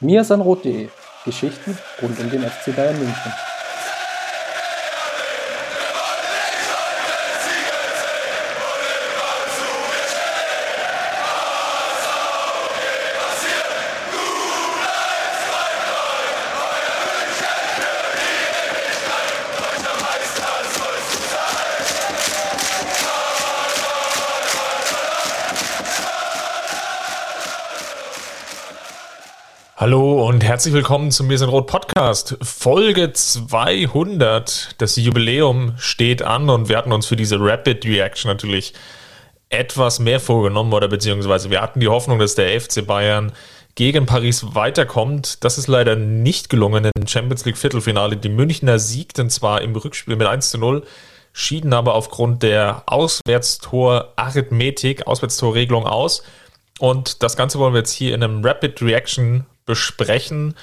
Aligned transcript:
mirsanrot.de 0.00 0.88
Geschichten 1.24 1.76
rund 2.02 2.18
um 2.20 2.30
den 2.30 2.42
FC 2.42 2.74
Bayern 2.74 2.98
München. 2.98 3.32
Herzlich 30.56 30.72
willkommen 30.72 31.10
zum 31.10 31.26
Mir 31.26 31.36
sind 31.36 31.50
Rot 31.50 31.66
Podcast. 31.66 32.38
Folge 32.40 33.12
200. 33.12 34.76
Das 34.78 34.96
Jubiläum 34.96 35.74
steht 35.76 36.22
an 36.22 36.48
und 36.48 36.70
wir 36.70 36.78
hatten 36.78 36.92
uns 36.92 37.04
für 37.04 37.14
diese 37.14 37.36
Rapid 37.38 37.84
Reaction 37.84 38.30
natürlich 38.30 38.72
etwas 39.50 39.98
mehr 39.98 40.18
vorgenommen 40.18 40.72
oder 40.72 40.88
beziehungsweise 40.88 41.50
wir 41.50 41.60
hatten 41.60 41.80
die 41.80 41.88
Hoffnung, 41.88 42.18
dass 42.18 42.36
der 42.36 42.58
FC 42.58 42.86
Bayern 42.86 43.32
gegen 43.74 44.06
Paris 44.06 44.54
weiterkommt. 44.54 45.44
Das 45.44 45.58
ist 45.58 45.66
leider 45.66 45.94
nicht 45.94 46.48
gelungen 46.48 46.90
im 46.96 47.06
Champions 47.06 47.44
League 47.44 47.58
Viertelfinale. 47.58 48.16
Die 48.16 48.30
Münchner 48.30 48.78
siegten 48.78 49.28
zwar 49.28 49.60
im 49.60 49.76
Rückspiel 49.76 50.16
mit 50.16 50.26
1 50.26 50.52
zu 50.52 50.56
0, 50.56 50.84
schieden 51.34 51.74
aber 51.74 51.94
aufgrund 51.94 52.42
der 52.42 52.82
Auswärtstor-Arithmetik, 52.86 55.06
Auswärtstorregelung 55.06 55.84
aus. 55.84 56.22
Und 56.78 57.22
das 57.22 57.36
Ganze 57.36 57.58
wollen 57.58 57.74
wir 57.74 57.80
jetzt 57.80 57.92
hier 57.92 58.14
in 58.14 58.24
einem 58.24 58.42
Rapid 58.42 58.80
Reaction 58.80 59.44
besprechen. 59.66 60.54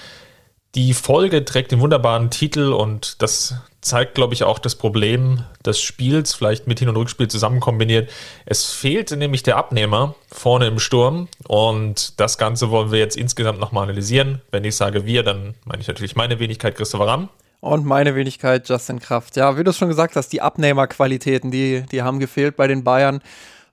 Die 0.75 0.93
Folge 0.95 1.45
trägt 1.45 1.71
den 1.71 1.81
wunderbaren 1.81 2.31
Titel 2.31 2.73
und 2.73 3.21
das 3.21 3.55
zeigt, 3.83 4.15
glaube 4.15 4.33
ich, 4.33 4.43
auch 4.43 4.57
das 4.57 4.75
Problem 4.75 5.43
des 5.63 5.79
Spiels, 5.79 6.33
vielleicht 6.33 6.65
mit 6.65 6.79
Hin- 6.79 6.89
und 6.89 6.95
Rückspiel 6.95 7.27
zusammen 7.27 7.59
kombiniert. 7.59 8.09
Es 8.45 8.71
fehlte 8.71 9.17
nämlich 9.17 9.43
der 9.43 9.57
Abnehmer 9.57 10.15
vorne 10.31 10.67
im 10.67 10.79
Sturm 10.79 11.27
und 11.47 12.19
das 12.19 12.37
Ganze 12.37 12.71
wollen 12.71 12.91
wir 12.91 12.99
jetzt 12.99 13.17
insgesamt 13.17 13.59
nochmal 13.59 13.83
analysieren. 13.83 14.41
Wenn 14.51 14.63
ich 14.63 14.75
sage 14.75 15.05
wir, 15.05 15.21
dann 15.21 15.53
meine 15.65 15.81
ich 15.81 15.87
natürlich 15.87 16.15
meine 16.15 16.39
Wenigkeit 16.39 16.75
Christopher 16.75 17.07
Ramm. 17.07 17.29
Und 17.59 17.85
meine 17.85 18.15
Wenigkeit 18.15 18.67
Justin 18.67 18.99
Kraft. 18.99 19.37
Ja, 19.37 19.57
wie 19.57 19.63
du 19.63 19.69
es 19.69 19.77
schon 19.77 19.87
gesagt 19.87 20.15
hast, 20.15 20.33
die 20.33 20.41
Abnehmerqualitäten, 20.41 21.49
die, 21.51 21.85
die 21.91 22.01
haben 22.01 22.19
gefehlt 22.19 22.57
bei 22.57 22.67
den 22.67 22.83
Bayern. 22.83 23.21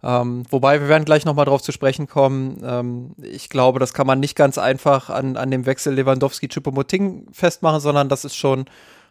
Ähm, 0.02 0.44
wobei 0.48 0.80
wir 0.80 0.88
werden 0.88 1.04
gleich 1.04 1.24
nochmal 1.24 1.44
drauf 1.44 1.62
zu 1.62 1.72
sprechen 1.72 2.08
kommen. 2.08 2.62
Ähm, 2.64 3.14
ich 3.22 3.48
glaube, 3.48 3.78
das 3.78 3.92
kann 3.92 4.06
man 4.06 4.20
nicht 4.20 4.34
ganz 4.34 4.56
einfach 4.56 5.10
an, 5.10 5.36
an 5.36 5.50
dem 5.50 5.66
Wechsel 5.66 5.94
Lewandowski-Chupomoting 5.94 7.32
festmachen, 7.32 7.80
sondern 7.80 8.08
das 8.08 8.24
ist 8.24 8.36
schon 8.36 8.66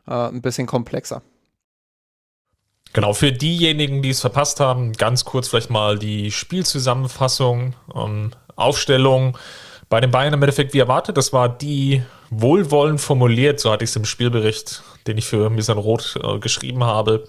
äh, 0.08 0.14
ein 0.14 0.42
bisschen 0.42 0.66
komplexer. 0.66 1.22
Genau, 2.94 3.14
für 3.14 3.32
diejenigen, 3.32 4.02
die 4.02 4.10
es 4.10 4.22
verpasst 4.22 4.60
haben, 4.60 4.94
ganz 4.94 5.26
kurz 5.26 5.48
vielleicht 5.48 5.70
mal 5.70 6.00
die 6.00 6.32
Spielzusammenfassung, 6.32 7.76
ähm, 7.96 8.32
Aufstellung. 8.56 9.38
Bei 9.90 10.02
den 10.02 10.12
Bayern 10.12 10.34
im 10.34 10.42
Endeffekt 10.42 10.74
wie 10.74 10.80
erwartet, 10.80 11.18
das 11.18 11.32
war 11.32 11.50
die 11.50 12.04
wohlwollend 12.32 13.00
formuliert, 13.00 13.60
so 13.60 13.72
hatte 13.72 13.84
ich 13.84 13.92
es 13.92 13.96
im 13.96 14.06
Spielbericht, 14.06 14.84
den 15.08 15.18
ich 15.18 15.26
für 15.26 15.50
Misan 15.50 15.78
Roth 15.78 16.20
äh, 16.22 16.40
geschrieben 16.40 16.84
habe, 16.84 17.28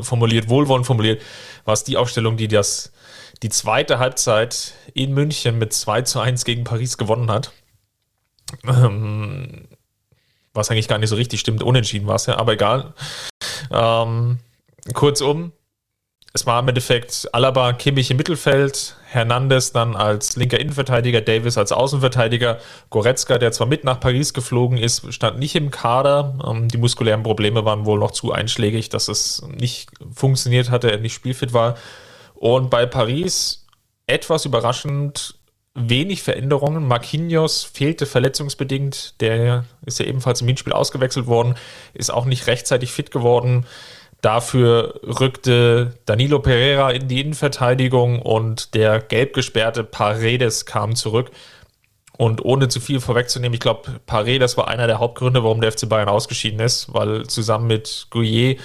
formuliert, 0.00 0.48
wohlwollend 0.48 0.86
formuliert, 0.86 1.22
war 1.64 1.74
es 1.74 1.84
die 1.84 1.96
Aufstellung, 1.96 2.36
die 2.36 2.48
das 2.48 2.92
die 3.42 3.48
zweite 3.48 3.98
Halbzeit 3.98 4.74
in 4.94 5.12
München 5.12 5.58
mit 5.58 5.72
2 5.72 6.02
zu 6.02 6.20
1 6.20 6.44
gegen 6.44 6.64
Paris 6.64 6.96
gewonnen 6.96 7.30
hat. 7.30 7.52
Ähm, 8.66 9.68
was 10.54 10.70
eigentlich 10.70 10.88
gar 10.88 10.98
nicht 10.98 11.08
so 11.10 11.16
richtig 11.16 11.40
stimmt, 11.40 11.62
unentschieden 11.62 12.06
war 12.06 12.16
es 12.16 12.26
ja, 12.26 12.36
aber 12.36 12.52
egal. 12.52 12.94
Ähm, 13.70 14.38
kurzum, 14.94 15.52
es 16.34 16.46
war 16.46 16.60
im 16.60 16.68
Endeffekt 16.68 17.28
Alaba, 17.32 17.72
Kimmich 17.74 18.10
im 18.10 18.16
Mittelfeld, 18.16 18.96
Hernandez 19.06 19.72
dann 19.72 19.96
als 19.96 20.36
linker 20.36 20.58
Innenverteidiger, 20.58 21.20
Davis 21.20 21.58
als 21.58 21.72
Außenverteidiger, 21.72 22.58
Goretzka, 22.88 23.38
der 23.38 23.52
zwar 23.52 23.66
mit 23.66 23.84
nach 23.84 24.00
Paris 24.00 24.32
geflogen 24.32 24.78
ist, 24.78 25.12
stand 25.12 25.38
nicht 25.38 25.54
im 25.56 25.70
Kader. 25.70 26.38
Ähm, 26.46 26.68
die 26.68 26.78
muskulären 26.78 27.22
Probleme 27.22 27.64
waren 27.64 27.84
wohl 27.84 27.98
noch 27.98 28.12
zu 28.12 28.32
einschlägig, 28.32 28.88
dass 28.88 29.08
es 29.08 29.42
nicht 29.48 29.90
funktioniert 30.14 30.70
hatte, 30.70 30.90
er 30.90 30.98
nicht 30.98 31.14
spielfit 31.14 31.52
war. 31.52 31.76
Und 32.42 32.70
bei 32.70 32.86
Paris 32.86 33.68
etwas 34.08 34.46
überraschend 34.46 35.36
wenig 35.74 36.24
Veränderungen. 36.24 36.88
Marquinhos 36.88 37.62
fehlte 37.62 38.04
verletzungsbedingt, 38.04 39.20
der 39.20 39.64
ist 39.86 40.00
ja 40.00 40.06
ebenfalls 40.06 40.40
im 40.40 40.48
Hinspiel 40.48 40.72
ausgewechselt 40.72 41.28
worden, 41.28 41.54
ist 41.94 42.10
auch 42.12 42.24
nicht 42.24 42.48
rechtzeitig 42.48 42.90
fit 42.90 43.12
geworden. 43.12 43.64
Dafür 44.22 44.98
rückte 45.04 45.94
Danilo 46.04 46.40
Pereira 46.40 46.90
in 46.90 47.06
die 47.06 47.20
Innenverteidigung 47.20 48.20
und 48.20 48.74
der 48.74 48.98
gelb 48.98 49.34
gesperrte 49.34 49.84
Paredes 49.84 50.66
kam 50.66 50.96
zurück. 50.96 51.30
Und 52.18 52.44
ohne 52.44 52.66
zu 52.66 52.80
viel 52.80 52.98
vorwegzunehmen, 52.98 53.54
ich 53.54 53.60
glaube, 53.60 54.00
Paredes 54.04 54.56
war 54.56 54.66
einer 54.66 54.88
der 54.88 54.98
Hauptgründe, 54.98 55.44
warum 55.44 55.60
der 55.60 55.70
FC 55.70 55.88
Bayern 55.88 56.08
ausgeschieden 56.08 56.58
ist, 56.58 56.92
weil 56.92 57.24
zusammen 57.28 57.68
mit 57.68 58.08
Gouillet 58.10 58.58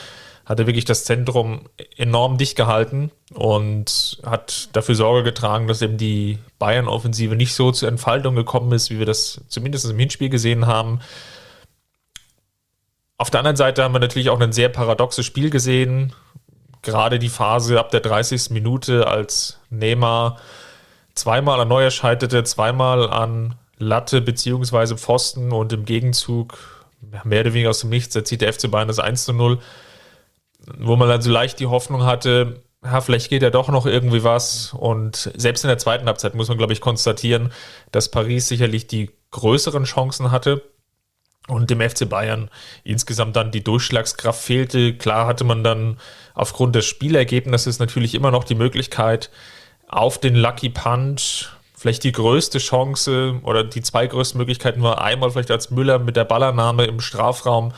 hat 0.48 0.60
er 0.60 0.66
wirklich 0.66 0.86
das 0.86 1.04
Zentrum 1.04 1.68
enorm 1.98 2.38
dicht 2.38 2.56
gehalten 2.56 3.12
und 3.34 4.18
hat 4.26 4.70
dafür 4.72 4.96
Sorge 4.96 5.24
getragen, 5.24 5.68
dass 5.68 5.82
eben 5.82 5.98
die 5.98 6.40
Bayern-Offensive 6.58 7.36
nicht 7.36 7.54
so 7.54 7.74
zur 7.74 7.90
Entfaltung 7.90 8.34
gekommen 8.34 8.72
ist, 8.72 8.90
wie 8.90 8.98
wir 8.98 9.06
das 9.06 9.42
zumindest 9.50 9.90
im 9.90 10.00
Hinspiel 10.00 10.30
gesehen 10.30 10.66
haben. 10.66 11.02
Auf 13.18 13.30
der 13.30 13.42
anderen 13.42 13.58
Seite 13.58 13.84
haben 13.84 13.94
wir 13.94 14.00
natürlich 14.00 14.30
auch 14.30 14.40
ein 14.40 14.54
sehr 14.54 14.70
paradoxes 14.70 15.26
Spiel 15.26 15.50
gesehen. 15.50 16.14
Gerade 16.82 17.20
die 17.20 17.28
Phase 17.28 17.78
ab 17.78 17.92
der 17.92 18.00
30. 18.00 18.52
Minute, 18.52 19.06
als 19.06 19.60
Neymar 19.70 20.38
zweimal 21.14 21.60
an 21.60 21.68
Neuer 21.68 21.92
scheiterte, 21.92 22.46
zweimal 22.46 23.10
an 23.10 23.56
Latte 23.80 24.22
bzw. 24.22 24.96
Pfosten 24.96 25.52
und 25.52 25.74
im 25.74 25.84
Gegenzug 25.84 26.58
mehr 27.26 27.42
oder 27.42 27.54
weniger 27.54 27.72
aus 27.72 27.82
dem 27.82 27.90
Nichts 27.90 28.16
erzieht 28.16 28.40
der 28.40 28.54
FC 28.54 28.72
Bayern 28.72 28.88
das 28.88 29.00
1 29.00 29.26
zu 29.26 29.34
0, 29.34 29.60
wo 30.78 30.96
man 30.96 31.10
dann 31.10 31.22
so 31.22 31.32
leicht 31.32 31.60
die 31.60 31.68
Hoffnung 31.68 32.04
hatte, 32.04 32.62
ja, 32.84 33.02
vielleicht 33.02 33.30
geht 33.30 33.42
ja 33.42 33.50
doch 33.50 33.70
noch 33.70 33.86
irgendwie 33.86 34.24
was. 34.24 34.74
Und 34.74 35.32
selbst 35.36 35.64
in 35.64 35.70
der 35.70 35.78
zweiten 35.78 36.06
Halbzeit 36.06 36.36
muss 36.36 36.48
man, 36.48 36.58
glaube 36.58 36.74
ich, 36.74 36.82
konstatieren, 36.82 37.52
dass 37.92 38.10
Paris 38.12 38.48
sicherlich 38.48 38.88
die 38.88 39.12
größeren 39.32 39.84
Chancen 39.84 40.32
hatte 40.32 40.62
und 41.48 41.70
dem 41.70 41.82
FC 41.82 42.08
Bayern 42.08 42.50
insgesamt 42.84 43.36
dann 43.36 43.52
die 43.52 43.64
Durchschlagskraft 43.64 44.42
fehlte. 44.42 44.94
Klar 44.96 45.28
hatte 45.28 45.44
man 45.44 45.64
dann 45.64 45.98
aufgrund 46.34 46.76
des 46.76 46.86
Spielergebnisses 46.86 47.80
natürlich 47.80 48.14
immer 48.14 48.32
noch 48.32 48.44
die 48.44 48.56
Möglichkeit, 48.56 49.32
auf 49.88 50.20
den 50.20 50.36
Lucky 50.36 50.70
Punch 50.70 51.48
vielleicht 51.78 52.04
die 52.04 52.12
größte 52.12 52.58
Chance 52.58 53.40
oder 53.44 53.64
die 53.64 53.82
zwei 53.82 54.08
größten 54.08 54.38
Möglichkeiten 54.38 54.82
war 54.82 55.02
einmal 55.02 55.32
vielleicht 55.32 55.52
als 55.52 55.70
Müller 55.70 56.00
mit 56.00 56.16
der 56.16 56.26
Ballernahme 56.26 56.86
im 56.86 57.00
Strafraum 57.00 57.72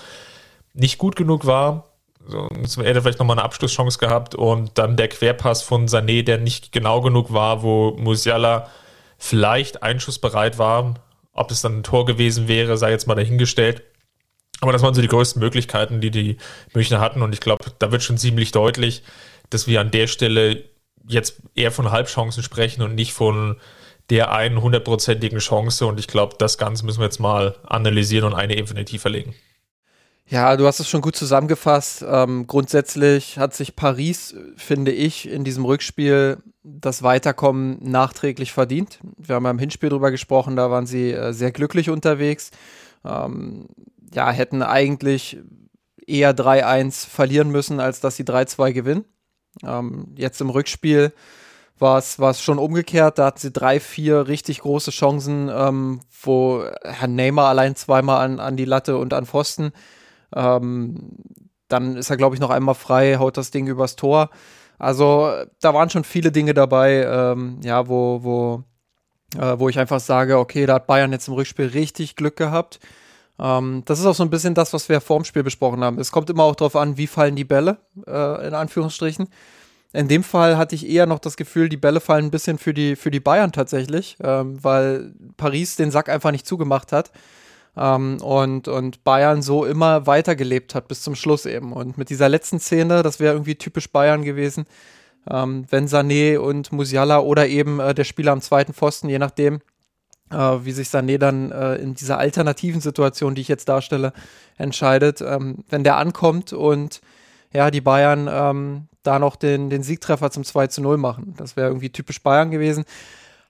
nicht 0.73 0.97
gut 0.97 1.15
genug 1.15 1.45
war. 1.45 1.88
So, 2.29 2.47
er 2.81 2.89
hätte 2.89 3.01
vielleicht 3.01 3.17
nochmal 3.17 3.37
eine 3.37 3.43
Abschlusschance 3.43 3.97
gehabt 3.97 4.35
und 4.35 4.77
dann 4.77 4.97
der 4.97 5.07
Querpass 5.07 5.63
von 5.63 5.87
Sané, 5.87 6.23
der 6.23 6.37
nicht 6.37 6.71
genau 6.71 7.01
genug 7.01 7.33
war, 7.33 7.63
wo 7.63 7.95
Musiala 7.97 8.69
vielleicht 9.17 9.81
einschussbereit 9.81 10.59
war, 10.59 10.93
ob 11.33 11.49
es 11.49 11.61
dann 11.61 11.79
ein 11.79 11.83
Tor 11.83 12.05
gewesen 12.05 12.47
wäre, 12.47 12.77
sei 12.77 12.91
jetzt 12.91 13.07
mal 13.07 13.15
dahingestellt. 13.15 13.81
Aber 14.61 14.71
das 14.73 14.83
waren 14.83 14.93
so 14.93 15.01
die 15.01 15.07
größten 15.07 15.39
Möglichkeiten, 15.39 16.01
die 16.01 16.11
die 16.11 16.37
Münchner 16.73 16.99
hatten. 16.99 17.21
Und 17.21 17.33
ich 17.33 17.39
glaube, 17.39 17.65
da 17.79 17.91
wird 17.91 18.03
schon 18.03 18.17
ziemlich 18.17 18.51
deutlich, 18.51 19.03
dass 19.49 19.67
wir 19.67 19.81
an 19.81 19.89
der 19.89 20.07
Stelle 20.07 20.63
jetzt 21.07 21.41
eher 21.55 21.71
von 21.71 21.91
Halbchancen 21.91 22.43
sprechen 22.43 22.83
und 22.83 22.93
nicht 22.93 23.13
von 23.13 23.55
der 24.09 24.31
einen 24.31 24.61
hundertprozentigen 24.61 25.39
Chance. 25.39 25.85
Und 25.85 25.99
ich 25.99 26.07
glaube, 26.07 26.35
das 26.37 26.57
Ganze 26.57 26.85
müssen 26.85 26.99
wir 26.99 27.05
jetzt 27.05 27.19
mal 27.19 27.55
analysieren 27.65 28.25
und 28.25 28.35
eine 28.35 28.57
Ebene 28.57 28.85
tiefer 28.85 29.09
legen. 29.09 29.33
Ja, 30.31 30.55
du 30.57 30.67
hast 30.67 30.79
es 30.79 30.87
schon 30.87 31.01
gut 31.01 31.15
zusammengefasst. 31.15 32.05
Ähm, 32.07 32.45
grundsätzlich 32.45 33.39
hat 33.39 33.55
sich 33.55 33.75
Paris, 33.75 34.35
finde 34.57 34.91
ich, 34.91 35.27
in 35.27 35.43
diesem 35.43 35.65
Rückspiel 35.65 36.37
das 36.61 37.01
Weiterkommen 37.01 37.79
nachträglich 37.81 38.51
verdient. 38.51 38.99
Wir 39.17 39.33
haben 39.35 39.45
ja 39.45 39.49
im 39.49 39.57
Hinspiel 39.57 39.89
drüber 39.89 40.11
gesprochen, 40.11 40.55
da 40.55 40.69
waren 40.69 40.85
sie 40.85 41.11
äh, 41.11 41.33
sehr 41.33 41.51
glücklich 41.51 41.89
unterwegs. 41.89 42.51
Ähm, 43.03 43.69
ja, 44.13 44.29
hätten 44.29 44.61
eigentlich 44.61 45.39
eher 46.05 46.35
3-1 46.35 47.07
verlieren 47.07 47.49
müssen, 47.49 47.79
als 47.79 47.99
dass 47.99 48.15
sie 48.15 48.23
3-2 48.23 48.71
gewinnen. 48.71 49.05
Ähm, 49.63 50.13
jetzt 50.15 50.41
im 50.41 50.51
Rückspiel 50.51 51.11
war 51.79 51.97
es 51.97 52.41
schon 52.41 52.59
umgekehrt. 52.59 53.17
Da 53.17 53.25
hatten 53.25 53.39
sie 53.39 53.51
drei, 53.51 53.79
vier 53.79 54.27
richtig 54.27 54.59
große 54.59 54.91
Chancen, 54.91 55.49
ähm, 55.51 56.01
wo 56.21 56.65
Herr 56.83 57.07
Neymar 57.07 57.47
allein 57.47 57.75
zweimal 57.75 58.23
an, 58.23 58.39
an 58.39 58.57
die 58.57 58.65
Latte 58.65 58.97
und 58.97 59.13
an 59.13 59.25
Pfosten 59.25 59.71
ähm, 60.35 61.09
dann 61.67 61.97
ist 61.97 62.09
er, 62.09 62.17
glaube 62.17 62.35
ich, 62.35 62.41
noch 62.41 62.49
einmal 62.49 62.75
frei, 62.75 63.17
haut 63.17 63.37
das 63.37 63.51
Ding 63.51 63.67
übers 63.67 63.95
Tor. 63.95 64.29
Also 64.77 65.31
da 65.61 65.73
waren 65.73 65.89
schon 65.89 66.03
viele 66.03 66.31
Dinge 66.31 66.53
dabei, 66.53 67.03
ähm, 67.03 67.59
ja, 67.63 67.87
wo, 67.87 68.23
wo 68.23 68.63
äh, 69.37 69.59
wo 69.59 69.69
ich 69.69 69.79
einfach 69.79 69.99
sage, 69.99 70.37
okay, 70.37 70.65
da 70.65 70.75
hat 70.75 70.87
Bayern 70.87 71.11
jetzt 71.11 71.27
im 71.27 71.33
Rückspiel 71.33 71.67
richtig 71.67 72.15
Glück 72.15 72.35
gehabt. 72.35 72.79
Ähm, 73.39 73.83
das 73.85 73.99
ist 73.99 74.05
auch 74.05 74.15
so 74.15 74.23
ein 74.23 74.29
bisschen 74.29 74.53
das, 74.53 74.73
was 74.73 74.89
wir 74.89 75.01
vorm 75.01 75.23
Spiel 75.23 75.43
besprochen 75.43 75.83
haben. 75.83 75.99
Es 75.99 76.11
kommt 76.11 76.29
immer 76.29 76.43
auch 76.43 76.55
darauf 76.55 76.75
an, 76.75 76.97
wie 76.97 77.07
fallen 77.07 77.35
die 77.35 77.43
Bälle, 77.43 77.77
äh, 78.07 78.47
in 78.47 78.53
Anführungsstrichen. 78.53 79.29
In 79.91 80.07
dem 80.07 80.23
Fall 80.23 80.57
hatte 80.57 80.75
ich 80.75 80.87
eher 80.87 81.07
noch 81.07 81.19
das 81.19 81.35
Gefühl, 81.35 81.67
die 81.67 81.77
Bälle 81.77 81.99
fallen 81.99 82.25
ein 82.25 82.31
bisschen 82.31 82.59
für 82.59 82.73
die, 82.73 82.95
für 82.95 83.11
die 83.11 83.19
Bayern 83.19 83.51
tatsächlich, 83.51 84.17
ähm, 84.23 84.63
weil 84.63 85.13
Paris 85.37 85.75
den 85.75 85.89
Sack 85.89 86.09
einfach 86.09 86.31
nicht 86.31 86.45
zugemacht 86.45 86.91
hat. 86.91 87.11
Ähm, 87.79 88.17
und, 88.21 88.67
und 88.67 89.03
Bayern 89.05 89.41
so 89.41 89.63
immer 89.63 90.05
weitergelebt 90.05 90.75
hat 90.75 90.89
bis 90.89 91.01
zum 91.01 91.15
Schluss 91.15 91.45
eben. 91.45 91.71
Und 91.71 91.97
mit 91.97 92.09
dieser 92.09 92.27
letzten 92.27 92.59
Szene, 92.59 93.03
das 93.03 93.19
wäre 93.19 93.33
irgendwie 93.33 93.55
typisch 93.55 93.89
Bayern 93.89 94.23
gewesen, 94.23 94.65
ähm, 95.29 95.65
wenn 95.69 95.87
Sané 95.87 96.37
und 96.37 96.73
Musiala 96.73 97.19
oder 97.19 97.47
eben 97.47 97.79
äh, 97.79 97.95
der 97.95 98.03
Spieler 98.03 98.33
am 98.33 98.41
zweiten 98.41 98.73
Pfosten, 98.73 99.07
je 99.07 99.19
nachdem, 99.19 99.61
äh, 100.29 100.35
wie 100.35 100.73
sich 100.73 100.89
Sané 100.89 101.17
dann 101.17 101.51
äh, 101.51 101.75
in 101.75 101.95
dieser 101.95 102.17
alternativen 102.17 102.81
Situation, 102.81 103.33
die 103.33 103.41
ich 103.41 103.47
jetzt 103.47 103.69
darstelle, 103.69 104.11
entscheidet, 104.57 105.21
ähm, 105.21 105.63
wenn 105.69 105.85
der 105.85 105.97
ankommt 105.97 106.51
und 106.51 106.99
ja, 107.53 107.71
die 107.71 107.81
Bayern 107.81 108.29
ähm, 108.31 108.87
da 109.03 109.19
noch 109.19 109.35
den, 109.35 109.69
den 109.69 109.83
Siegtreffer 109.83 110.29
zum 110.31 110.43
2 110.43 110.67
zu 110.67 110.81
0 110.81 110.97
machen. 110.97 111.33
Das 111.37 111.55
wäre 111.55 111.67
irgendwie 111.69 111.89
typisch 111.89 112.21
Bayern 112.21 112.51
gewesen. 112.51 112.83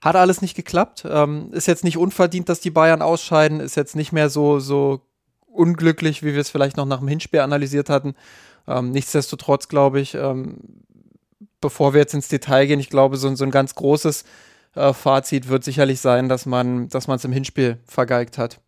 Hat 0.00 0.16
alles 0.16 0.40
nicht 0.40 0.54
geklappt. 0.54 1.06
Ähm, 1.08 1.50
ist 1.52 1.66
jetzt 1.66 1.84
nicht 1.84 1.98
unverdient, 1.98 2.48
dass 2.48 2.60
die 2.60 2.70
Bayern 2.70 3.02
ausscheiden. 3.02 3.60
Ist 3.60 3.76
jetzt 3.76 3.96
nicht 3.96 4.12
mehr 4.12 4.30
so, 4.30 4.58
so 4.58 5.02
unglücklich, 5.46 6.22
wie 6.22 6.32
wir 6.32 6.40
es 6.40 6.50
vielleicht 6.50 6.76
noch 6.76 6.86
nach 6.86 7.00
dem 7.00 7.08
Hinspiel 7.08 7.40
analysiert 7.40 7.90
hatten. 7.90 8.14
Ähm, 8.66 8.92
nichtsdestotrotz 8.92 9.68
glaube 9.68 10.00
ich, 10.00 10.14
ähm, 10.14 10.58
bevor 11.60 11.92
wir 11.92 12.00
jetzt 12.00 12.14
ins 12.14 12.28
Detail 12.28 12.66
gehen, 12.66 12.80
ich 12.80 12.90
glaube, 12.90 13.16
so, 13.16 13.34
so 13.34 13.44
ein 13.44 13.50
ganz 13.50 13.74
großes 13.74 14.24
äh, 14.74 14.92
Fazit 14.92 15.48
wird 15.48 15.64
sicherlich 15.64 16.00
sein, 16.00 16.28
dass 16.28 16.46
man 16.46 16.88
dass 16.88 17.08
es 17.08 17.24
im 17.24 17.32
Hinspiel 17.32 17.78
vergeigt 17.84 18.38
hat. 18.38 18.60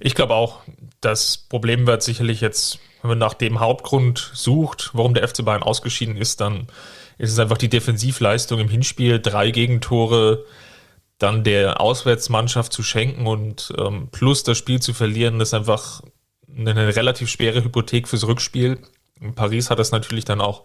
Ich 0.00 0.14
glaube 0.14 0.34
auch, 0.34 0.60
das 1.00 1.38
Problem 1.38 1.86
wird 1.86 2.02
sicherlich 2.02 2.40
jetzt 2.40 2.80
wenn 3.02 3.10
man 3.10 3.18
nach 3.18 3.34
dem 3.34 3.60
Hauptgrund 3.60 4.30
sucht, 4.34 4.90
warum 4.92 5.14
der 5.14 5.26
FC 5.26 5.44
Bayern 5.44 5.62
ausgeschieden 5.62 6.16
ist, 6.16 6.40
dann 6.40 6.66
ist 7.18 7.32
es 7.32 7.38
einfach 7.38 7.58
die 7.58 7.68
Defensivleistung 7.68 8.60
im 8.60 8.68
Hinspiel, 8.68 9.20
drei 9.20 9.50
Gegentore, 9.50 10.44
dann 11.18 11.44
der 11.44 11.80
Auswärtsmannschaft 11.80 12.72
zu 12.72 12.82
schenken 12.82 13.26
und 13.26 13.72
ähm, 13.78 14.08
plus 14.10 14.42
das 14.42 14.58
Spiel 14.58 14.80
zu 14.80 14.94
verlieren, 14.94 15.40
ist 15.40 15.54
einfach 15.54 16.02
eine 16.54 16.96
relativ 16.96 17.28
schwere 17.28 17.62
Hypothek 17.62 18.08
fürs 18.08 18.26
Rückspiel. 18.26 18.78
In 19.20 19.34
Paris 19.34 19.70
hat 19.70 19.78
das 19.78 19.92
natürlich 19.92 20.24
dann 20.24 20.40
auch 20.40 20.64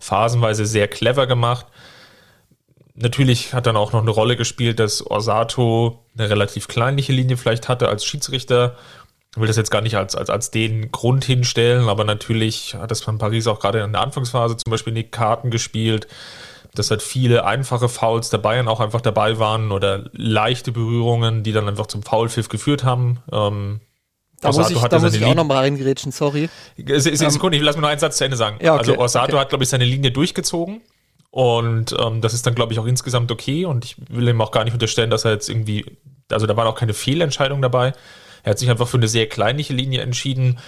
phasenweise 0.00 0.66
sehr 0.66 0.88
clever 0.88 1.26
gemacht. 1.26 1.66
Natürlich 2.94 3.54
hat 3.54 3.66
dann 3.66 3.76
auch 3.76 3.92
noch 3.92 4.02
eine 4.02 4.10
Rolle 4.10 4.36
gespielt, 4.36 4.78
dass 4.78 5.04
Orsato 5.04 6.04
eine 6.16 6.28
relativ 6.28 6.68
kleinliche 6.68 7.12
Linie 7.12 7.36
vielleicht 7.36 7.68
hatte 7.68 7.88
als 7.88 8.04
Schiedsrichter 8.04 8.76
ich 9.34 9.40
will 9.40 9.46
das 9.46 9.56
jetzt 9.56 9.70
gar 9.70 9.80
nicht 9.80 9.96
als, 9.96 10.14
als, 10.14 10.28
als 10.28 10.50
den 10.50 10.92
Grund 10.92 11.24
hinstellen, 11.24 11.88
aber 11.88 12.04
natürlich 12.04 12.74
hat 12.74 12.90
das 12.90 13.00
von 13.00 13.16
Paris 13.16 13.46
auch 13.46 13.60
gerade 13.60 13.80
in 13.80 13.92
der 13.92 14.02
Anfangsphase 14.02 14.58
zum 14.58 14.70
Beispiel 14.70 14.92
nicht 14.92 15.10
Karten 15.10 15.50
gespielt. 15.50 16.06
dass 16.74 16.90
halt 16.90 17.02
viele 17.02 17.44
einfache 17.44 17.88
Fouls 17.88 18.30
der 18.30 18.38
Bayern 18.38 18.66
auch 18.66 18.80
einfach 18.80 19.02
dabei 19.02 19.38
waren 19.38 19.72
oder 19.72 20.10
leichte 20.12 20.72
Berührungen, 20.72 21.42
die 21.42 21.52
dann 21.52 21.68
einfach 21.68 21.86
zum 21.86 22.02
Foulpfiff 22.02 22.48
geführt 22.48 22.82
haben. 22.82 23.22
Ähm, 23.30 23.80
da 24.40 24.48
Orsato 24.48 24.72
muss 24.72 24.82
ich, 24.82 24.88
da 24.88 24.98
muss 24.98 25.14
ich 25.14 25.24
auch 25.24 25.34
nochmal 25.34 25.58
reingrätschen, 25.58 26.12
sorry. 26.12 26.48
Se, 26.76 27.14
se, 27.14 27.30
Sekunde, 27.30 27.58
ich 27.58 27.62
lass 27.62 27.76
mir 27.76 27.82
noch 27.82 27.90
einen 27.90 28.00
Satz 28.00 28.16
zu 28.16 28.24
Ende 28.24 28.38
sagen. 28.38 28.56
Ja, 28.62 28.72
okay, 28.72 28.80
also 28.80 28.98
Orsato 28.98 29.32
okay. 29.32 29.40
hat, 29.40 29.48
glaube 29.50 29.64
ich, 29.64 29.70
seine 29.70 29.84
Linie 29.84 30.12
durchgezogen 30.12 30.80
und 31.32 31.96
ähm, 31.98 32.20
das 32.20 32.34
ist 32.34 32.46
dann, 32.46 32.54
glaube 32.54 32.74
ich, 32.74 32.78
auch 32.78 32.84
insgesamt 32.84 33.32
okay 33.32 33.64
und 33.64 33.86
ich 33.86 33.96
will 34.10 34.28
ihm 34.28 34.42
auch 34.42 34.50
gar 34.50 34.64
nicht 34.64 34.74
unterstellen, 34.74 35.08
dass 35.08 35.24
er 35.24 35.32
jetzt 35.32 35.48
irgendwie, 35.48 35.86
also 36.30 36.44
da 36.46 36.54
waren 36.58 36.66
auch 36.66 36.74
keine 36.74 36.92
Fehlentscheidungen 36.92 37.62
dabei. 37.62 37.94
Er 38.42 38.50
hat 38.50 38.58
sich 38.58 38.68
einfach 38.68 38.86
für 38.86 38.98
eine 38.98 39.08
sehr 39.08 39.26
kleinliche 39.26 39.72
Linie 39.72 40.02
entschieden, 40.02 40.58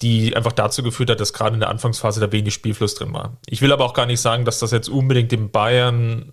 die 0.00 0.34
einfach 0.34 0.52
dazu 0.52 0.82
geführt 0.82 1.10
hat, 1.10 1.20
dass 1.20 1.34
gerade 1.34 1.52
in 1.52 1.60
der 1.60 1.68
Anfangsphase 1.68 2.20
da 2.20 2.32
wenig 2.32 2.54
Spielfluss 2.54 2.94
drin 2.94 3.12
war. 3.12 3.36
Ich 3.46 3.60
will 3.60 3.70
aber 3.70 3.84
auch 3.84 3.92
gar 3.92 4.06
nicht 4.06 4.20
sagen, 4.20 4.46
dass 4.46 4.60
das 4.60 4.70
jetzt 4.70 4.88
unbedingt 4.88 5.30
dem 5.30 5.50
Bayern 5.50 6.32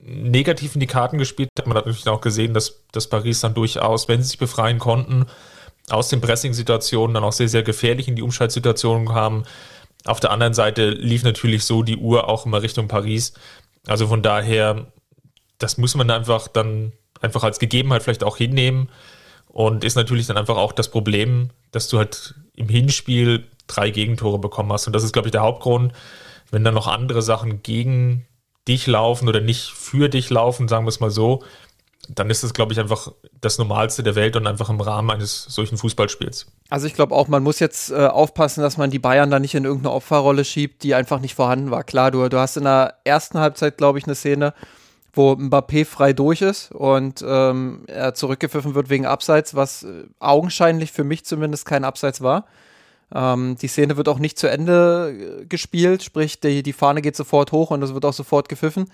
negativ 0.00 0.74
in 0.74 0.80
die 0.80 0.86
Karten 0.86 1.18
gespielt 1.18 1.48
hat. 1.58 1.66
Man 1.66 1.76
hat 1.76 1.86
natürlich 1.86 2.08
auch 2.08 2.20
gesehen, 2.20 2.54
dass, 2.54 2.84
dass 2.92 3.08
Paris 3.08 3.40
dann 3.40 3.54
durchaus, 3.54 4.06
wenn 4.06 4.22
sie 4.22 4.28
sich 4.28 4.38
befreien 4.38 4.78
konnten, 4.78 5.26
aus 5.90 6.08
den 6.08 6.20
Pressing-Situationen 6.20 7.14
dann 7.14 7.24
auch 7.24 7.32
sehr, 7.32 7.48
sehr 7.48 7.64
gefährlich 7.64 8.06
in 8.06 8.14
die 8.14 8.22
Umschaltsituationen 8.22 9.08
kamen. 9.08 9.44
Auf 10.04 10.20
der 10.20 10.30
anderen 10.30 10.54
Seite 10.54 10.90
lief 10.90 11.22
natürlich 11.22 11.64
so 11.64 11.82
die 11.82 11.96
Uhr 11.96 12.28
auch 12.28 12.46
immer 12.46 12.62
Richtung 12.62 12.88
Paris. 12.88 13.34
Also 13.86 14.06
von 14.08 14.22
daher, 14.22 14.86
das 15.58 15.78
muss 15.78 15.94
man 15.94 16.10
einfach 16.10 16.48
dann 16.48 16.92
einfach 17.20 17.44
als 17.44 17.58
Gegebenheit 17.58 18.02
vielleicht 18.02 18.24
auch 18.24 18.36
hinnehmen. 18.36 18.88
Und 19.48 19.84
ist 19.84 19.96
natürlich 19.96 20.26
dann 20.26 20.38
einfach 20.38 20.56
auch 20.56 20.72
das 20.72 20.90
Problem, 20.90 21.50
dass 21.72 21.88
du 21.88 21.98
halt 21.98 22.34
im 22.54 22.68
Hinspiel 22.68 23.46
drei 23.66 23.90
Gegentore 23.90 24.38
bekommen 24.38 24.72
hast. 24.72 24.86
Und 24.86 24.94
das 24.94 25.04
ist, 25.04 25.12
glaube 25.12 25.28
ich, 25.28 25.32
der 25.32 25.42
Hauptgrund. 25.42 25.92
Wenn 26.50 26.64
dann 26.64 26.74
noch 26.74 26.86
andere 26.86 27.22
Sachen 27.22 27.62
gegen 27.62 28.26
dich 28.66 28.86
laufen 28.86 29.28
oder 29.28 29.40
nicht 29.40 29.70
für 29.70 30.08
dich 30.08 30.30
laufen, 30.30 30.68
sagen 30.68 30.84
wir 30.84 30.90
es 30.90 31.00
mal 31.00 31.10
so, 31.10 31.42
dann 32.08 32.30
ist 32.30 32.42
das, 32.42 32.52
glaube 32.52 32.72
ich, 32.72 32.80
einfach 32.80 33.12
das 33.40 33.58
Normalste 33.58 34.02
der 34.02 34.14
Welt 34.14 34.36
und 34.36 34.46
einfach 34.46 34.68
im 34.68 34.80
Rahmen 34.80 35.10
eines 35.10 35.44
solchen 35.44 35.78
Fußballspiels. 35.78 36.46
Also 36.68 36.86
ich 36.86 36.94
glaube 36.94 37.14
auch, 37.14 37.28
man 37.28 37.42
muss 37.42 37.60
jetzt 37.60 37.90
äh, 37.90 38.06
aufpassen, 38.06 38.60
dass 38.62 38.76
man 38.76 38.90
die 38.90 38.98
Bayern 38.98 39.30
da 39.30 39.38
nicht 39.38 39.54
in 39.54 39.64
irgendeine 39.64 39.94
Opferrolle 39.94 40.44
schiebt, 40.44 40.82
die 40.82 40.94
einfach 40.94 41.20
nicht 41.20 41.34
vorhanden 41.34 41.70
war. 41.70 41.84
Klar, 41.84 42.10
du, 42.10 42.28
du 42.28 42.38
hast 42.38 42.56
in 42.56 42.64
der 42.64 42.94
ersten 43.04 43.38
Halbzeit, 43.38 43.78
glaube 43.78 43.98
ich, 43.98 44.04
eine 44.04 44.16
Szene, 44.16 44.52
wo 45.12 45.32
Mbappé 45.32 45.84
frei 45.84 46.12
durch 46.12 46.42
ist 46.42 46.72
und 46.72 47.22
ähm, 47.26 47.84
er 47.86 48.14
zurückgepfiffen 48.14 48.74
wird 48.74 48.90
wegen 48.90 49.06
Abseits, 49.06 49.54
was 49.54 49.84
äh, 49.84 50.04
augenscheinlich 50.18 50.90
für 50.90 51.04
mich 51.04 51.24
zumindest 51.24 51.66
kein 51.66 51.84
Abseits 51.84 52.20
war. 52.20 52.46
Ähm, 53.14 53.56
die 53.60 53.68
Szene 53.68 53.96
wird 53.96 54.08
auch 54.08 54.18
nicht 54.18 54.38
zu 54.38 54.48
Ende 54.48 55.42
äh, 55.42 55.44
gespielt, 55.44 56.02
sprich 56.02 56.40
die, 56.40 56.62
die 56.62 56.72
Fahne 56.72 57.02
geht 57.02 57.14
sofort 57.14 57.52
hoch 57.52 57.70
und 57.70 57.82
es 57.82 57.92
wird 57.94 58.04
auch 58.04 58.14
sofort 58.14 58.48
gepfiffen. 58.48 58.90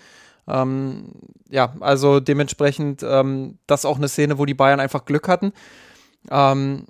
Ähm, 0.48 1.12
ja, 1.48 1.74
also 1.80 2.20
dementsprechend 2.20 3.02
ähm, 3.02 3.58
das 3.66 3.84
auch 3.84 3.98
eine 3.98 4.08
Szene, 4.08 4.38
wo 4.38 4.44
die 4.44 4.54
Bayern 4.54 4.80
einfach 4.80 5.04
Glück 5.04 5.28
hatten. 5.28 5.52
Ähm, 6.30 6.86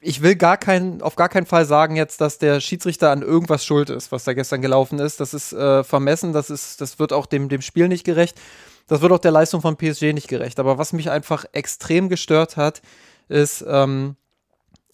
ich 0.00 0.22
will 0.22 0.34
gar 0.34 0.56
kein, 0.56 1.02
auf 1.02 1.14
gar 1.14 1.28
keinen 1.28 1.46
Fall 1.46 1.64
sagen 1.66 1.94
jetzt, 1.94 2.20
dass 2.20 2.38
der 2.38 2.60
Schiedsrichter 2.60 3.12
an 3.12 3.22
irgendwas 3.22 3.64
schuld 3.64 3.90
ist, 3.90 4.10
was 4.10 4.24
da 4.24 4.32
gestern 4.32 4.60
gelaufen 4.60 4.98
ist. 4.98 5.20
Das 5.20 5.34
ist 5.34 5.52
äh, 5.52 5.84
vermessen, 5.84 6.32
das 6.32 6.50
ist, 6.50 6.80
das 6.80 6.98
wird 6.98 7.12
auch 7.12 7.26
dem, 7.26 7.48
dem 7.48 7.62
Spiel 7.62 7.86
nicht 7.88 8.04
gerecht. 8.04 8.40
Das 8.88 9.02
wird 9.02 9.12
auch 9.12 9.18
der 9.18 9.30
Leistung 9.30 9.60
von 9.60 9.76
PSG 9.76 10.12
nicht 10.12 10.28
gerecht. 10.28 10.58
Aber 10.58 10.78
was 10.78 10.92
mich 10.92 11.10
einfach 11.10 11.44
extrem 11.52 12.08
gestört 12.08 12.56
hat, 12.56 12.82
ist 13.28 13.64
ähm, 13.68 14.16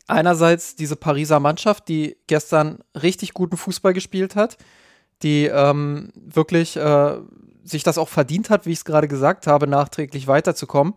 einerseits 0.06 0.76
diese 0.76 0.96
Pariser 0.96 1.40
Mannschaft, 1.40 1.88
die 1.88 2.16
gestern 2.26 2.80
richtig 3.00 3.32
guten 3.34 3.56
Fußball 3.56 3.92
gespielt 3.94 4.36
hat, 4.36 4.58
die 5.22 5.46
ähm, 5.46 6.12
wirklich 6.14 6.76
äh, 6.76 7.16
sich 7.64 7.82
das 7.82 7.98
auch 7.98 8.08
verdient 8.08 8.50
hat, 8.50 8.66
wie 8.66 8.72
ich 8.72 8.78
es 8.78 8.84
gerade 8.84 9.08
gesagt 9.08 9.46
habe, 9.46 9.66
nachträglich 9.66 10.26
weiterzukommen 10.26 10.94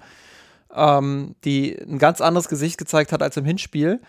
ähm, 0.76 1.36
die 1.44 1.76
ein 1.76 1.98
ganz 1.98 2.22
anderes 2.22 2.48
Gesicht 2.48 2.78
gezeigt 2.78 3.12
hat 3.12 3.24
als 3.24 3.38
im 3.38 3.46
Hinspiel. 3.46 4.02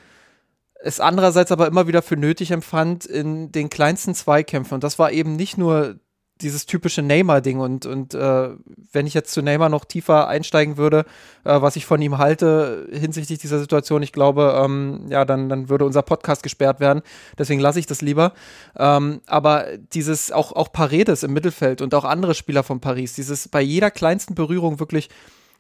Es 0.75 1.01
andererseits 1.01 1.53
aber 1.53 1.67
immer 1.67 1.87
wieder 1.87 2.03
für 2.03 2.17
nötig 2.17 2.51
empfand 2.51 3.07
in 3.07 3.51
den 3.51 3.71
kleinsten 3.71 4.15
Zweikämpfen. 4.15 4.75
Und 4.75 4.85
das 4.85 4.99
war 4.99 5.11
eben 5.11 5.37
nicht 5.37 5.57
nur 5.57 5.99
dieses 6.41 6.67
typische 6.67 7.03
Neymar-Ding. 7.03 7.59
Und, 7.61 7.87
und 7.87 8.15
äh, 8.15 8.51
wenn 8.93 9.07
ich 9.07 9.15
jetzt 9.15 9.33
zu 9.33 9.43
Neymar 9.43 9.69
noch 9.69 9.85
tiefer 9.85 10.29
einsteigen 10.29 10.77
würde, 10.77 11.05
äh, 11.45 11.61
was 11.61 11.77
ich 11.77 11.87
von 11.87 12.01
ihm 12.03 12.19
halte 12.19 12.89
hinsichtlich 12.91 13.39
dieser 13.39 13.59
Situation, 13.59 14.03
ich 14.03 14.13
glaube, 14.13 14.61
ähm, 14.63 15.07
ja, 15.09 15.25
dann, 15.25 15.49
dann 15.49 15.69
würde 15.69 15.85
unser 15.85 16.03
Podcast 16.03 16.43
gesperrt 16.43 16.81
werden. 16.81 17.03
Deswegen 17.39 17.61
lasse 17.61 17.79
ich 17.79 17.87
das 17.87 18.03
lieber. 18.03 18.33
Ähm, 18.77 19.21
aber 19.27 19.67
dieses, 19.93 20.33
auch, 20.33 20.53
auch 20.53 20.73
Paredes 20.73 21.23
im 21.23 21.33
Mittelfeld 21.33 21.81
und 21.81 21.95
auch 21.95 22.05
andere 22.05 22.35
Spieler 22.35 22.63
von 22.63 22.81
Paris, 22.81 23.15
dieses 23.15 23.49
bei 23.49 23.61
jeder 23.61 23.91
kleinsten 23.91 24.35
Berührung 24.35 24.79
wirklich 24.79 25.09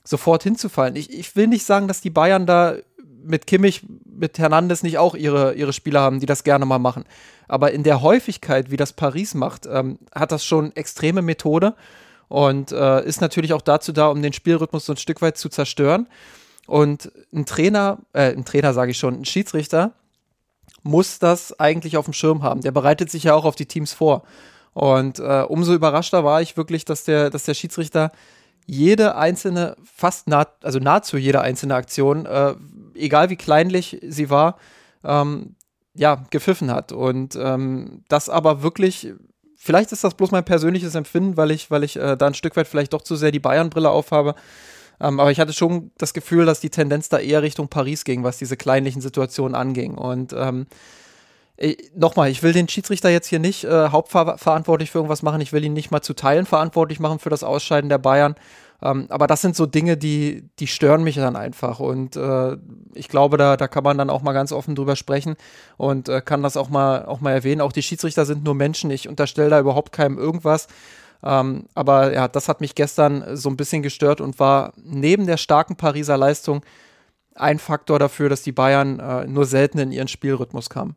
sofort 0.04 0.42
hinzufallen. 0.42 0.96
Ich, 0.96 1.12
ich 1.12 1.34
will 1.36 1.46
nicht 1.46 1.64
sagen, 1.64 1.88
dass 1.88 2.00
die 2.00 2.10
Bayern 2.10 2.46
da 2.46 2.76
mit 3.26 3.46
Kimmich, 3.46 3.82
mit 4.04 4.38
Hernandez 4.38 4.82
nicht 4.82 4.98
auch 4.98 5.14
ihre, 5.14 5.54
ihre 5.54 5.72
Spieler 5.72 6.00
haben, 6.00 6.20
die 6.20 6.26
das 6.26 6.44
gerne 6.44 6.66
mal 6.66 6.78
machen. 6.78 7.04
Aber 7.48 7.72
in 7.72 7.82
der 7.82 8.02
Häufigkeit, 8.02 8.70
wie 8.70 8.76
das 8.76 8.92
Paris 8.92 9.34
macht, 9.34 9.66
ähm, 9.66 9.98
hat 10.14 10.32
das 10.32 10.44
schon 10.44 10.74
extreme 10.74 11.22
Methode 11.22 11.74
und 12.28 12.72
äh, 12.72 13.04
ist 13.04 13.20
natürlich 13.20 13.52
auch 13.52 13.62
dazu 13.62 13.92
da, 13.92 14.08
um 14.08 14.22
den 14.22 14.32
Spielrhythmus 14.32 14.86
so 14.86 14.92
ein 14.92 14.98
Stück 14.98 15.22
weit 15.22 15.38
zu 15.38 15.48
zerstören. 15.48 16.08
Und 16.66 17.12
ein 17.32 17.46
Trainer, 17.46 17.98
äh, 18.12 18.32
ein 18.32 18.44
Trainer 18.44 18.74
sage 18.74 18.90
ich 18.90 18.98
schon, 18.98 19.20
ein 19.20 19.24
Schiedsrichter 19.24 19.92
muss 20.82 21.18
das 21.18 21.58
eigentlich 21.58 21.96
auf 21.96 22.06
dem 22.06 22.14
Schirm 22.14 22.42
haben. 22.42 22.60
Der 22.60 22.72
bereitet 22.72 23.10
sich 23.10 23.24
ja 23.24 23.34
auch 23.34 23.44
auf 23.44 23.56
die 23.56 23.66
Teams 23.66 23.92
vor. 23.92 24.22
Und 24.72 25.18
äh, 25.18 25.44
umso 25.48 25.72
überraschter 25.74 26.24
war 26.24 26.42
ich 26.42 26.56
wirklich, 26.56 26.84
dass 26.84 27.04
der, 27.04 27.30
dass 27.30 27.44
der 27.44 27.54
Schiedsrichter 27.54 28.12
jede 28.66 29.16
einzelne, 29.16 29.76
fast 29.84 30.28
nah, 30.28 30.46
also 30.62 30.78
nahezu 30.78 31.16
jede 31.16 31.40
einzelne 31.40 31.74
Aktion, 31.74 32.26
äh, 32.26 32.54
egal 32.96 33.30
wie 33.30 33.36
kleinlich 33.36 33.98
sie 34.06 34.30
war, 34.30 34.58
ähm, 35.04 35.56
ja, 35.94 36.24
gepfiffen 36.30 36.70
hat. 36.70 36.92
Und 36.92 37.36
ähm, 37.36 38.04
das 38.08 38.28
aber 38.28 38.62
wirklich 38.62 39.12
vielleicht 39.56 39.92
ist 39.92 40.04
das 40.04 40.14
bloß 40.14 40.30
mein 40.30 40.44
persönliches 40.44 40.94
Empfinden, 40.94 41.36
weil 41.36 41.50
ich, 41.50 41.70
weil 41.70 41.84
ich 41.84 41.96
äh, 41.96 42.16
da 42.16 42.26
ein 42.26 42.34
Stück 42.34 42.56
weit 42.56 42.68
vielleicht 42.68 42.92
doch 42.92 43.02
zu 43.02 43.16
sehr 43.16 43.32
die 43.32 43.40
Bayern-Brille 43.40 43.90
aufhabe. 43.90 44.34
Ähm, 45.00 45.20
aber 45.20 45.30
ich 45.30 45.40
hatte 45.40 45.52
schon 45.52 45.90
das 45.98 46.14
Gefühl, 46.14 46.46
dass 46.46 46.60
die 46.60 46.70
Tendenz 46.70 47.08
da 47.08 47.18
eher 47.18 47.42
Richtung 47.42 47.68
Paris 47.68 48.04
ging, 48.04 48.22
was 48.22 48.38
diese 48.38 48.56
kleinlichen 48.56 49.02
Situationen 49.02 49.54
anging. 49.54 49.94
Und 49.96 50.32
ähm, 50.32 50.66
nochmal, 51.94 52.30
ich 52.30 52.42
will 52.42 52.52
den 52.52 52.68
Schiedsrichter 52.68 53.10
jetzt 53.10 53.28
hier 53.28 53.38
nicht 53.38 53.64
äh, 53.64 53.88
hauptverantwortlich 53.88 54.90
für 54.90 54.98
irgendwas 54.98 55.22
machen. 55.22 55.40
Ich 55.40 55.52
will 55.52 55.64
ihn 55.64 55.72
nicht 55.72 55.90
mal 55.90 56.02
zu 56.02 56.14
Teilen 56.14 56.46
verantwortlich 56.46 57.00
machen 57.00 57.18
für 57.18 57.30
das 57.30 57.44
Ausscheiden 57.44 57.88
der 57.88 57.98
Bayern. 57.98 58.36
Ähm, 58.82 59.06
aber 59.08 59.26
das 59.26 59.40
sind 59.40 59.56
so 59.56 59.66
Dinge, 59.66 59.96
die, 59.96 60.48
die 60.58 60.66
stören 60.66 61.02
mich 61.02 61.16
dann 61.16 61.36
einfach. 61.36 61.80
Und 61.80 62.16
äh, 62.16 62.56
ich 62.94 63.08
glaube, 63.08 63.36
da, 63.36 63.56
da 63.56 63.68
kann 63.68 63.84
man 63.84 63.98
dann 63.98 64.10
auch 64.10 64.22
mal 64.22 64.32
ganz 64.32 64.52
offen 64.52 64.74
drüber 64.74 64.96
sprechen 64.96 65.36
und 65.76 66.08
äh, 66.08 66.20
kann 66.20 66.42
das 66.42 66.56
auch 66.56 66.68
mal, 66.68 67.06
auch 67.06 67.20
mal 67.20 67.32
erwähnen. 67.32 67.60
Auch 67.60 67.72
die 67.72 67.82
Schiedsrichter 67.82 68.26
sind 68.26 68.44
nur 68.44 68.54
Menschen. 68.54 68.90
Ich 68.90 69.08
unterstelle 69.08 69.50
da 69.50 69.60
überhaupt 69.60 69.92
keinem 69.92 70.18
irgendwas. 70.18 70.68
Ähm, 71.22 71.66
aber 71.74 72.12
ja, 72.12 72.28
das 72.28 72.48
hat 72.48 72.60
mich 72.60 72.74
gestern 72.74 73.36
so 73.36 73.48
ein 73.48 73.56
bisschen 73.56 73.82
gestört 73.82 74.20
und 74.20 74.38
war 74.38 74.72
neben 74.76 75.26
der 75.26 75.38
starken 75.38 75.76
Pariser 75.76 76.16
Leistung 76.16 76.62
ein 77.34 77.58
Faktor 77.58 77.98
dafür, 77.98 78.28
dass 78.28 78.42
die 78.42 78.52
Bayern 78.52 78.98
äh, 79.00 79.26
nur 79.26 79.46
selten 79.46 79.78
in 79.78 79.92
ihren 79.92 80.08
Spielrhythmus 80.08 80.70
kamen. 80.70 80.96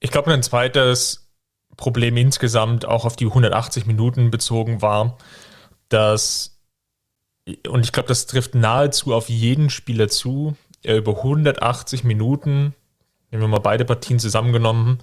Ich 0.00 0.10
glaube, 0.10 0.32
ein 0.32 0.42
zweites 0.42 1.28
Problem 1.76 2.16
insgesamt 2.16 2.84
auch 2.84 3.04
auf 3.04 3.16
die 3.16 3.26
180 3.26 3.86
Minuten 3.86 4.30
bezogen 4.30 4.82
war, 4.82 5.16
dass, 5.88 6.58
und 7.68 7.84
ich 7.84 7.92
glaube, 7.92 8.08
das 8.08 8.26
trifft 8.26 8.54
nahezu 8.54 9.14
auf 9.14 9.28
jeden 9.28 9.70
Spieler 9.70 10.08
zu, 10.08 10.56
er 10.82 10.96
über 10.96 11.18
180 11.18 12.04
Minuten, 12.04 12.74
nehmen 13.30 13.42
wir 13.42 13.48
mal 13.48 13.58
beide 13.58 13.84
Partien 13.84 14.18
zusammengenommen, 14.18 14.98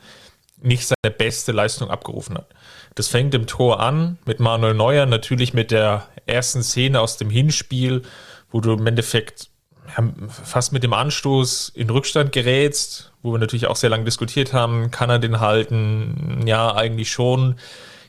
nicht 0.61 0.87
seine 0.87 1.13
beste 1.13 1.51
Leistung 1.51 1.89
abgerufen 1.89 2.37
hat. 2.37 2.47
Das 2.95 3.07
fängt 3.07 3.35
im 3.35 3.45
Tor 3.45 3.81
an 3.81 4.17
mit 4.25 4.39
Manuel 4.39 4.73
Neuer, 4.73 5.05
natürlich 5.05 5.53
mit 5.53 5.71
der 5.71 6.07
ersten 6.25 6.63
Szene 6.63 7.01
aus 7.01 7.17
dem 7.17 7.29
Hinspiel, 7.29 8.03
wo 8.51 8.61
du 8.61 8.73
im 8.73 8.87
Endeffekt 8.87 9.49
fast 10.27 10.73
mit 10.73 10.83
dem 10.83 10.93
Anstoß 10.93 11.69
in 11.75 11.89
Rückstand 11.89 12.31
gerätst, 12.31 13.11
wo 13.21 13.31
wir 13.31 13.37
natürlich 13.37 13.67
auch 13.67 13.75
sehr 13.75 13.89
lange 13.89 14.05
diskutiert 14.05 14.53
haben, 14.53 14.91
kann 14.91 15.09
er 15.09 15.19
den 15.19 15.39
halten? 15.39 16.43
Ja, 16.47 16.73
eigentlich 16.73 17.11
schon. 17.11 17.55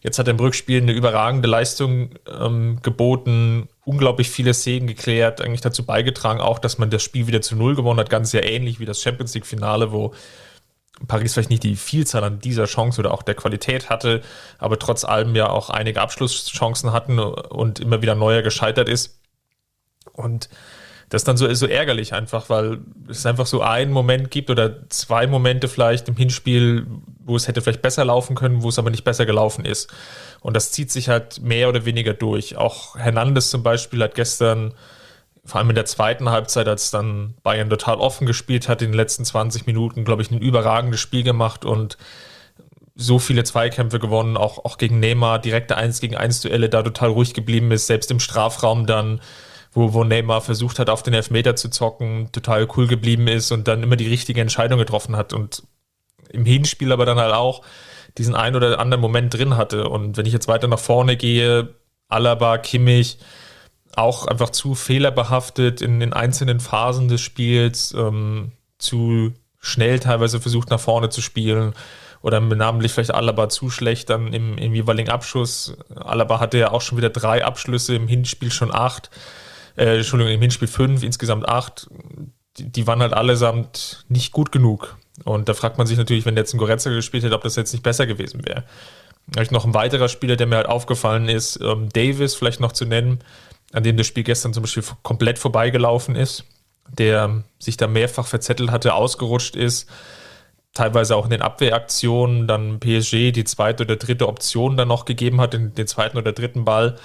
Jetzt 0.07 0.21
hat 0.21 0.29
er 0.29 0.35
im 0.35 0.39
Rückspiel 0.39 0.81
eine 0.81 0.93
überragende 0.93 1.49
Leistung 1.49 2.11
ähm, 2.41 2.79
geboten, 2.81 3.69
unglaublich 3.85 4.31
viele 4.31 4.55
Szenen 4.55 4.87
geklärt, 4.87 5.41
eigentlich 5.41 5.63
dazu 5.63 5.85
beigetragen, 5.85 6.41
auch, 6.41 6.61
dass 6.61 6.79
man 6.79 6.91
das 6.91 7.03
Spiel 7.03 7.27
wieder 7.27 7.43
zu 7.43 7.57
Null 7.57 7.75
gewonnen 7.75 7.99
hat, 7.99 8.09
ganz 8.09 8.31
sehr 8.31 8.49
ähnlich 8.49 8.79
wie 8.79 8.85
das 8.85 9.03
Champions 9.03 9.35
League-Finale, 9.35 9.91
wo 9.91 10.15
Paris 11.09 11.35
vielleicht 11.35 11.51
nicht 11.51 11.65
die 11.65 11.75
Vielzahl 11.75 12.23
an 12.23 12.39
dieser 12.39 12.67
Chance 12.67 13.01
oder 13.01 13.13
auch 13.13 13.25
der 13.25 13.35
Qualität 13.35 13.91
hatte, 13.91 14.23
aber 14.59 14.79
trotz 14.79 15.05
allem 15.05 15.35
ja 15.35 15.51
auch 15.51 15.71
einige 15.71 16.01
Abschlusschancen 16.01 16.93
hatten 16.93 17.19
und 17.19 17.81
immer 17.81 18.01
wieder 18.01 18.15
neuer 18.15 18.43
gescheitert 18.43 18.89
ist. 18.89 19.19
Und 20.13 20.49
das 21.09 21.23
ist 21.23 21.27
dann 21.27 21.37
so, 21.37 21.53
so 21.53 21.67
ärgerlich 21.67 22.15
einfach, 22.15 22.49
weil 22.49 22.79
es 23.09 23.27
einfach 23.27 23.47
so 23.47 23.61
einen 23.61 23.91
Moment 23.91 24.31
gibt 24.31 24.51
oder 24.51 24.89
zwei 24.89 25.27
Momente 25.27 25.67
vielleicht 25.67 26.09
im 26.09 26.17
Hinspiel, 26.17 26.87
wo 27.27 27.37
es 27.37 27.49
hätte 27.49 27.61
vielleicht 27.61 27.83
besser 27.83 28.05
laufen 28.05 28.37
können, 28.37 28.63
wo 28.63 28.69
es 28.69 28.79
aber 28.79 28.91
nicht 28.91 29.05
besser 29.05 29.27
gelaufen 29.27 29.65
ist. 29.65 29.93
Und 30.41 30.55
das 30.55 30.73
zieht 30.73 30.91
sich 30.91 31.09
halt 31.09 31.41
mehr 31.41 31.69
oder 31.69 31.85
weniger 31.85 32.15
durch. 32.15 32.57
Auch 32.57 32.97
Hernandez 32.97 33.51
zum 33.51 33.63
Beispiel 33.63 34.03
hat 34.03 34.15
gestern, 34.15 34.75
vor 35.45 35.59
allem 35.59 35.71
in 35.71 35.75
der 35.75 35.85
zweiten 35.85 36.31
Halbzeit, 36.31 36.69
als 36.69 36.91
dann 36.91 37.35
Bayern 37.43 37.69
total 37.69 37.97
offen 37.97 38.27
gespielt 38.27 38.69
hat, 38.69 38.81
in 38.81 38.93
den 38.93 38.97
letzten 38.97 39.25
20 39.25 39.67
Minuten, 39.67 40.05
glaube 40.05 40.23
ich, 40.23 40.31
ein 40.31 40.41
überragendes 40.41 41.01
Spiel 41.01 41.25
gemacht 41.25 41.65
und 41.65 41.99
so 42.95 43.19
viele 43.19 43.45
Zweikämpfe 43.45 43.99
gewonnen, 43.99 44.37
auch, 44.37 44.65
auch 44.65 44.79
gegen 44.79 45.01
Neymar, 45.01 45.39
direkte 45.39 45.77
1 45.77 46.01
gegen 46.01 46.17
1 46.17 46.41
Duelle 46.41 46.71
da 46.71 46.83
total 46.83 47.11
ruhig 47.11 47.35
geblieben 47.35 47.71
ist, 47.71 47.87
selbst 47.89 48.11
im 48.11 48.21
Strafraum 48.21 48.87
dann 48.87 49.21
wo, 49.77 49.93
wo 49.93 50.05
Neymar 50.05 50.41
versucht 50.41 50.79
hat, 50.79 50.89
auf 50.89 51.03
den 51.03 51.13
Elfmeter 51.13 51.55
zu 51.55 51.69
zocken, 51.69 52.33
total 52.33 52.67
cool 52.77 52.87
geblieben 52.87 53.29
ist 53.29 53.53
und 53.53 53.69
dann 53.69 53.83
immer 53.83 53.97
die 53.97 54.09
richtige 54.09 54.41
Entscheidung 54.41 54.79
getroffen 54.79 55.17
hat 55.17 55.35
und 55.35 55.65
im 56.37 56.45
Hinspiel 56.45 56.93
aber 56.93 57.07
dann 57.07 57.19
halt 57.19 57.35
auch 57.35 57.63
diesen 58.19 58.35
einen 58.35 58.57
oder 58.57 58.79
anderen 58.79 59.01
Moment 59.01 59.35
drin 59.35 59.57
hatte. 59.57 59.89
Und 59.89 60.17
wenn 60.17 60.27
ich 60.27 60.33
jetzt 60.33 60.49
weiter 60.49 60.69
nach 60.69 60.79
vorne 60.79 61.17
gehe, 61.17 61.75
Alaba, 62.09 62.59
Kimmich, 62.59 63.19
auch 63.95 64.27
einfach 64.27 64.51
zu 64.51 64.75
fehlerbehaftet 64.75 65.81
in 65.81 66.01
den 66.01 66.13
einzelnen 66.13 66.61
Phasen 66.61 67.09
des 67.09 67.21
Spiels, 67.21 67.95
ähm, 67.97 68.53
zu 68.79 69.33
schnell 69.59 69.99
teilweise 69.99 70.41
versucht 70.41 70.71
nach 70.71 70.81
vorne 70.81 71.09
zu 71.09 71.21
spielen 71.21 71.75
oder 72.23 72.41
namentlich 72.41 72.93
vielleicht 72.93 73.15
Alaba 73.15 73.49
zu 73.49 73.71
schlecht 73.71 74.11
dann 74.11 74.33
im, 74.33 74.59
im 74.59 74.75
jeweiligen 74.75 75.11
Abschuss. 75.11 75.77
Alaba 75.95 76.41
hatte 76.41 76.59
ja 76.59 76.71
auch 76.71 76.83
schon 76.83 76.99
wieder 76.99 77.11
drei 77.11 77.45
Abschlüsse, 77.45 77.97
im 77.97 78.07
Hinspiel 78.07 78.53
schon 78.53 78.73
acht 78.73 79.11
äh, 79.77 79.97
Entschuldigung, 79.97 80.33
im 80.33 80.41
Hinspiel 80.41 80.69
fünf, 80.69 81.03
insgesamt 81.03 81.49
acht, 81.49 81.89
die, 82.59 82.71
die, 82.71 82.87
waren 82.87 83.01
halt 83.01 83.13
allesamt 83.13 84.05
nicht 84.09 84.33
gut 84.33 84.51
genug. 84.53 84.97
Und 85.25 85.49
da 85.49 85.55
fragt 85.55 85.79
man 85.79 85.87
sich 85.87 85.97
natürlich, 85.97 86.27
wenn 86.27 86.37
jetzt 86.37 86.55
ein 86.55 86.59
Goretzka 86.59 86.91
gespielt 86.91 87.25
hätte, 87.25 87.35
ob 87.35 87.43
das 87.43 87.57
jetzt 87.57 87.73
nicht 87.73 87.83
besser 87.83 88.07
gewesen 88.07 88.45
wäre. 88.47 88.65
Vielleicht 89.33 89.53
noch 89.53 89.65
ein 89.65 89.75
weiterer 89.75 90.09
Spieler, 90.09 90.37
der 90.37 90.47
mir 90.47 90.57
halt 90.57 90.69
aufgefallen 90.69 91.29
ist, 91.29 91.59
ähm, 91.61 91.89
Davis 91.93 92.35
vielleicht 92.35 92.61
noch 92.61 92.73
zu 92.73 92.85
nennen, 92.85 93.21
an 93.73 93.83
dem 93.83 93.97
das 93.97 94.07
Spiel 94.07 94.23
gestern 94.23 94.53
zum 94.53 94.63
Beispiel 94.63 94.85
komplett 95.03 95.39
vorbeigelaufen 95.39 96.15
ist, 96.15 96.45
der 96.89 97.43
sich 97.59 97.77
da 97.77 97.89
mehrfach 97.89 98.27
verzettelt 98.27 98.71
hatte, 98.71 98.95
ausgerutscht 98.95 99.57
ist, 99.57 99.89
teilweise 100.75 101.17
auch 101.17 101.25
in 101.25 101.31
den 101.31 101.43
Abwehraktionen, 101.43 102.47
dann 102.47 102.79
PSG 102.79 103.33
die 103.33 103.45
zweite 103.45 103.83
oder 103.83 103.97
dritte 103.97 104.29
Option 104.29 104.77
dann 104.77 104.89
noch 104.89 105.07
gegeben 105.07 105.41
hat, 105.41 105.55
den, 105.55 105.75
den 105.75 105.87
zweiten 105.87 106.19
oder 106.19 106.33
dritten 106.33 106.65
Ball 106.65 106.97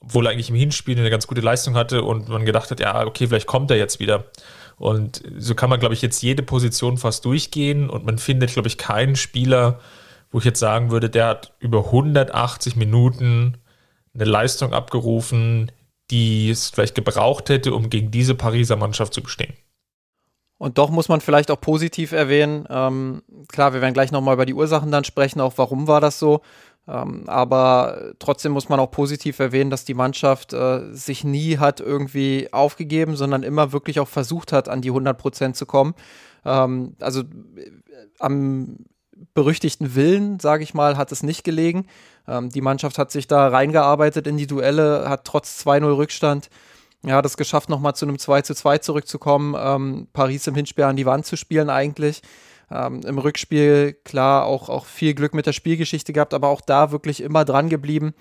obwohl 0.00 0.26
er 0.26 0.32
eigentlich 0.32 0.50
im 0.50 0.56
Hinspiel 0.56 0.98
eine 0.98 1.10
ganz 1.10 1.26
gute 1.26 1.40
Leistung 1.40 1.74
hatte 1.74 2.02
und 2.02 2.28
man 2.28 2.44
gedacht 2.44 2.70
hat, 2.70 2.80
ja, 2.80 3.04
okay, 3.04 3.26
vielleicht 3.26 3.46
kommt 3.46 3.70
er 3.70 3.76
jetzt 3.76 4.00
wieder. 4.00 4.24
Und 4.78 5.22
so 5.38 5.54
kann 5.54 5.70
man, 5.70 5.80
glaube 5.80 5.94
ich, 5.94 6.02
jetzt 6.02 6.22
jede 6.22 6.42
Position 6.42 6.98
fast 6.98 7.24
durchgehen 7.24 7.90
und 7.90 8.06
man 8.06 8.18
findet, 8.18 8.52
glaube 8.52 8.68
ich, 8.68 8.78
keinen 8.78 9.16
Spieler, 9.16 9.80
wo 10.30 10.38
ich 10.38 10.44
jetzt 10.44 10.60
sagen 10.60 10.90
würde, 10.90 11.10
der 11.10 11.26
hat 11.26 11.54
über 11.58 11.86
180 11.86 12.76
Minuten 12.76 13.56
eine 14.14 14.24
Leistung 14.24 14.72
abgerufen, 14.72 15.72
die 16.10 16.50
es 16.50 16.70
vielleicht 16.70 16.94
gebraucht 16.94 17.48
hätte, 17.48 17.74
um 17.74 17.90
gegen 17.90 18.10
diese 18.10 18.34
Pariser 18.34 18.76
Mannschaft 18.76 19.14
zu 19.14 19.22
bestehen. 19.22 19.54
Und 20.58 20.78
doch 20.78 20.90
muss 20.90 21.08
man 21.08 21.20
vielleicht 21.20 21.52
auch 21.52 21.60
positiv 21.60 22.10
erwähnen, 22.10 22.66
ähm, 22.68 23.22
klar, 23.46 23.74
wir 23.74 23.80
werden 23.80 23.94
gleich 23.94 24.10
nochmal 24.10 24.34
über 24.34 24.46
die 24.46 24.54
Ursachen 24.54 24.90
dann 24.90 25.04
sprechen, 25.04 25.40
auch 25.40 25.54
warum 25.56 25.86
war 25.86 26.00
das 26.00 26.18
so. 26.18 26.40
Ähm, 26.88 27.24
aber 27.26 28.14
trotzdem 28.18 28.52
muss 28.52 28.70
man 28.70 28.80
auch 28.80 28.90
positiv 28.90 29.38
erwähnen, 29.38 29.70
dass 29.70 29.84
die 29.84 29.94
Mannschaft 29.94 30.54
äh, 30.54 30.92
sich 30.92 31.22
nie 31.22 31.58
hat 31.58 31.80
irgendwie 31.80 32.48
aufgegeben, 32.52 33.14
sondern 33.14 33.42
immer 33.42 33.72
wirklich 33.72 34.00
auch 34.00 34.08
versucht 34.08 34.52
hat, 34.52 34.68
an 34.68 34.80
die 34.80 34.88
100 34.88 35.18
Prozent 35.18 35.56
zu 35.56 35.66
kommen. 35.66 35.94
Ähm, 36.44 36.96
also 37.00 37.20
äh, 37.20 37.70
am 38.18 38.78
berüchtigten 39.34 39.94
Willen, 39.94 40.40
sage 40.40 40.62
ich 40.62 40.74
mal, 40.74 40.96
hat 40.96 41.12
es 41.12 41.22
nicht 41.22 41.44
gelegen. 41.44 41.86
Ähm, 42.26 42.48
die 42.48 42.62
Mannschaft 42.62 42.96
hat 42.96 43.10
sich 43.10 43.26
da 43.26 43.48
reingearbeitet 43.48 44.26
in 44.26 44.38
die 44.38 44.46
Duelle, 44.46 45.08
hat 45.08 45.24
trotz 45.24 45.66
2-0 45.66 45.96
Rückstand 45.96 46.48
ja, 47.04 47.22
das 47.22 47.36
geschafft, 47.36 47.68
nochmal 47.68 47.94
zu 47.94 48.06
einem 48.06 48.18
2 48.18 48.42
zu 48.42 48.54
2 48.54 48.78
zurückzukommen, 48.78 49.54
ähm, 49.58 50.08
Paris 50.12 50.46
im 50.46 50.54
Hinspiel 50.54 50.84
an 50.84 50.96
die 50.96 51.06
Wand 51.06 51.26
zu 51.26 51.36
spielen 51.36 51.70
eigentlich. 51.70 52.22
Ähm, 52.70 53.00
Im 53.06 53.18
Rückspiel, 53.18 53.94
klar, 54.04 54.44
auch, 54.44 54.68
auch 54.68 54.84
viel 54.84 55.14
Glück 55.14 55.34
mit 55.34 55.46
der 55.46 55.52
Spielgeschichte 55.52 56.12
gehabt, 56.12 56.34
aber 56.34 56.48
auch 56.48 56.60
da 56.60 56.90
wirklich 56.92 57.22
immer 57.22 57.44
dran 57.44 57.68
geblieben. 57.68 58.14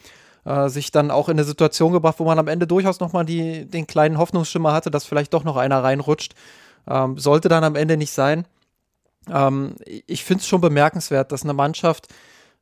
Äh, 0.45 0.69
sich 0.69 0.91
dann 0.91 1.11
auch 1.11 1.27
in 1.27 1.33
eine 1.33 1.43
Situation 1.43 1.91
gebracht, 1.91 2.19
wo 2.19 2.23
man 2.23 2.39
am 2.39 2.47
Ende 2.47 2.67
durchaus 2.67 3.01
nochmal 3.01 3.25
den 3.25 3.87
kleinen 3.87 4.17
Hoffnungsschimmer 4.17 4.71
hatte, 4.71 4.89
dass 4.89 5.03
vielleicht 5.03 5.33
doch 5.33 5.43
noch 5.43 5.57
einer 5.57 5.83
reinrutscht. 5.83 6.35
Ähm, 6.89 7.17
sollte 7.17 7.49
dann 7.49 7.65
am 7.65 7.75
Ende 7.75 7.97
nicht 7.97 8.11
sein. 8.11 8.45
Ähm, 9.29 9.75
ich 9.85 10.23
finde 10.23 10.41
es 10.41 10.47
schon 10.47 10.61
bemerkenswert, 10.61 11.33
dass 11.33 11.43
eine 11.43 11.53
Mannschaft, 11.53 12.07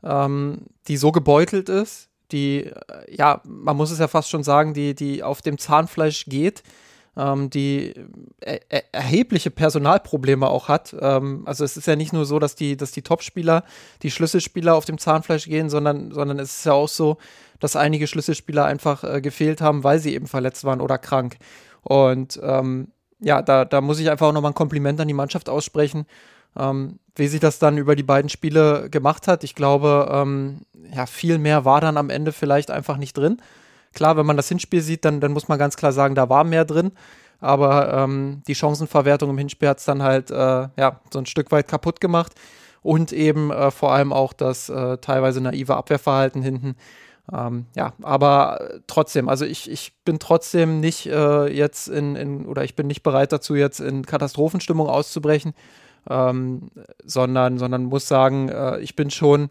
ähm, 0.04 0.66
die 0.88 0.98
so 0.98 1.12
gebeutelt 1.12 1.70
ist, 1.70 2.10
die, 2.32 2.64
äh, 2.66 2.74
ja, 3.16 3.42
man 3.44 3.78
muss 3.78 3.92
es 3.92 4.00
ja 4.00 4.08
fast 4.08 4.32
schon 4.32 4.44
sagen, 4.44 4.74
die, 4.74 4.96
die 4.96 5.22
auf 5.22 5.44
dem 5.44 5.60
Zahnfleisch 5.60 6.26
geht, 6.26 6.64
ähm, 7.18 7.50
die 7.50 7.94
er 8.42 8.60
er 8.70 8.84
erhebliche 8.94 9.52
Personalprobleme 9.52 10.48
auch 10.48 10.68
hat. 10.68 10.96
Ähm, 11.00 11.44
also 11.46 11.64
es 11.64 11.78
ist 11.78 11.88
ja 11.88 11.96
nicht 11.96 12.14
nur 12.14 12.26
so, 12.26 12.40
dass 12.40 12.56
die, 12.56 12.78
dass 12.78 12.92
die 12.92 13.02
Topspieler, 13.02 13.64
die 14.02 14.12
Schlüsselspieler 14.12 14.76
auf 14.76 14.86
dem 14.86 14.98
Zahnfleisch 14.98 15.46
gehen, 15.46 15.70
sondern, 15.70 16.12
sondern 16.12 16.40
es 16.40 16.58
ist 16.58 16.66
ja 16.66 16.74
auch 16.74 16.90
so, 16.90 17.18
dass 17.60 17.76
einige 17.76 18.08
Schlüsselspieler 18.08 18.66
einfach 18.66 19.04
äh, 19.04 19.22
gefehlt 19.22 19.62
haben, 19.62 19.84
weil 19.84 20.00
sie 20.00 20.14
eben 20.14 20.28
verletzt 20.28 20.64
waren 20.64 20.82
oder 20.82 20.98
krank. 20.98 21.38
Und 21.84 22.40
ähm, 22.44 22.90
ja, 23.20 23.42
da, 23.42 23.66
da 23.66 23.82
muss 23.82 24.00
ich 24.00 24.10
einfach 24.10 24.28
auch 24.28 24.34
nochmal 24.34 24.52
ein 24.52 24.56
Kompliment 24.56 25.00
an 25.00 25.08
die 25.08 25.14
Mannschaft 25.14 25.50
aussprechen, 25.50 26.06
ähm, 26.58 27.00
wie 27.16 27.28
sich 27.28 27.40
das 27.40 27.60
dann 27.60 27.78
über 27.78 27.96
die 27.96 28.04
beiden 28.04 28.30
Spiele 28.30 28.90
gemacht 28.90 29.28
hat. 29.28 29.44
Ich 29.44 29.56
glaube, 29.56 30.10
ähm, 30.12 30.62
ja, 30.94 31.06
viel 31.06 31.38
mehr 31.38 31.64
war 31.64 31.80
dann 31.80 31.98
am 31.98 32.10
Ende 32.10 32.34
vielleicht 32.34 32.72
einfach 32.72 32.98
nicht 32.98 33.18
drin. 33.18 33.38
Klar, 33.96 34.18
wenn 34.18 34.28
man 34.28 34.38
das 34.38 34.50
Hinspiel 34.50 34.82
sieht, 34.82 35.06
dann, 35.06 35.20
dann 35.22 35.32
muss 35.32 35.48
man 35.48 35.58
ganz 35.58 35.76
klar 35.76 35.92
sagen, 35.92 36.14
da 36.14 36.30
war 36.30 36.44
mehr 36.44 36.66
drin. 36.66 36.92
Aber 37.40 37.94
ähm, 37.94 38.44
die 38.48 38.56
Chancenverwertung 38.56 39.32
im 39.32 39.38
Hinspiel 39.38 39.70
hat 39.70 39.80
es 39.80 39.86
dann 39.86 40.04
halt 40.04 40.30
äh, 40.30 40.36
ja, 40.78 41.02
so 41.12 41.20
ein 41.20 41.26
Stück 41.26 41.52
weit 41.52 41.68
kaputt 41.68 42.00
gemacht. 42.00 42.34
und 42.86 43.12
eben 43.12 43.50
äh, 43.50 43.72
vor 43.72 43.94
allem 43.94 44.14
auch 44.14 44.32
das 44.32 44.70
äh, 44.70 45.00
teilweise 45.00 45.42
naive 45.42 45.76
Abwehrverhalten 45.76 46.44
hinten. 46.44 46.76
Ähm, 47.34 47.66
ja, 47.76 47.94
aber 48.04 48.60
trotzdem, 48.86 49.28
also 49.28 49.44
ich, 49.44 49.72
ich 49.72 49.94
bin 50.06 50.20
trotzdem 50.20 50.82
nicht 50.82 51.08
äh, 51.08 51.48
jetzt 51.48 51.88
in, 51.88 52.16
in, 52.16 52.46
oder 52.46 52.64
ich 52.64 52.76
bin 52.76 52.86
nicht 52.86 53.02
bereit 53.02 53.32
dazu, 53.32 53.56
jetzt 53.56 53.80
in 53.80 54.06
Katastrophenstimmung 54.06 54.88
auszubrechen, 54.88 55.56
ähm, 56.08 56.70
sondern, 57.04 57.58
sondern 57.58 57.86
muss 57.86 58.08
sagen, 58.08 58.50
äh, 58.50 58.78
ich 58.82 58.96
bin 58.96 59.10
schon 59.10 59.50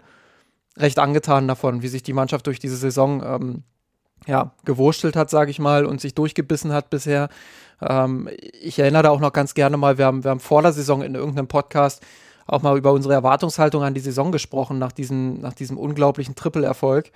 recht 0.79 1.01
angetan 1.01 1.49
davon, 1.49 1.83
wie 1.83 1.89
sich 1.89 2.05
die 2.05 2.13
Mannschaft 2.13 2.47
durch 2.47 2.61
diese 2.61 2.77
Saison 2.77 3.21
ähm, 3.25 3.63
ja, 4.27 4.53
gewurstelt 4.65 5.17
hat, 5.17 5.31
sage 5.31 5.51
ich 5.51 5.59
mal, 5.59 5.85
und 5.85 6.01
sich 6.01 6.15
durchgebissen 6.15 6.73
hat 6.73 6.91
bisher. 6.91 7.29
Ähm, 7.81 8.29
ich 8.61 8.79
erinnere 8.79 9.05
da 9.05 9.11
auch 9.11 9.21
noch 9.21 9.33
ganz 9.33 9.55
gerne 9.55 9.77
mal, 9.77 9.99
wir 9.99 10.07
haben, 10.07 10.25
wir 10.25 10.31
haben 10.31 10.41
vor 10.41 10.63
der 10.63 10.73
Saison 10.73 11.03
in 11.03 11.15
irgendeinem 11.15 11.49
Podcast 11.49 12.03
auch 12.47 12.63
mal 12.63 12.77
über 12.77 12.93
unsere 12.93 13.15
Erwartungshaltung 13.15 13.83
an 13.83 13.95
die 13.95 14.01
Saison 14.01 14.33
gesprochen, 14.33 14.79
nach 14.79 14.93
diesem, 14.93 15.41
nach 15.41 15.55
diesem 15.55 15.79
unglaublichen 15.79 16.35
Triple-Erfolg. 16.35 17.11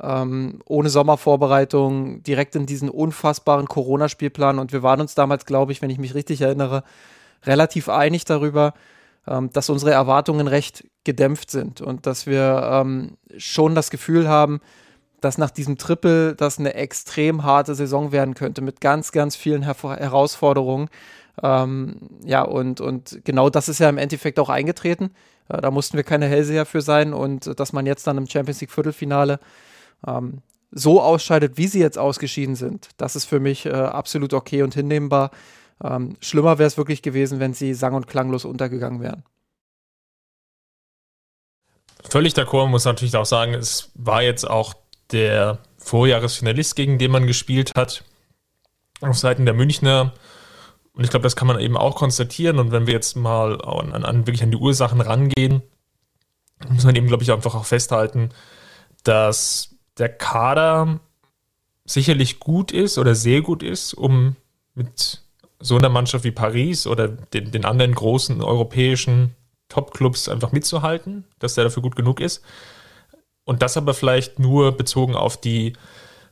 Ähm, 0.00 0.60
ohne 0.66 0.90
Sommervorbereitung, 0.90 2.22
direkt 2.22 2.54
in 2.54 2.66
diesen 2.66 2.88
unfassbaren 2.88 3.66
Corona-Spielplan. 3.66 4.60
Und 4.60 4.72
wir 4.72 4.84
waren 4.84 5.00
uns 5.00 5.16
damals, 5.16 5.44
glaube 5.44 5.72
ich, 5.72 5.82
wenn 5.82 5.90
ich 5.90 5.98
mich 5.98 6.14
richtig 6.14 6.40
erinnere, 6.40 6.84
relativ 7.44 7.88
einig 7.88 8.24
darüber, 8.24 8.74
ähm, 9.26 9.50
dass 9.52 9.70
unsere 9.70 9.90
Erwartungen 9.90 10.46
recht 10.46 10.84
gedämpft 11.02 11.50
sind 11.50 11.80
und 11.80 12.06
dass 12.06 12.26
wir 12.26 12.68
ähm, 12.72 13.16
schon 13.36 13.74
das 13.74 13.90
Gefühl 13.90 14.28
haben, 14.28 14.60
dass 15.20 15.38
nach 15.38 15.50
diesem 15.50 15.78
Triple 15.78 16.34
das 16.34 16.58
eine 16.58 16.74
extrem 16.74 17.44
harte 17.44 17.74
Saison 17.74 18.12
werden 18.12 18.34
könnte 18.34 18.62
mit 18.62 18.80
ganz, 18.80 19.12
ganz 19.12 19.36
vielen 19.36 19.62
Her 19.62 19.76
Herausforderungen. 19.82 20.88
Ähm, 21.42 21.96
ja, 22.24 22.42
und, 22.42 22.80
und 22.80 23.20
genau 23.24 23.50
das 23.50 23.68
ist 23.68 23.78
ja 23.78 23.88
im 23.88 23.98
Endeffekt 23.98 24.38
auch 24.38 24.48
eingetreten. 24.48 25.10
Äh, 25.48 25.60
da 25.60 25.70
mussten 25.70 25.96
wir 25.96 26.04
keine 26.04 26.26
Hellseher 26.26 26.66
für 26.66 26.80
sein 26.80 27.12
und 27.12 27.46
äh, 27.46 27.54
dass 27.54 27.72
man 27.72 27.86
jetzt 27.86 28.06
dann 28.06 28.18
im 28.18 28.26
Champions 28.26 28.60
League 28.60 28.72
Viertelfinale 28.72 29.38
ähm, 30.06 30.42
so 30.70 31.00
ausscheidet, 31.00 31.56
wie 31.56 31.66
sie 31.66 31.80
jetzt 31.80 31.98
ausgeschieden 31.98 32.54
sind, 32.54 32.88
das 32.98 33.16
ist 33.16 33.24
für 33.24 33.40
mich 33.40 33.66
äh, 33.66 33.70
absolut 33.70 34.34
okay 34.34 34.62
und 34.62 34.74
hinnehmbar. 34.74 35.30
Ähm, 35.82 36.16
schlimmer 36.20 36.58
wäre 36.58 36.66
es 36.66 36.76
wirklich 36.76 37.02
gewesen, 37.02 37.40
wenn 37.40 37.54
sie 37.54 37.72
sang- 37.72 37.94
und 37.94 38.06
klanglos 38.06 38.44
untergegangen 38.44 39.00
wären. 39.00 39.24
Völlig 42.10 42.34
d'accord, 42.34 42.68
muss 42.68 42.84
natürlich 42.84 43.16
auch 43.16 43.26
sagen, 43.26 43.54
es 43.54 43.90
war 43.94 44.22
jetzt 44.22 44.48
auch 44.48 44.74
der 45.12 45.58
Vorjahresfinalist, 45.78 46.76
gegen 46.76 46.98
den 46.98 47.10
man 47.10 47.26
gespielt 47.26 47.72
hat, 47.76 48.04
auf 49.00 49.18
Seiten 49.18 49.44
der 49.44 49.54
Münchner. 49.54 50.12
Und 50.92 51.04
ich 51.04 51.10
glaube, 51.10 51.22
das 51.22 51.36
kann 51.36 51.46
man 51.48 51.60
eben 51.60 51.76
auch 51.76 51.96
konstatieren. 51.96 52.58
Und 52.58 52.72
wenn 52.72 52.86
wir 52.86 52.94
jetzt 52.94 53.16
mal 53.16 53.60
an, 53.62 54.04
an, 54.04 54.26
wirklich 54.26 54.42
an 54.42 54.50
die 54.50 54.56
Ursachen 54.56 55.00
rangehen, 55.00 55.62
muss 56.68 56.84
man 56.84 56.96
eben, 56.96 57.06
glaube 57.06 57.22
ich, 57.22 57.32
einfach 57.32 57.54
auch 57.54 57.64
festhalten, 57.64 58.30
dass 59.04 59.76
der 59.96 60.08
Kader 60.08 61.00
sicherlich 61.84 62.40
gut 62.40 62.72
ist 62.72 62.98
oder 62.98 63.14
sehr 63.14 63.42
gut 63.42 63.62
ist, 63.62 63.94
um 63.94 64.36
mit 64.74 65.22
so 65.60 65.76
einer 65.76 65.88
Mannschaft 65.88 66.24
wie 66.24 66.30
Paris 66.30 66.86
oder 66.86 67.08
den, 67.08 67.50
den 67.50 67.64
anderen 67.64 67.94
großen 67.94 68.42
europäischen 68.42 69.34
Top-Clubs 69.68 70.28
einfach 70.28 70.52
mitzuhalten, 70.52 71.24
dass 71.38 71.54
der 71.54 71.64
dafür 71.64 71.82
gut 71.82 71.96
genug 71.96 72.20
ist. 72.20 72.42
Und 73.48 73.62
das 73.62 73.78
aber 73.78 73.94
vielleicht 73.94 74.38
nur 74.38 74.76
bezogen 74.76 75.14
auf 75.14 75.40
die 75.40 75.72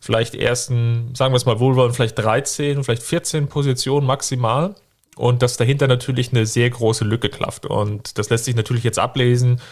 vielleicht 0.00 0.35
ersten, 0.35 1.14
sagen 1.14 1.32
wir 1.32 1.38
es 1.38 1.46
mal 1.46 1.61
wohlwollend, 1.61 1.96
vielleicht 1.96 2.18
13, 2.18 2.85
vielleicht 2.85 3.02
14 3.02 3.49
Positionen 3.49 4.06
maximal. 4.06 4.75
Und 5.16 5.40
dass 5.40 5.56
dahinter 5.56 5.88
natürlich 5.88 6.32
eine 6.32 6.44
sehr 6.44 6.68
große 6.68 7.06
Lücke 7.06 7.30
klafft. 7.30 7.64
Und 7.64 8.18
das 8.18 8.28
lässt 8.28 8.44
sich 8.44 8.54
natürlich 8.54 8.85
jetzt 8.85 8.99
ablesen. 8.99 9.62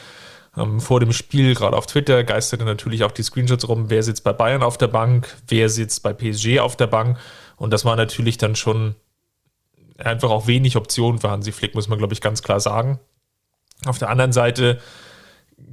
Ähm, 0.57 0.81
vor 0.81 1.01
dem 1.01 1.13
Spiel, 1.13 1.55
gerade 1.55 1.77
auf 1.77 1.85
Twitter, 1.85 2.25
geisterte 2.25 2.65
natürlich 2.65 3.05
auch 3.05 3.13
die 3.13 3.23
Screenshots 3.23 3.69
rum, 3.69 3.91
wer 3.91 4.03
sitzt 4.03 4.25
bei 4.25 4.33
Bayern 4.33 4.63
auf 4.63 4.79
der 4.79 4.89
Bank, 4.89 5.37
wer 5.47 5.69
sitzt 5.69 6.03
bei 6.03 6.15
PSG 6.15 6.61
auf 6.61 6.77
der 6.77 6.87
Bank. 6.87 7.19
Und 7.57 7.75
das 7.75 7.85
war 7.85 7.95
natürlich 7.95 8.39
dann 8.39 8.57
schon 8.57 8.95
einfach 9.99 10.31
auch 10.31 10.47
wenig 10.47 10.79
Optionen 10.79 11.21
für 11.21 11.31
Hansi 11.31 11.53
Flick, 11.53 11.75
muss 11.75 11.89
man, 11.89 11.99
glaube 11.99 12.15
ich, 12.15 12.23
ganz 12.23 12.43
klar 12.43 12.61
sagen. 12.61 13.01
Auf 13.85 13.99
der 13.99 14.09
anderen 14.09 14.33
Seite 14.33 14.81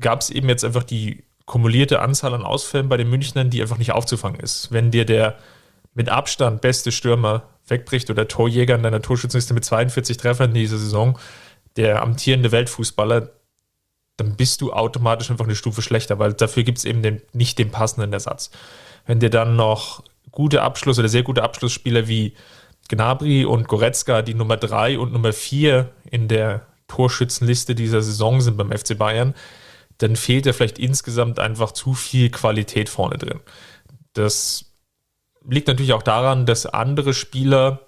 gab 0.01 0.19
es 0.19 0.29
eben 0.29 0.49
jetzt 0.49 0.65
einfach 0.65 0.83
die 0.83 1.23
kumulierte 1.51 1.99
Anzahl 1.99 2.33
an 2.33 2.43
Ausfällen 2.43 2.87
bei 2.87 2.95
den 2.95 3.09
Münchnern, 3.09 3.49
die 3.49 3.61
einfach 3.61 3.77
nicht 3.77 3.91
aufzufangen 3.91 4.39
ist. 4.39 4.71
Wenn 4.71 4.89
dir 4.89 5.05
der 5.05 5.35
mit 5.93 6.07
Abstand 6.07 6.61
beste 6.61 6.93
Stürmer 6.93 7.43
wegbricht 7.67 8.09
oder 8.09 8.29
Torjäger 8.29 8.75
in 8.75 8.83
deiner 8.83 9.01
Torschützenliste 9.01 9.53
mit 9.53 9.65
42 9.65 10.15
Treffern 10.15 10.51
in 10.51 10.55
dieser 10.55 10.77
Saison, 10.77 11.19
der 11.75 12.01
amtierende 12.01 12.53
Weltfußballer, 12.53 13.31
dann 14.15 14.35
bist 14.37 14.61
du 14.61 14.71
automatisch 14.71 15.29
einfach 15.29 15.43
eine 15.43 15.55
Stufe 15.55 15.81
schlechter, 15.81 16.19
weil 16.19 16.31
dafür 16.31 16.63
gibt 16.63 16.77
es 16.77 16.85
eben 16.85 17.03
den, 17.03 17.21
nicht 17.33 17.59
den 17.59 17.69
passenden 17.69 18.13
Ersatz. 18.13 18.51
Wenn 19.05 19.19
dir 19.19 19.29
dann 19.29 19.57
noch 19.57 20.03
gute 20.31 20.61
Abschluss 20.61 20.99
oder 20.99 21.09
sehr 21.09 21.23
gute 21.23 21.43
Abschlussspieler 21.43 22.07
wie 22.07 22.33
Gnabry 22.87 23.43
und 23.43 23.67
Goretzka, 23.67 24.21
die 24.21 24.35
Nummer 24.35 24.55
3 24.55 24.99
und 24.99 25.11
Nummer 25.11 25.33
4 25.33 25.89
in 26.09 26.29
der 26.29 26.61
Torschützenliste 26.87 27.75
dieser 27.75 28.01
Saison 28.01 28.39
sind 28.39 28.55
beim 28.55 28.71
FC 28.71 28.97
Bayern, 28.97 29.33
dann 30.01 30.15
fehlt 30.15 30.45
ja 30.45 30.53
vielleicht 30.53 30.79
insgesamt 30.79 31.39
einfach 31.39 31.71
zu 31.71 31.93
viel 31.93 32.29
Qualität 32.29 32.89
vorne 32.89 33.17
drin. 33.17 33.39
Das 34.13 34.73
liegt 35.47 35.67
natürlich 35.67 35.93
auch 35.93 36.03
daran, 36.03 36.45
dass 36.45 36.65
andere 36.65 37.13
Spieler 37.13 37.81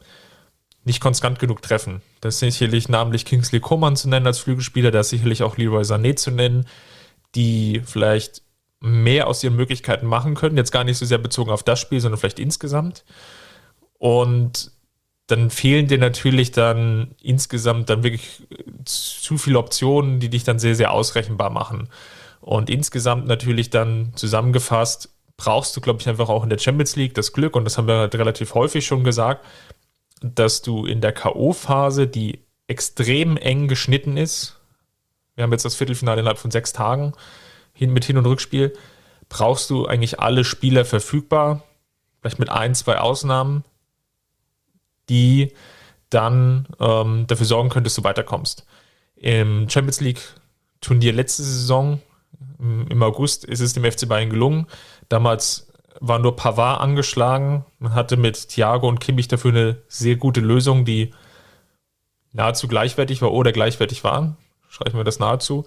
nicht 0.83 0.99
konstant 0.99 1.39
genug 1.39 1.61
treffen. 1.61 2.01
Das 2.21 2.35
ist 2.35 2.39
sicherlich 2.39 2.89
namentlich 2.89 3.25
Kingsley 3.25 3.59
Coman 3.59 3.95
zu 3.95 4.09
nennen 4.09 4.27
als 4.27 4.39
Flügelspieler, 4.39 4.91
da 4.91 4.99
ist 4.99 5.09
sicherlich 5.09 5.43
auch 5.43 5.57
Leroy 5.57 5.83
Sané 5.83 6.15
zu 6.15 6.31
nennen, 6.31 6.65
die 7.35 7.81
vielleicht 7.85 8.43
mehr 8.79 9.27
aus 9.27 9.43
ihren 9.43 9.55
Möglichkeiten 9.55 10.05
machen 10.05 10.35
können. 10.35 10.57
Jetzt 10.57 10.71
gar 10.71 10.83
nicht 10.83 10.97
so 10.97 11.05
sehr 11.05 11.17
bezogen 11.17 11.51
auf 11.51 11.63
das 11.63 11.79
Spiel, 11.79 12.01
sondern 12.01 12.19
vielleicht 12.19 12.39
insgesamt. 12.39 13.05
Und 13.97 14.72
dann 15.27 15.49
fehlen 15.49 15.87
dir 15.87 15.97
natürlich 15.97 16.51
dann 16.51 17.15
insgesamt 17.21 17.89
dann 17.89 18.03
wirklich 18.03 18.43
zu 18.85 19.37
viele 19.37 19.59
Optionen, 19.59 20.19
die 20.19 20.29
dich 20.29 20.43
dann 20.43 20.59
sehr, 20.59 20.75
sehr 20.75 20.91
ausrechenbar 20.91 21.49
machen. 21.49 21.89
Und 22.41 22.69
insgesamt 22.69 23.25
natürlich 23.27 23.69
dann 23.69 24.11
zusammengefasst, 24.15 25.09
brauchst 25.37 25.75
du, 25.75 25.81
glaube 25.81 26.01
ich, 26.01 26.09
einfach 26.09 26.29
auch 26.29 26.43
in 26.43 26.49
der 26.49 26.57
Champions 26.59 26.95
League 26.95 27.13
das 27.13 27.31
Glück, 27.31 27.55
und 27.55 27.65
das 27.65 27.77
haben 27.77 27.87
wir 27.87 27.95
halt 27.95 28.15
relativ 28.15 28.53
häufig 28.53 28.85
schon 28.85 29.03
gesagt, 29.03 29.45
dass 30.21 30.61
du 30.61 30.85
in 30.85 31.01
der 31.01 31.13
K.O.-Phase, 31.13 32.05
die 32.05 32.39
extrem 32.67 33.37
eng 33.37 33.67
geschnitten 33.67 34.17
ist, 34.17 34.59
wir 35.35 35.43
haben 35.43 35.51
jetzt 35.51 35.65
das 35.65 35.75
Viertelfinale 35.75 36.19
innerhalb 36.19 36.37
von 36.37 36.51
sechs 36.51 36.73
Tagen 36.73 37.13
hin, 37.73 37.91
mit 37.91 38.05
Hin- 38.05 38.17
und 38.17 38.25
Rückspiel, 38.25 38.73
brauchst 39.29 39.69
du 39.69 39.85
eigentlich 39.87 40.19
alle 40.19 40.43
Spieler 40.43 40.85
verfügbar, 40.85 41.63
vielleicht 42.19 42.39
mit 42.39 42.49
ein, 42.49 42.75
zwei 42.75 42.99
Ausnahmen, 42.99 43.63
die 45.09 45.53
dann 46.09 46.67
ähm, 46.79 47.25
dafür 47.27 47.45
sorgen 47.45 47.69
können, 47.69 47.83
dass 47.83 47.95
du 47.95 48.03
weiterkommst. 48.03 48.65
Im 49.15 49.69
Champions 49.69 50.01
League 50.01 50.21
Turnier 50.81 51.13
letzte 51.13 51.43
Saison 51.43 52.01
im 52.63 53.03
August 53.03 53.45
ist 53.45 53.59
es 53.59 53.73
dem 53.73 53.89
FC 53.89 54.07
Bayern 54.07 54.29
gelungen. 54.29 54.67
Damals 55.09 55.67
war 55.99 56.19
nur 56.19 56.35
Pavard 56.35 56.81
angeschlagen. 56.81 57.65
Man 57.79 57.93
hatte 57.93 58.17
mit 58.17 58.49
Thiago 58.49 58.87
und 58.87 58.99
Kimmich 58.99 59.27
dafür 59.27 59.51
eine 59.51 59.81
sehr 59.87 60.15
gute 60.15 60.39
Lösung, 60.39 60.85
die 60.85 61.13
nahezu 62.31 62.67
gleichwertig 62.67 63.21
war 63.21 63.31
oder 63.31 63.51
gleichwertig 63.51 64.03
waren. 64.03 64.37
Schreiben 64.69 64.97
wir 64.97 65.03
das 65.03 65.19
nahezu. 65.19 65.65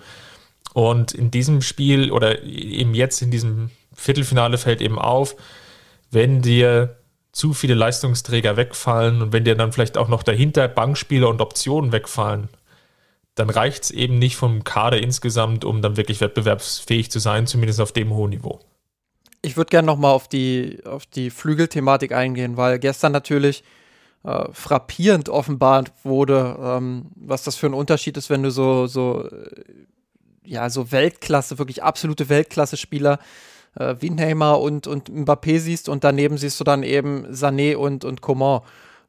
Und 0.73 1.13
in 1.13 1.31
diesem 1.31 1.63
Spiel 1.63 2.11
oder 2.11 2.43
eben 2.43 2.95
jetzt 2.95 3.23
in 3.23 3.31
diesem 3.31 3.71
Viertelfinale 3.95 4.59
fällt 4.59 4.81
eben 4.81 4.99
auf, 4.99 5.37
wenn 6.11 6.43
dir 6.43 6.97
zu 7.37 7.53
viele 7.53 7.75
Leistungsträger 7.75 8.57
wegfallen 8.57 9.21
und 9.21 9.35
wenn 9.35 9.45
dir 9.45 9.57
dann 9.57 9.71
vielleicht 9.71 9.99
auch 9.99 10.09
noch 10.09 10.23
dahinter 10.23 10.69
Bankspieler 10.69 11.29
und 11.29 11.43
Optionen 11.43 11.93
wegfallen, 11.93 12.49
dann 13.35 13.51
reicht 13.51 13.85
es 13.85 13.91
eben 13.91 14.19
nicht 14.19 14.37
vom 14.37 14.65
Kader 14.65 15.03
insgesamt, 15.03 15.63
um 15.67 15.83
dann 15.83 15.99
wirklich 15.99 16.23
wettbewerbsfähig 16.23 17.11
zu 17.11 17.19
sein, 17.19 17.47
zumindest 17.47 17.83
auf 17.83 17.93
dem 17.93 18.15
hohen 18.15 18.31
Niveau. 18.31 18.61
Ich 19.43 19.59
würde 19.59 19.69
gerne 19.69 19.85
nochmal 19.85 20.13
auf 20.13 20.29
die, 20.29 20.79
auf 20.87 21.05
die 21.05 21.29
Flügelthematik 21.29 22.13
eingehen, 22.13 22.57
weil 22.57 22.79
gestern 22.79 23.13
natürlich 23.13 23.65
äh, 24.25 24.47
frappierend 24.53 25.29
offenbart 25.29 25.93
wurde, 26.05 26.57
ähm, 26.59 27.11
was 27.17 27.43
das 27.43 27.57
für 27.57 27.67
ein 27.67 27.75
Unterschied 27.75 28.17
ist, 28.17 28.31
wenn 28.31 28.45
du 28.45 28.51
so, 28.51 28.87
so, 28.87 29.29
äh, 29.29 29.63
ja, 30.43 30.71
so 30.71 30.91
Weltklasse, 30.91 31.59
wirklich 31.59 31.83
absolute 31.83 32.31
Weltklasse-Spieler 32.31 33.19
äh, 33.21 33.56
wie 34.01 34.11
Neymar 34.11 34.61
und, 34.61 34.87
und 34.87 35.11
Mbappé 35.11 35.59
siehst 35.59 35.89
und 35.89 36.05
daneben 36.05 36.39
siehst 36.39 36.59
du 36.61 36.65
dann 36.65 36.83
eben 36.83 37.27
Sané 37.27 37.77
und, 37.77 38.05
und 38.05 38.21
Coman. 38.23 38.63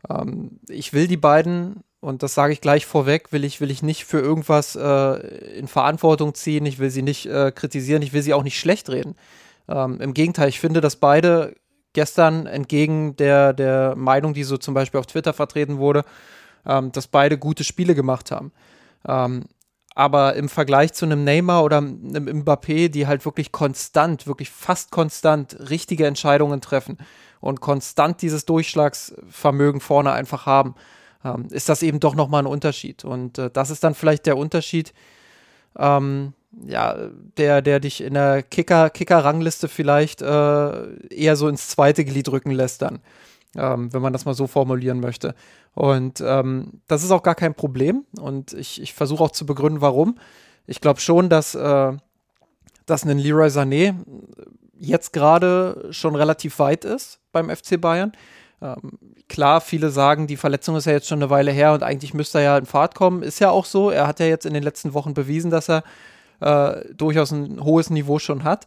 Ähm, 0.10 0.60
ich 0.68 0.94
will 0.94 1.08
die 1.08 1.18
beiden, 1.18 1.84
und 2.00 2.24
das 2.24 2.34
sage 2.34 2.54
ich 2.54 2.62
gleich 2.62 2.86
vorweg, 2.86 3.32
will 3.32 3.44
ich, 3.44 3.62
will 3.62 3.72
ich 3.72 3.82
nicht 3.82 4.06
für 4.06 4.20
irgendwas 4.20 4.76
äh, 4.76 5.58
in 5.58 5.68
Verantwortung 5.68 6.34
ziehen, 6.34 6.66
ich 6.66 6.80
will 6.80 6.90
sie 6.90 7.02
nicht 7.02 7.26
äh, 7.26 7.52
kritisieren, 7.52 8.02
ich 8.02 8.14
will 8.14 8.22
sie 8.22 8.34
auch 8.34 8.44
nicht 8.44 8.60
schlecht 8.60 8.90
reden. 8.90 9.16
Ähm, 9.68 10.00
Im 10.02 10.14
Gegenteil, 10.14 10.50
ich 10.50 10.60
finde, 10.60 10.82
dass 10.82 10.96
beide 10.96 11.56
gestern 11.94 12.46
entgegen 12.46 13.16
der, 13.16 13.54
der 13.54 13.96
Meinung, 13.96 14.34
die 14.34 14.44
so 14.44 14.58
zum 14.58 14.74
Beispiel 14.74 15.00
auf 15.00 15.08
Twitter 15.08 15.34
vertreten 15.34 15.78
wurde, 15.78 16.04
ähm, 16.66 16.92
dass 16.92 17.08
beide 17.08 17.38
gute 17.38 17.64
Spiele 17.64 17.96
gemacht 17.96 18.32
haben. 18.32 18.52
Ähm, 19.08 19.46
Aber 19.98 20.36
im 20.36 20.48
Vergleich 20.48 20.94
zu 20.94 21.06
einem 21.06 21.24
Neymar 21.24 21.64
oder 21.64 21.78
einem 21.78 22.44
Mbappé, 22.44 22.88
die 22.88 23.08
halt 23.08 23.26
wirklich 23.26 23.52
konstant, 23.52 24.28
wirklich 24.28 24.52
fast 24.52 24.92
konstant 24.92 25.58
richtige 25.72 26.06
Entscheidungen 26.06 26.62
treffen 26.62 27.00
und 27.40 27.62
konstant 27.62 28.22
dieses 28.22 28.46
Durchschlagsvermögen 28.46 29.82
vorne 29.82 30.12
einfach 30.12 30.46
haben, 30.46 30.76
ähm, 31.26 31.48
ist 31.50 31.68
das 31.68 31.82
eben 31.82 32.00
doch 32.00 32.14
nochmal 32.14 32.44
ein 32.44 32.46
Unterschied. 32.46 33.06
Und 33.06 33.40
äh, 33.40 33.50
das 33.50 33.72
ist 33.72 33.84
dann 33.84 33.96
vielleicht 33.96 34.28
der 34.28 34.38
Unterschied, 34.38 34.94
ähm, 35.80 36.34
ja, 36.68 36.96
der, 37.40 37.64
der 37.64 37.80
dich 37.80 38.02
in 38.02 38.14
der 38.14 38.44
Kicker, 38.44 38.92
Kicker-Rangliste 38.92 39.68
vielleicht 39.68 40.22
äh, 40.22 41.08
eher 41.08 41.36
so 41.36 41.48
ins 41.48 41.70
zweite 41.70 42.06
Glied 42.06 42.30
rücken 42.30 42.52
lässt 42.52 42.84
dann, 42.84 43.00
ähm, 43.56 43.94
wenn 43.94 44.02
man 44.02 44.14
das 44.14 44.26
mal 44.26 44.34
so 44.34 44.48
formulieren 44.48 45.00
möchte. 45.00 45.36
Und 45.74 46.22
ähm, 46.26 46.82
das 46.88 47.04
ist 47.04 47.12
auch 47.12 47.24
gar 47.24 47.36
kein 47.36 47.54
Problem. 47.54 48.06
Und 48.20 48.54
ich, 48.54 48.82
ich 48.82 48.94
versuche 48.94 49.24
auch 49.24 49.32
zu 49.32 49.46
begründen, 49.46 49.82
warum. 49.82 50.18
Ich 50.66 50.82
glaube 50.82 51.00
schon, 51.00 51.30
dass, 51.30 51.56
äh, 51.56 51.94
dass 52.86 53.06
ein 53.06 53.18
Leroy 53.18 53.48
Sané 53.48 53.96
jetzt 54.80 55.14
gerade 55.14 55.88
schon 55.92 56.16
relativ 56.16 56.60
weit 56.60 56.86
ist 56.86 57.20
beim 57.32 57.50
FC 57.50 57.80
Bayern. 57.80 58.12
Ähm, 58.62 58.98
klar, 59.30 59.62
viele 59.62 59.90
sagen, 59.90 60.28
die 60.28 60.38
Verletzung 60.38 60.76
ist 60.76 60.86
ja 60.86 60.94
jetzt 60.94 61.08
schon 61.08 61.20
eine 61.20 61.30
Weile 61.30 61.52
her 61.52 61.74
und 61.74 61.84
eigentlich 61.84 62.14
müsste 62.14 62.40
er 62.40 62.44
ja 62.44 62.58
in 62.58 62.66
Fahrt 62.66 62.96
kommen. 62.96 63.24
Ist 63.24 63.40
ja 63.40 63.50
auch 63.52 63.66
so. 63.66 63.92
Er 63.92 64.08
hat 64.08 64.20
ja 64.20 64.26
jetzt 64.26 64.46
in 64.46 64.54
den 64.54 64.64
letzten 64.64 64.94
Wochen 64.94 65.14
bewiesen, 65.14 65.52
dass 65.52 65.70
er 65.70 65.84
äh, 66.40 66.94
durchaus 66.94 67.32
ein 67.32 67.64
hohes 67.64 67.90
Niveau 67.90 68.20
schon 68.20 68.44
hat. 68.44 68.66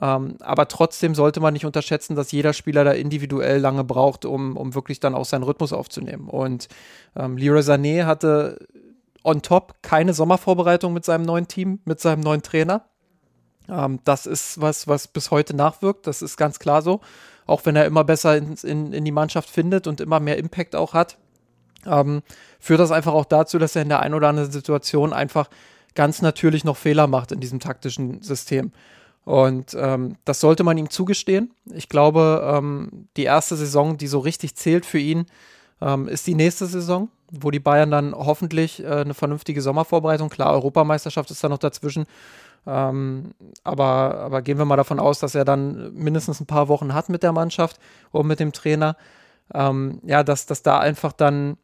Ähm, 0.00 0.36
aber 0.40 0.68
trotzdem 0.68 1.14
sollte 1.14 1.40
man 1.40 1.52
nicht 1.52 1.64
unterschätzen, 1.64 2.16
dass 2.16 2.32
jeder 2.32 2.52
Spieler 2.52 2.84
da 2.84 2.92
individuell 2.92 3.58
lange 3.58 3.84
braucht, 3.84 4.24
um, 4.24 4.56
um 4.56 4.74
wirklich 4.74 5.00
dann 5.00 5.14
auch 5.14 5.24
seinen 5.24 5.44
Rhythmus 5.44 5.72
aufzunehmen. 5.72 6.28
Und 6.28 6.68
ähm, 7.16 7.36
Leroy 7.36 7.60
Sané 7.60 8.04
hatte 8.04 8.58
on 9.24 9.42
top 9.42 9.74
keine 9.82 10.14
Sommervorbereitung 10.14 10.92
mit 10.92 11.04
seinem 11.04 11.24
neuen 11.24 11.48
Team, 11.48 11.80
mit 11.84 12.00
seinem 12.00 12.20
neuen 12.20 12.42
Trainer. 12.42 12.84
Ähm, 13.68 14.00
das 14.04 14.26
ist 14.26 14.60
was, 14.60 14.86
was 14.86 15.08
bis 15.08 15.30
heute 15.30 15.54
nachwirkt. 15.54 16.06
Das 16.06 16.22
ist 16.22 16.36
ganz 16.36 16.58
klar 16.58 16.82
so. 16.82 17.00
Auch 17.46 17.64
wenn 17.64 17.76
er 17.76 17.86
immer 17.86 18.04
besser 18.04 18.36
in, 18.36 18.54
in, 18.62 18.92
in 18.92 19.04
die 19.04 19.12
Mannschaft 19.12 19.48
findet 19.48 19.86
und 19.86 20.00
immer 20.00 20.20
mehr 20.20 20.36
Impact 20.36 20.76
auch 20.76 20.94
hat, 20.94 21.16
ähm, 21.86 22.22
führt 22.58 22.80
das 22.80 22.90
einfach 22.90 23.14
auch 23.14 23.24
dazu, 23.24 23.58
dass 23.58 23.76
er 23.76 23.82
in 23.82 23.88
der 23.88 24.00
einen 24.00 24.14
oder 24.14 24.28
anderen 24.28 24.50
Situation 24.50 25.12
einfach 25.12 25.48
ganz 25.94 26.22
natürlich 26.22 26.64
noch 26.64 26.76
Fehler 26.76 27.06
macht 27.06 27.32
in 27.32 27.40
diesem 27.40 27.60
taktischen 27.60 28.22
System. 28.22 28.72
Und 29.26 29.76
ähm, 29.78 30.14
das 30.24 30.38
sollte 30.38 30.62
man 30.62 30.78
ihm 30.78 30.88
zugestehen. 30.88 31.52
Ich 31.74 31.88
glaube, 31.88 32.48
ähm, 32.48 33.08
die 33.16 33.24
erste 33.24 33.56
Saison, 33.56 33.98
die 33.98 34.06
so 34.06 34.20
richtig 34.20 34.54
zählt 34.54 34.86
für 34.86 35.00
ihn, 35.00 35.26
ähm, 35.80 36.06
ist 36.06 36.28
die 36.28 36.36
nächste 36.36 36.66
Saison, 36.66 37.08
wo 37.32 37.50
die 37.50 37.58
Bayern 37.58 37.90
dann 37.90 38.14
hoffentlich 38.14 38.84
äh, 38.84 38.86
eine 38.86 39.14
vernünftige 39.14 39.60
Sommervorbereitung, 39.62 40.28
klar, 40.28 40.52
Europameisterschaft 40.52 41.28
ist 41.32 41.42
da 41.42 41.48
noch 41.48 41.58
dazwischen, 41.58 42.06
ähm, 42.68 43.34
aber, 43.64 44.20
aber 44.20 44.42
gehen 44.42 44.58
wir 44.58 44.64
mal 44.64 44.76
davon 44.76 45.00
aus, 45.00 45.18
dass 45.18 45.34
er 45.34 45.44
dann 45.44 45.92
mindestens 45.92 46.40
ein 46.40 46.46
paar 46.46 46.68
Wochen 46.68 46.94
hat 46.94 47.08
mit 47.08 47.24
der 47.24 47.32
Mannschaft 47.32 47.80
und 48.12 48.28
mit 48.28 48.38
dem 48.38 48.52
Trainer. 48.52 48.96
Ähm, 49.52 50.00
ja, 50.04 50.22
dass, 50.22 50.46
dass 50.46 50.62
da 50.62 50.78
einfach 50.78 51.12
dann 51.12 51.56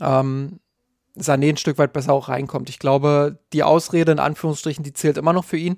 ähm, 0.00 0.60
Sané 1.18 1.50
ein 1.50 1.56
Stück 1.58 1.76
weit 1.76 1.92
besser 1.92 2.14
auch 2.14 2.30
reinkommt. 2.30 2.70
Ich 2.70 2.78
glaube, 2.78 3.38
die 3.52 3.64
Ausrede 3.64 4.12
in 4.12 4.18
Anführungsstrichen, 4.18 4.82
die 4.82 4.94
zählt 4.94 5.18
immer 5.18 5.34
noch 5.34 5.44
für 5.44 5.58
ihn. 5.58 5.76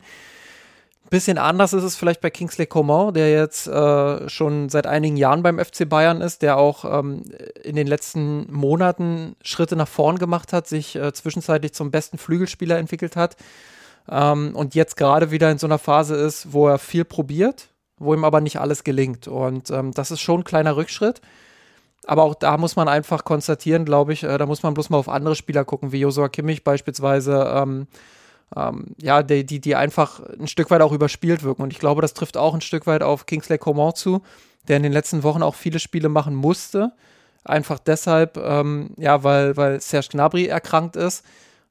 Bisschen 1.13 1.37
anders 1.37 1.75
ist 1.75 1.83
es 1.83 1.95
vielleicht 1.95 2.23
bei 2.23 2.31
Kingsley 2.31 2.65
Coman, 2.65 3.13
der 3.13 3.31
jetzt 3.31 3.67
äh, 3.67 4.31
schon 4.31 4.71
seit 4.71 4.87
einigen 4.87 5.19
Jahren 5.19 5.43
beim 5.43 5.59
FC 5.59 5.87
Bayern 5.87 6.23
ist, 6.23 6.41
der 6.41 6.57
auch 6.57 6.87
ähm, 6.87 7.25
in 7.63 7.77
den 7.77 7.87
letzten 7.87 8.51
Monaten 8.51 9.37
Schritte 9.43 9.77
nach 9.77 9.89
vorn 9.89 10.17
gemacht 10.19 10.55
hat, 10.55 10.67
sich 10.67 10.97
äh, 10.97 11.13
zwischenzeitlich 11.13 11.75
zum 11.75 11.91
besten 11.91 12.17
Flügelspieler 12.17 12.79
entwickelt 12.79 13.15
hat 13.15 13.37
ähm, 14.09 14.53
und 14.55 14.75
jetzt 14.75 14.97
gerade 14.97 15.31
wieder 15.31 15.51
in 15.51 15.59
so 15.59 15.67
einer 15.67 15.77
Phase 15.77 16.15
ist, 16.15 16.55
wo 16.55 16.67
er 16.67 16.79
viel 16.79 17.05
probiert, 17.05 17.69
wo 17.99 18.15
ihm 18.15 18.25
aber 18.25 18.41
nicht 18.41 18.59
alles 18.59 18.83
gelingt. 18.83 19.29
Und 19.29 19.71
ähm, 19.71 19.93
das 19.93 20.13
ist 20.13 20.23
schon 20.23 20.41
ein 20.41 20.45
kleiner 20.45 20.77
Rückschritt. 20.77 21.21
Aber 22.07 22.23
auch 22.23 22.37
da 22.37 22.57
muss 22.57 22.75
man 22.75 22.89
einfach 22.89 23.25
konstatieren, 23.25 23.85
glaube 23.85 24.15
ich, 24.15 24.23
äh, 24.23 24.39
da 24.39 24.47
muss 24.47 24.63
man 24.63 24.73
bloß 24.73 24.89
mal 24.89 24.97
auf 24.97 25.11
andere 25.11 25.37
Spieler 25.37 25.67
gucken, 25.67 25.93
wie 25.93 26.01
Josua 26.01 26.31
Kimmich 26.31 26.65
beispielsweise 26.65 27.53
ähm, 28.57 28.87
ja, 29.01 29.23
die, 29.23 29.45
die, 29.45 29.61
die 29.61 29.77
einfach 29.77 30.21
ein 30.39 30.49
Stück 30.49 30.71
weit 30.71 30.83
auch 30.83 30.93
überspielt 30.93 31.43
wirken. 31.43 31.63
Und 31.63 31.73
ich 31.73 31.79
glaube, 31.79 32.03
das 32.03 32.15
trifft 32.15 32.37
auch 32.37 32.55
ein 32.55 32.61
Stück 32.61 32.87
weit 32.87 33.03
auf 33.03 33.27
Kingsley 33.27 33.59
Coman 33.59 33.95
zu, 33.95 34.23
der 34.69 34.77
in 34.77 34.83
den 34.83 34.93
letzten 34.93 35.23
Wochen 35.23 35.43
auch 35.43 35.55
viele 35.55 35.79
Spiele 35.79 36.09
machen 36.09 36.35
musste. 36.35 36.93
Einfach 37.45 37.79
deshalb, 37.79 38.37
ähm, 38.37 38.91
ja, 38.97 39.25
weil, 39.25 39.57
weil 39.57 39.81
Serge 39.81 40.09
Gnabry 40.13 40.47
erkrankt 40.47 40.97
ist, 40.97 41.25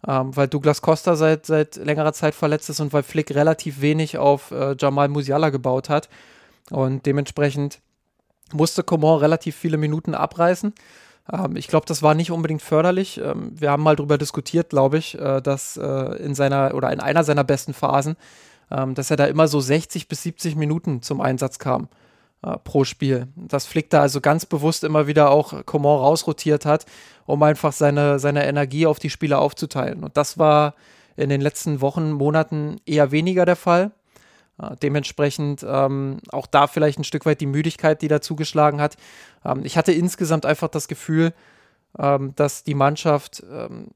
ähm, 0.07 0.35
weil 0.35 0.47
Douglas 0.47 0.81
Costa 0.81 1.15
seit, 1.15 1.45
seit 1.45 1.77
längerer 1.77 2.13
Zeit 2.13 2.35
verletzt 2.35 2.69
ist 2.69 2.79
und 2.79 2.91
weil 2.91 3.03
Flick 3.03 3.33
relativ 3.33 3.81
wenig 3.81 4.17
auf 4.17 4.51
äh, 4.51 4.75
Jamal 4.77 5.07
Musiala 5.07 5.49
gebaut 5.49 5.89
hat. 5.89 6.09
Und 6.69 7.05
dementsprechend 7.05 7.79
musste 8.53 8.83
Coman 8.83 9.19
relativ 9.19 9.55
viele 9.55 9.77
Minuten 9.77 10.13
abreißen. 10.13 10.73
Ähm, 11.31 11.55
ich 11.55 11.67
glaube, 11.67 11.85
das 11.85 12.03
war 12.03 12.13
nicht 12.13 12.31
unbedingt 12.31 12.61
förderlich. 12.61 13.19
Ähm, 13.19 13.53
wir 13.59 13.71
haben 13.71 13.83
mal 13.83 13.95
darüber 13.95 14.17
diskutiert, 14.17 14.69
glaube 14.69 14.97
ich, 14.97 15.19
äh, 15.19 15.41
dass 15.41 15.77
äh, 15.77 16.15
in 16.23 16.35
seiner 16.35 16.73
oder 16.73 16.91
in 16.91 16.99
einer 16.99 17.23
seiner 17.23 17.43
besten 17.43 17.73
Phasen, 17.73 18.15
ähm, 18.69 18.95
dass 18.95 19.11
er 19.11 19.17
da 19.17 19.25
immer 19.25 19.47
so 19.47 19.59
60 19.59 20.07
bis 20.07 20.23
70 20.23 20.55
Minuten 20.55 21.01
zum 21.01 21.21
Einsatz 21.21 21.59
kam 21.59 21.89
äh, 22.43 22.57
pro 22.63 22.83
Spiel. 22.83 23.27
Das 23.35 23.65
Flick 23.65 23.89
da 23.89 24.01
also 24.01 24.21
ganz 24.21 24.45
bewusst 24.45 24.83
immer 24.83 25.07
wieder 25.07 25.31
auch 25.31 25.65
Coman 25.65 25.99
rausrotiert 25.99 26.65
hat, 26.65 26.85
um 27.25 27.41
einfach 27.43 27.73
seine, 27.73 28.19
seine 28.19 28.45
Energie 28.45 28.85
auf 28.85 28.99
die 28.99 29.09
Spieler 29.09 29.39
aufzuteilen. 29.39 30.03
Und 30.03 30.17
das 30.17 30.37
war 30.37 30.75
in 31.15 31.29
den 31.29 31.41
letzten 31.41 31.81
Wochen, 31.81 32.11
Monaten 32.11 32.77
eher 32.85 33.11
weniger 33.11 33.45
der 33.45 33.55
Fall. 33.55 33.91
Äh, 34.61 34.75
dementsprechend 34.81 35.65
ähm, 35.67 36.17
auch 36.31 36.47
da 36.47 36.67
vielleicht 36.67 36.99
ein 36.99 37.03
Stück 37.03 37.25
weit 37.25 37.41
die 37.41 37.45
Müdigkeit, 37.45 38.01
die 38.01 38.07
da 38.07 38.21
zugeschlagen 38.21 38.81
hat. 38.81 38.97
Ähm, 39.43 39.61
ich 39.63 39.77
hatte 39.77 39.91
insgesamt 39.91 40.45
einfach 40.45 40.69
das 40.69 40.87
Gefühl, 40.87 41.33
ähm, 41.97 42.33
dass 42.35 42.63
die 42.63 42.75
Mannschaft 42.75 43.43
ähm, 43.51 43.87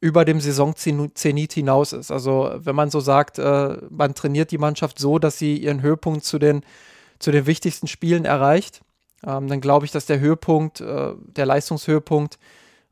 über 0.00 0.24
dem 0.24 0.40
Saisonzenit 0.40 1.52
hinaus 1.52 1.92
ist. 1.92 2.10
Also 2.10 2.52
wenn 2.56 2.74
man 2.74 2.90
so 2.90 3.00
sagt, 3.00 3.38
äh, 3.38 3.76
man 3.88 4.14
trainiert 4.14 4.50
die 4.50 4.58
Mannschaft 4.58 4.98
so, 4.98 5.18
dass 5.18 5.38
sie 5.38 5.56
ihren 5.56 5.82
Höhepunkt 5.82 6.24
zu 6.24 6.38
den, 6.38 6.62
zu 7.18 7.30
den 7.30 7.46
wichtigsten 7.46 7.86
Spielen 7.86 8.24
erreicht, 8.24 8.80
ähm, 9.24 9.48
dann 9.48 9.60
glaube 9.60 9.86
ich, 9.86 9.92
dass 9.92 10.06
der 10.06 10.18
Höhepunkt, 10.18 10.80
äh, 10.80 11.12
der 11.36 11.46
Leistungshöhepunkt, 11.46 12.38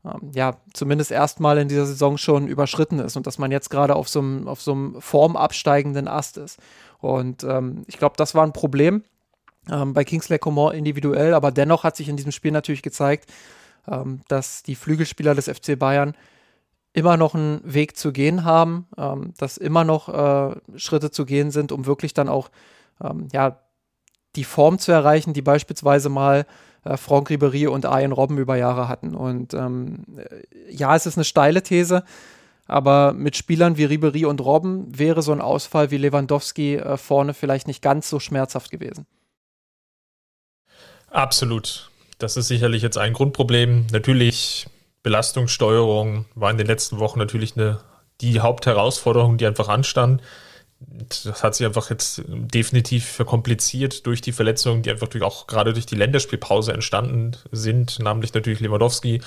ähm, 0.05 0.31
ja, 0.33 0.55
zumindest 0.73 1.11
erstmal 1.11 1.57
in 1.57 1.67
dieser 1.67 1.85
Saison 1.85 2.17
schon 2.17 2.47
überschritten 2.47 2.99
ist 2.99 3.17
und 3.17 3.27
dass 3.27 3.37
man 3.37 3.51
jetzt 3.51 3.69
gerade 3.69 3.95
auf 3.95 4.07
so 4.07 4.19
einem 4.19 4.47
auf 4.47 4.61
so 4.61 4.71
einem 4.71 5.01
formabsteigenden 5.01 6.07
Ast 6.07 6.37
ist. 6.37 6.59
Und 7.01 7.43
ähm, 7.43 7.83
ich 7.87 7.97
glaube, 7.97 8.15
das 8.17 8.35
war 8.35 8.45
ein 8.45 8.53
Problem 8.53 9.03
ähm, 9.69 9.93
bei 9.93 10.03
Kingsley 10.03 10.39
Coman 10.39 10.75
individuell, 10.75 11.33
aber 11.33 11.51
dennoch 11.51 11.83
hat 11.83 11.95
sich 11.95 12.09
in 12.09 12.17
diesem 12.17 12.31
Spiel 12.31 12.51
natürlich 12.51 12.81
gezeigt, 12.81 13.31
ähm, 13.87 14.21
dass 14.27 14.63
die 14.63 14.75
Flügelspieler 14.75 15.35
des 15.35 15.49
FC 15.49 15.77
Bayern 15.77 16.15
immer 16.93 17.17
noch 17.17 17.35
einen 17.35 17.61
Weg 17.63 17.97
zu 17.97 18.11
gehen 18.11 18.43
haben, 18.43 18.87
ähm, 18.97 19.33
dass 19.37 19.57
immer 19.57 19.83
noch 19.83 20.09
äh, 20.09 20.55
Schritte 20.75 21.11
zu 21.11 21.25
gehen 21.25 21.51
sind, 21.51 21.71
um 21.71 21.85
wirklich 21.85 22.13
dann 22.13 22.29
auch 22.29 22.49
ähm, 23.01 23.27
ja, 23.31 23.59
die 24.35 24.43
Form 24.43 24.77
zu 24.77 24.91
erreichen, 24.91 25.33
die 25.33 25.41
beispielsweise 25.41 26.09
mal 26.09 26.45
äh, 26.83 26.97
Franck 26.97 27.29
Ribéry 27.29 27.67
und 27.67 27.85
Arjen 27.85 28.11
Robben 28.11 28.37
über 28.37 28.55
Jahre 28.55 28.87
hatten. 28.87 29.15
Und 29.15 29.53
ähm, 29.53 30.03
äh, 30.17 30.41
ja, 30.73 30.95
es 30.95 31.05
ist 31.05 31.17
eine 31.17 31.25
steile 31.25 31.63
These, 31.63 32.03
aber 32.71 33.11
mit 33.11 33.35
Spielern 33.35 33.75
wie 33.75 33.83
Ribery 33.83 34.23
und 34.23 34.39
Robben 34.39 34.97
wäre 34.97 35.21
so 35.21 35.33
ein 35.33 35.41
Ausfall 35.41 35.91
wie 35.91 35.97
Lewandowski 35.97 36.75
äh, 36.75 36.95
vorne 36.95 37.33
vielleicht 37.33 37.67
nicht 37.67 37.81
ganz 37.81 38.09
so 38.09 38.19
schmerzhaft 38.21 38.71
gewesen. 38.71 39.05
Absolut. 41.09 41.91
Das 42.17 42.37
ist 42.37 42.47
sicherlich 42.47 42.81
jetzt 42.81 42.97
ein 42.97 43.11
Grundproblem. 43.11 43.87
Natürlich, 43.91 44.67
Belastungssteuerung 45.03 46.25
war 46.35 46.49
in 46.49 46.57
den 46.57 46.67
letzten 46.67 46.99
Wochen 46.99 47.19
natürlich 47.19 47.57
eine, 47.57 47.81
die 48.21 48.39
Hauptherausforderung, 48.39 49.37
die 49.37 49.47
einfach 49.47 49.67
anstand. 49.67 50.21
Das 50.79 51.43
hat 51.43 51.55
sich 51.55 51.67
einfach 51.67 51.89
jetzt 51.89 52.23
definitiv 52.25 53.05
verkompliziert 53.05 54.05
durch 54.05 54.21
die 54.21 54.31
Verletzungen, 54.31 54.81
die 54.81 54.91
einfach 54.91 55.09
durch, 55.09 55.25
auch 55.25 55.45
gerade 55.45 55.73
durch 55.73 55.85
die 55.85 55.95
Länderspielpause 55.95 56.71
entstanden 56.71 57.35
sind, 57.51 57.99
namentlich 57.99 58.33
natürlich 58.33 58.61
Lewandowski, 58.61 59.21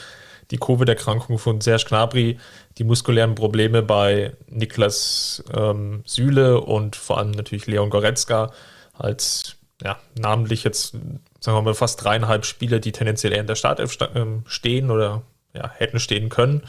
die 0.55 0.61
Covid-Erkrankung 0.61 1.39
von 1.39 1.61
Serge 1.61 1.87
Gnabry, 1.89 2.39
die 2.79 2.85
muskulären 2.85 3.35
Probleme 3.35 3.83
bei 3.83 4.35
Niklas 4.49 5.43
ähm, 5.53 6.05
Süle 6.07 6.61
und 6.61 6.95
vor 6.95 7.19
allem 7.19 7.33
natürlich 7.33 7.67
Leon 7.67 7.91
Goretzka 7.91 8.53
als 8.93 9.57
ja, 9.83 9.99
namentlich 10.17 10.63
jetzt, 10.63 10.93
sagen 11.41 11.59
wir 11.59 11.63
mal, 11.63 11.75
fast 11.75 12.05
dreieinhalb 12.05 12.47
Spieler, 12.47 12.79
die 12.79 12.93
tendenziell 12.93 13.33
eher 13.33 13.41
in 13.41 13.49
der 13.49 13.57
Startelf 13.57 13.99
ähm, 14.15 14.45
stehen 14.47 14.93
oder 14.93 15.23
ja, 15.55 15.69
hätten 15.77 15.99
stehen 15.99 16.29
können. 16.29 16.63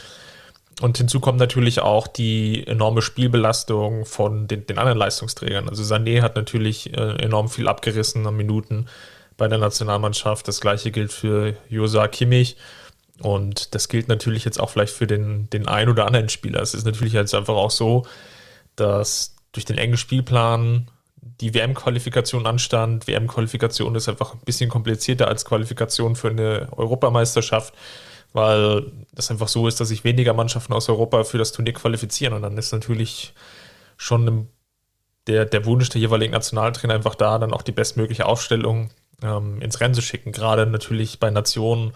Und 0.82 0.98
hinzu 0.98 1.20
kommt 1.20 1.38
natürlich 1.38 1.80
auch 1.80 2.08
die 2.08 2.66
enorme 2.66 3.04
Spielbelastung 3.04 4.06
von 4.06 4.48
den, 4.48 4.66
den 4.66 4.80
anderen 4.80 4.98
Leistungsträgern. 4.98 5.70
Also 5.70 5.84
Sané 5.84 6.24
hat 6.24 6.36
natürlich 6.36 6.92
äh, 6.98 7.18
enorm 7.24 7.50
viel 7.50 7.68
abgerissen 7.68 8.26
an 8.26 8.36
Minuten 8.36 8.88
bei 9.38 9.48
der 9.48 9.60
Nationalmannschaft. 9.60 10.48
Das 10.48 10.60
gleiche 10.60 10.90
gilt 10.90 11.14
für 11.14 11.56
Josa 11.70 12.08
Kimmich. 12.08 12.58
Und 13.22 13.74
das 13.74 13.88
gilt 13.88 14.08
natürlich 14.08 14.44
jetzt 14.44 14.60
auch 14.60 14.70
vielleicht 14.70 14.94
für 14.94 15.08
den, 15.08 15.50
den 15.50 15.68
einen 15.68 15.90
oder 15.90 16.06
anderen 16.06 16.30
Spieler. 16.30 16.62
Es 16.62 16.74
ist 16.74 16.86
natürlich 16.86 17.14
jetzt 17.14 17.34
einfach 17.34 17.56
auch 17.56 17.72
so, 17.72 18.06
dass 18.76 19.36
durch 19.54 19.66
den 19.66 19.78
engen 19.78 19.98
Spielplan 19.98 20.92
die 21.42 21.54
WM-Qualifikation 21.54 22.46
anstand. 22.46 23.08
WM-Qualifikation 23.08 23.96
ist 23.96 24.10
einfach 24.10 24.34
ein 24.34 24.42
bisschen 24.46 24.70
komplizierter 24.70 25.28
als 25.28 25.46
Qualifikation 25.46 26.16
für 26.16 26.30
eine 26.30 26.68
Europameisterschaft, 26.76 27.74
weil 28.34 28.92
das 29.14 29.32
einfach 29.32 29.48
so 29.48 29.68
ist, 29.68 29.80
dass 29.80 29.90
sich 29.90 30.04
weniger 30.04 30.34
Mannschaften 30.34 30.74
aus 30.74 30.90
Europa 30.90 31.24
für 31.24 31.38
das 31.38 31.52
Turnier 31.52 31.74
qualifizieren. 31.74 32.34
Und 32.34 32.42
dann 32.42 32.58
ist 32.58 32.74
natürlich 32.74 33.34
schon 33.98 34.50
der, 35.28 35.46
der 35.46 35.66
Wunsch 35.66 35.90
der 35.90 36.02
jeweiligen 36.02 36.34
Nationaltrainer 36.34 36.94
einfach 36.94 37.16
da, 37.16 37.40
dann 37.40 37.54
auch 37.54 37.62
die 37.62 37.72
bestmögliche 37.72 38.26
Aufstellung 38.26 38.90
ähm, 39.24 39.62
ins 39.62 39.80
Rennen 39.80 39.94
zu 39.94 40.02
schicken. 40.02 40.32
Gerade 40.32 40.66
natürlich 40.66 41.20
bei 41.20 41.30
Nationen, 41.30 41.94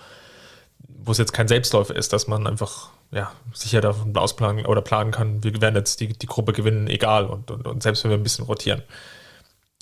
wo 1.06 1.12
es 1.12 1.18
jetzt 1.18 1.34
kein 1.34 1.48
Selbstläufer 1.48 1.96
ist, 1.96 2.14
dass 2.14 2.28
man 2.28 2.48
einfach 2.48 2.90
ja, 3.12 3.32
sicher 3.54 3.82
davon 3.82 4.16
ausplanen 4.16 4.66
oder 4.66 4.82
planen 4.82 5.12
kann, 5.12 5.44
wir 5.44 5.62
werden 5.62 5.76
jetzt 5.76 6.00
die, 6.00 6.10
die 6.10 6.28
Gruppe 6.28 6.54
gewinnen, 6.54 6.88
egal. 6.88 7.26
Und, 7.26 7.52
und, 7.52 7.68
und 7.68 7.84
selbst 7.84 8.04
wenn 8.04 8.12
wir 8.12 8.18
ein 8.18 8.24
bisschen 8.24 8.46
rotieren. 8.46 8.84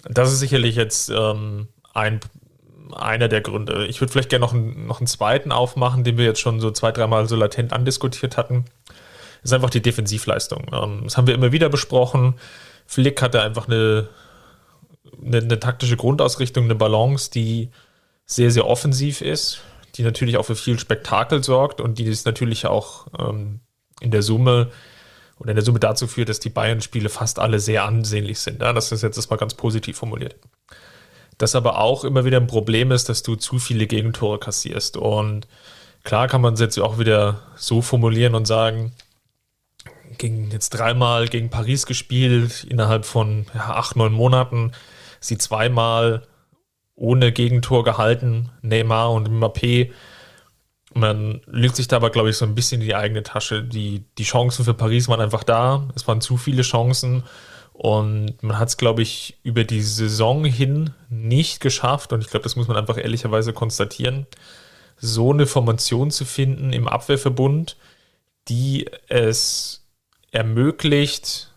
Das 0.03 0.31
ist 0.31 0.39
sicherlich 0.39 0.75
jetzt 0.75 1.09
ähm, 1.09 1.67
ein, 1.93 2.19
einer 2.95 3.27
der 3.27 3.41
Gründe. 3.41 3.85
Ich 3.87 3.99
würde 3.99 4.11
vielleicht 4.11 4.29
gerne 4.29 4.45
noch, 4.45 4.53
einen, 4.53 4.87
noch 4.87 4.99
einen 4.99 5.07
zweiten 5.07 5.51
aufmachen, 5.51 6.03
den 6.03 6.17
wir 6.17 6.25
jetzt 6.25 6.39
schon 6.39 6.59
so 6.59 6.71
zwei, 6.71 6.91
dreimal 6.91 7.27
so 7.27 7.35
latent 7.35 7.73
andiskutiert 7.73 8.37
hatten. 8.37 8.65
Das 9.41 9.51
ist 9.51 9.53
einfach 9.53 9.69
die 9.69 9.81
Defensivleistung. 9.81 10.67
Ähm, 10.71 11.01
das 11.03 11.17
haben 11.17 11.27
wir 11.27 11.33
immer 11.33 11.51
wieder 11.51 11.69
besprochen. 11.69 12.35
Flick 12.85 13.21
hatte 13.21 13.41
einfach 13.41 13.67
eine, 13.67 14.07
eine, 15.21 15.37
eine 15.37 15.59
taktische 15.59 15.97
Grundausrichtung, 15.97 16.65
eine 16.65 16.75
Balance, 16.75 17.31
die 17.31 17.69
sehr, 18.25 18.51
sehr 18.51 18.67
offensiv 18.67 19.21
ist, 19.21 19.61
die 19.97 20.03
natürlich 20.03 20.37
auch 20.37 20.43
für 20.43 20.55
viel 20.55 20.79
Spektakel 20.79 21.43
sorgt 21.43 21.81
und 21.81 21.99
die 21.99 22.07
es 22.07 22.25
natürlich 22.25 22.65
auch 22.65 23.07
ähm, 23.19 23.59
in 23.99 24.11
der 24.11 24.21
Summe 24.21 24.71
oder 25.39 25.51
in 25.51 25.55
der 25.55 25.65
Summe 25.65 25.79
dazu 25.79 26.07
führt, 26.07 26.29
dass 26.29 26.39
die 26.39 26.49
Bayern-Spiele 26.49 27.09
fast 27.09 27.39
alle 27.39 27.59
sehr 27.59 27.85
ansehnlich 27.85 28.39
sind. 28.39 28.61
Ja, 28.61 28.73
das 28.73 28.91
ist 28.91 29.03
jetzt 29.03 29.29
mal 29.29 29.37
ganz 29.37 29.53
positiv 29.53 29.97
formuliert. 29.97 30.35
Das 31.37 31.55
aber 31.55 31.79
auch 31.79 32.03
immer 32.03 32.25
wieder 32.25 32.37
ein 32.37 32.47
Problem 32.47 32.91
ist, 32.91 33.09
dass 33.09 33.21
du 33.21 33.35
zu 33.35 33.59
viele 33.59 33.85
Gegentore 33.85 34.39
kassierst. 34.39 34.97
Und 34.97 35.47
klar 36.03 36.27
kann 36.27 36.41
man 36.41 36.55
es 36.55 36.59
jetzt 36.59 36.79
auch 36.79 36.97
wieder 36.97 37.41
so 37.55 37.81
formulieren 37.81 38.33
und 38.33 38.47
sagen, 38.47 38.93
gegen 40.17 40.49
jetzt 40.49 40.69
dreimal 40.69 41.27
gegen 41.27 41.49
Paris 41.49 41.85
gespielt, 41.85 42.63
innerhalb 42.63 43.05
von 43.05 43.45
ja, 43.53 43.75
acht, 43.75 43.95
neun 43.95 44.13
Monaten, 44.13 44.71
sie 45.19 45.37
zweimal 45.37 46.25
ohne 46.97 47.31
Gegentor 47.31 47.85
gehalten, 47.85 48.49
Neymar 48.61 49.13
und 49.13 49.29
Mbappé 49.29 49.91
man 50.97 51.41
lügt 51.45 51.75
sich 51.75 51.87
da 51.87 51.97
aber, 51.97 52.09
glaube 52.09 52.29
ich, 52.29 52.37
so 52.37 52.45
ein 52.45 52.55
bisschen 52.55 52.81
in 52.81 52.87
die 52.87 52.95
eigene 52.95 53.23
Tasche. 53.23 53.63
Die, 53.63 54.05
die 54.17 54.23
Chancen 54.23 54.65
für 54.65 54.73
Paris 54.73 55.07
waren 55.07 55.21
einfach 55.21 55.43
da. 55.43 55.87
Es 55.95 56.07
waren 56.07 56.21
zu 56.21 56.37
viele 56.37 56.63
Chancen. 56.63 57.23
Und 57.73 58.41
man 58.41 58.57
hat 58.57 58.69
es, 58.69 58.77
glaube 58.77 59.03
ich, 59.03 59.37
über 59.43 59.63
die 59.63 59.81
Saison 59.81 60.43
hin 60.45 60.91
nicht 61.09 61.59
geschafft. 61.59 62.13
Und 62.13 62.21
ich 62.21 62.29
glaube, 62.29 62.43
das 62.43 62.55
muss 62.55 62.67
man 62.67 62.77
einfach 62.77 62.97
ehrlicherweise 62.97 63.53
konstatieren, 63.53 64.25
so 64.97 65.31
eine 65.31 65.45
Formation 65.45 66.09
zu 66.09 66.25
finden 66.25 66.73
im 66.73 66.87
Abwehrverbund, 66.87 67.77
die 68.47 68.89
es 69.07 69.85
ermöglicht, 70.31 71.51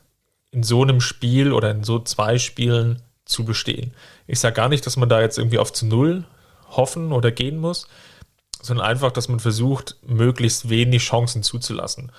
in 0.50 0.62
so 0.62 0.82
einem 0.82 1.00
Spiel 1.00 1.52
oder 1.52 1.70
in 1.70 1.84
so 1.84 2.00
zwei 2.00 2.38
Spielen 2.38 3.00
zu 3.30 3.44
bestehen. 3.44 3.94
Ich 4.26 4.40
sage 4.40 4.54
gar 4.54 4.68
nicht, 4.68 4.84
dass 4.86 4.96
man 4.96 5.08
da 5.08 5.20
jetzt 5.20 5.38
irgendwie 5.38 5.58
auf 5.58 5.72
zu 5.72 5.86
Null 5.86 6.24
hoffen 6.70 7.12
oder 7.12 7.30
gehen 7.30 7.58
muss 7.58 7.86
sondern 8.62 8.86
einfach, 8.86 9.12
dass 9.12 9.28
man 9.28 9.40
versucht, 9.40 9.96
möglichst 10.06 10.68
wenig 10.68 11.02
Chancen 11.02 11.42
zuzulassen. 11.42 12.12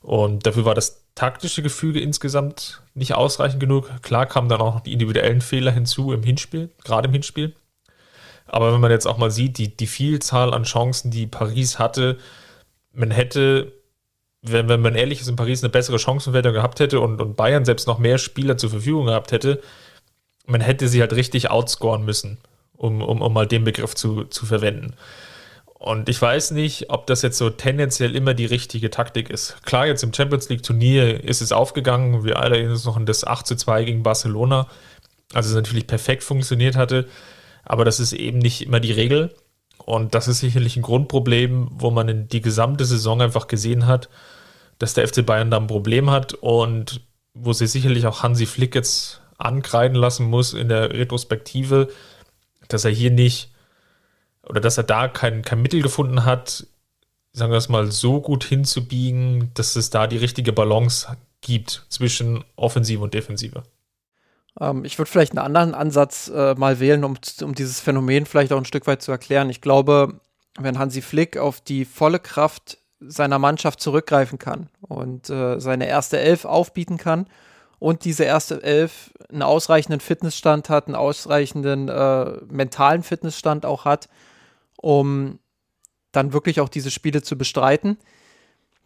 Und 0.00 0.46
dafür 0.46 0.64
war 0.64 0.74
das 0.74 1.04
taktische 1.14 1.62
Gefüge 1.62 2.00
insgesamt 2.00 2.82
nicht 2.94 3.14
ausreichend 3.14 3.60
genug. 3.60 3.90
Klar 4.02 4.26
kamen 4.26 4.48
dann 4.48 4.60
auch 4.60 4.74
noch 4.74 4.80
die 4.80 4.92
individuellen 4.92 5.40
Fehler 5.40 5.72
hinzu 5.72 6.12
im 6.12 6.22
Hinspiel, 6.22 6.70
gerade 6.84 7.08
im 7.08 7.12
Hinspiel. 7.12 7.54
Aber 8.46 8.72
wenn 8.72 8.80
man 8.80 8.90
jetzt 8.90 9.06
auch 9.06 9.18
mal 9.18 9.30
sieht, 9.30 9.58
die, 9.58 9.76
die 9.76 9.86
Vielzahl 9.86 10.54
an 10.54 10.62
Chancen, 10.62 11.10
die 11.10 11.26
Paris 11.26 11.78
hatte, 11.78 12.18
man 12.92 13.10
hätte, 13.10 13.72
wenn, 14.42 14.68
wenn 14.68 14.80
man 14.80 14.94
ehrlich 14.94 15.20
ist, 15.20 15.28
in 15.28 15.36
Paris 15.36 15.62
eine 15.62 15.70
bessere 15.70 15.98
Chancenwertung 15.98 16.52
gehabt 16.52 16.80
hätte 16.80 17.00
und, 17.00 17.20
und 17.20 17.36
Bayern 17.36 17.64
selbst 17.64 17.88
noch 17.88 17.98
mehr 17.98 18.18
Spieler 18.18 18.56
zur 18.56 18.70
Verfügung 18.70 19.06
gehabt 19.06 19.32
hätte, 19.32 19.60
man 20.48 20.60
hätte 20.60 20.88
sie 20.88 21.00
halt 21.00 21.12
richtig 21.12 21.50
outscoren 21.50 22.04
müssen, 22.04 22.38
um, 22.76 23.02
um, 23.02 23.22
um 23.22 23.32
mal 23.32 23.46
den 23.46 23.64
Begriff 23.64 23.94
zu, 23.94 24.24
zu 24.24 24.46
verwenden. 24.46 24.94
Und 25.78 26.08
ich 26.08 26.20
weiß 26.20 26.50
nicht, 26.52 26.90
ob 26.90 27.06
das 27.06 27.22
jetzt 27.22 27.38
so 27.38 27.50
tendenziell 27.50 28.16
immer 28.16 28.34
die 28.34 28.46
richtige 28.46 28.90
Taktik 28.90 29.30
ist. 29.30 29.62
Klar, 29.64 29.86
jetzt 29.86 30.02
im 30.02 30.12
Champions 30.12 30.48
League 30.48 30.64
Turnier 30.64 31.22
ist 31.22 31.40
es 31.40 31.52
aufgegangen. 31.52 32.24
Wir 32.24 32.40
alle 32.40 32.56
erinnern 32.56 32.72
uns 32.72 32.84
noch 32.84 32.96
an 32.96 33.06
das 33.06 33.24
8 33.24 33.46
zu 33.46 33.54
2 33.54 33.84
gegen 33.84 34.02
Barcelona. 34.02 34.66
Also 35.34 35.50
es 35.50 35.54
natürlich 35.54 35.86
perfekt 35.86 36.24
funktioniert 36.24 36.74
hatte. 36.74 37.06
Aber 37.64 37.84
das 37.84 38.00
ist 38.00 38.12
eben 38.12 38.38
nicht 38.38 38.62
immer 38.62 38.80
die 38.80 38.90
Regel. 38.90 39.32
Und 39.84 40.14
das 40.14 40.26
ist 40.26 40.40
sicherlich 40.40 40.76
ein 40.76 40.82
Grundproblem, 40.82 41.68
wo 41.70 41.90
man 41.90 42.08
in 42.08 42.28
die 42.28 42.40
gesamte 42.40 42.84
Saison 42.84 43.22
einfach 43.22 43.46
gesehen 43.46 43.86
hat, 43.86 44.08
dass 44.80 44.94
der 44.94 45.06
FC 45.06 45.24
Bayern 45.24 45.50
da 45.50 45.58
ein 45.58 45.68
Problem 45.68 46.10
hat 46.10 46.34
und 46.34 47.02
wo 47.34 47.52
sie 47.52 47.68
sicherlich 47.68 48.06
auch 48.06 48.24
Hansi 48.24 48.46
Flick 48.46 48.74
jetzt 48.74 49.20
ankreiden 49.38 49.96
lassen 49.96 50.26
muss 50.26 50.52
in 50.52 50.68
der 50.68 50.92
Retrospektive, 50.92 51.88
dass 52.68 52.84
er 52.84 52.90
hier 52.90 53.10
nicht 53.10 53.50
oder 54.42 54.60
dass 54.60 54.76
er 54.76 54.84
da 54.84 55.08
kein, 55.08 55.42
kein 55.42 55.62
Mittel 55.62 55.82
gefunden 55.82 56.24
hat, 56.24 56.66
sagen 57.32 57.52
wir 57.52 57.58
es 57.58 57.68
mal, 57.68 57.90
so 57.90 58.20
gut 58.20 58.44
hinzubiegen, 58.44 59.50
dass 59.54 59.76
es 59.76 59.90
da 59.90 60.06
die 60.06 60.16
richtige 60.16 60.52
Balance 60.52 61.16
gibt 61.40 61.86
zwischen 61.88 62.44
Offensive 62.56 63.02
und 63.02 63.14
Defensive. 63.14 63.62
Ähm, 64.60 64.84
ich 64.84 64.98
würde 64.98 65.10
vielleicht 65.10 65.32
einen 65.32 65.44
anderen 65.44 65.74
Ansatz 65.74 66.28
äh, 66.28 66.54
mal 66.54 66.80
wählen, 66.80 67.04
um, 67.04 67.16
um 67.42 67.54
dieses 67.54 67.80
Phänomen 67.80 68.26
vielleicht 68.26 68.52
auch 68.52 68.58
ein 68.58 68.64
Stück 68.64 68.86
weit 68.86 69.02
zu 69.02 69.12
erklären. 69.12 69.50
Ich 69.50 69.60
glaube, 69.60 70.20
wenn 70.58 70.78
Hansi 70.78 71.02
Flick 71.02 71.36
auf 71.36 71.60
die 71.60 71.84
volle 71.84 72.18
Kraft 72.18 72.78
seiner 73.00 73.38
Mannschaft 73.38 73.80
zurückgreifen 73.80 74.38
kann 74.38 74.70
und 74.80 75.30
äh, 75.30 75.60
seine 75.60 75.86
erste 75.86 76.18
Elf 76.18 76.44
aufbieten 76.44 76.96
kann 76.96 77.28
und 77.78 78.04
diese 78.04 78.24
erste 78.24 78.62
Elf 78.62 79.12
einen 79.30 79.42
ausreichenden 79.42 80.00
Fitnessstand 80.00 80.68
hat, 80.68 80.86
einen 80.86 80.96
ausreichenden 80.96 81.88
äh, 81.88 82.24
mentalen 82.50 83.02
Fitnessstand 83.02 83.64
auch 83.64 83.84
hat, 83.84 84.08
um 84.76 85.38
dann 86.12 86.32
wirklich 86.32 86.60
auch 86.60 86.68
diese 86.68 86.90
Spiele 86.90 87.22
zu 87.22 87.36
bestreiten, 87.36 87.98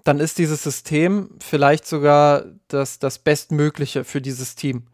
dann 0.05 0.19
ist 0.19 0.39
dieses 0.39 0.63
System 0.63 1.31
vielleicht 1.41 1.87
sogar 1.87 2.45
das, 2.69 2.99
das 2.99 3.19
Bestmögliche 3.19 4.05
für 4.05 4.21
dieses 4.21 4.57
Team. 4.57 4.87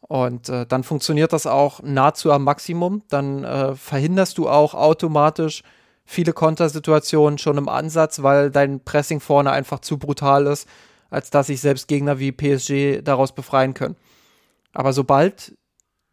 Und 0.00 0.48
äh, 0.48 0.66
dann 0.66 0.84
funktioniert 0.84 1.32
das 1.32 1.46
auch 1.46 1.82
nahezu 1.82 2.32
am 2.32 2.44
Maximum. 2.44 3.02
Dann 3.08 3.44
äh, 3.44 3.74
verhinderst 3.74 4.38
du 4.38 4.48
auch 4.48 4.74
automatisch 4.74 5.62
viele 6.04 6.32
Kontersituationen 6.32 7.38
schon 7.38 7.58
im 7.58 7.68
Ansatz, 7.68 8.22
weil 8.22 8.50
dein 8.50 8.82
Pressing 8.84 9.20
vorne 9.20 9.50
einfach 9.50 9.80
zu 9.80 9.98
brutal 9.98 10.46
ist, 10.46 10.68
als 11.10 11.30
dass 11.30 11.48
sich 11.48 11.60
selbst 11.60 11.88
Gegner 11.88 12.18
wie 12.18 12.32
PSG 12.32 13.02
daraus 13.02 13.34
befreien 13.34 13.74
können. 13.74 13.96
Aber 14.72 14.92
sobald 14.92 15.56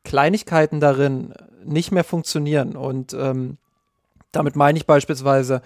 Kleinigkeiten 0.04 0.80
darin 0.80 1.34
nicht 1.64 1.92
mehr 1.92 2.04
funktionieren 2.04 2.76
und 2.76 3.14
ähm, 3.14 3.58
damit 4.32 4.56
meine 4.56 4.78
ich 4.78 4.86
beispielsweise 4.86 5.62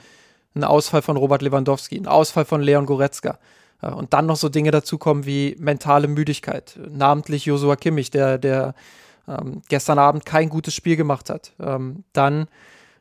einen 0.54 0.64
Ausfall 0.64 1.02
von 1.02 1.18
Robert 1.18 1.42
Lewandowski, 1.42 1.98
einen 1.98 2.08
Ausfall 2.08 2.46
von 2.46 2.62
Leon 2.62 2.86
Goretzka. 2.86 3.40
Und 3.80 4.14
dann 4.14 4.26
noch 4.26 4.38
so 4.38 4.50
Dinge 4.50 4.72
dazukommen 4.72 5.28
wie 5.28 5.56
mentale 5.60 6.08
Müdigkeit, 6.08 6.80
namentlich 6.90 7.46
Josua 7.46 7.76
Kimmich, 7.76 8.10
der, 8.10 8.40
der 8.40 8.74
ähm, 9.28 9.62
gestern 9.70 10.00
Abend 10.00 10.26
kein 10.26 10.50
gutes 10.50 10.74
Spiel 10.74 10.96
gemacht 10.96 11.30
hat. 11.30 11.54
Ähm, 11.60 12.04
dann, 12.12 12.48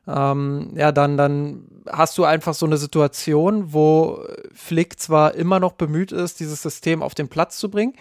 ähm, 0.07 0.71
ja, 0.75 0.93
dann, 0.93 1.17
dann 1.17 1.65
hast 1.91 2.17
du 2.19 2.25
einfach 2.25 2.55
so 2.55 2.67
eine 2.67 2.77
Situation, 2.77 3.73
wo 3.73 4.25
Flick 4.53 5.01
zwar 5.01 5.35
immer 5.35 5.59
noch 5.59 5.73
bemüht 5.73 6.13
ist, 6.13 6.41
dieses 6.41 6.63
System 6.63 7.03
auf 7.03 7.15
den 7.15 7.29
Platz 7.29 7.59
zu 7.59 7.71
bringen, 7.71 7.95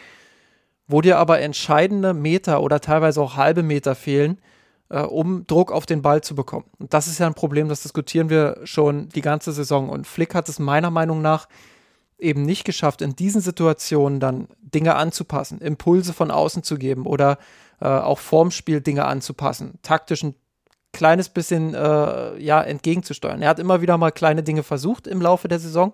wo 0.87 1.01
dir 1.01 1.17
aber 1.17 1.39
entscheidende 1.39 2.13
Meter 2.13 2.61
oder 2.61 2.79
teilweise 2.79 3.21
auch 3.21 3.37
halbe 3.37 3.63
Meter 3.63 3.95
fehlen, 3.95 4.39
äh, 4.89 5.01
um 5.01 5.47
Druck 5.47 5.71
auf 5.71 5.87
den 5.87 6.03
Ball 6.03 6.21
zu 6.21 6.35
bekommen. 6.35 6.65
Und 6.77 6.93
das 6.93 7.07
ist 7.07 7.19
ja 7.19 7.25
ein 7.25 7.33
Problem, 7.33 7.69
das 7.69 7.81
diskutieren 7.81 8.29
wir 8.29 8.59
schon 8.65 9.09
die 9.09 9.21
ganze 9.21 9.51
Saison. 9.51 9.89
Und 9.89 10.05
Flick 10.05 10.35
hat 10.35 10.47
es 10.47 10.59
meiner 10.59 10.91
Meinung 10.91 11.23
nach 11.23 11.47
eben 12.19 12.43
nicht 12.43 12.65
geschafft, 12.65 13.01
in 13.01 13.15
diesen 13.15 13.41
Situationen 13.41 14.19
dann 14.19 14.47
Dinge 14.61 14.95
anzupassen, 14.95 15.59
Impulse 15.59 16.13
von 16.13 16.31
außen 16.31 16.63
zu 16.63 16.77
geben 16.77 17.07
oder 17.07 17.39
äh, 17.81 17.87
auch 17.87 18.19
vorm 18.19 18.51
Spiel 18.51 18.79
Dinge 18.79 19.05
anzupassen, 19.05 19.79
taktisch 19.81 20.23
ein 20.23 20.35
kleines 20.95 21.29
bisschen 21.29 21.73
äh, 21.73 22.37
ja, 22.41 22.61
entgegenzusteuern. 22.61 23.41
Er 23.41 23.49
hat 23.49 23.59
immer 23.59 23.81
wieder 23.81 23.97
mal 23.97 24.11
kleine 24.11 24.43
Dinge 24.43 24.63
versucht 24.63 25.07
im 25.07 25.21
Laufe 25.21 25.49
der 25.49 25.59
Saison. 25.59 25.91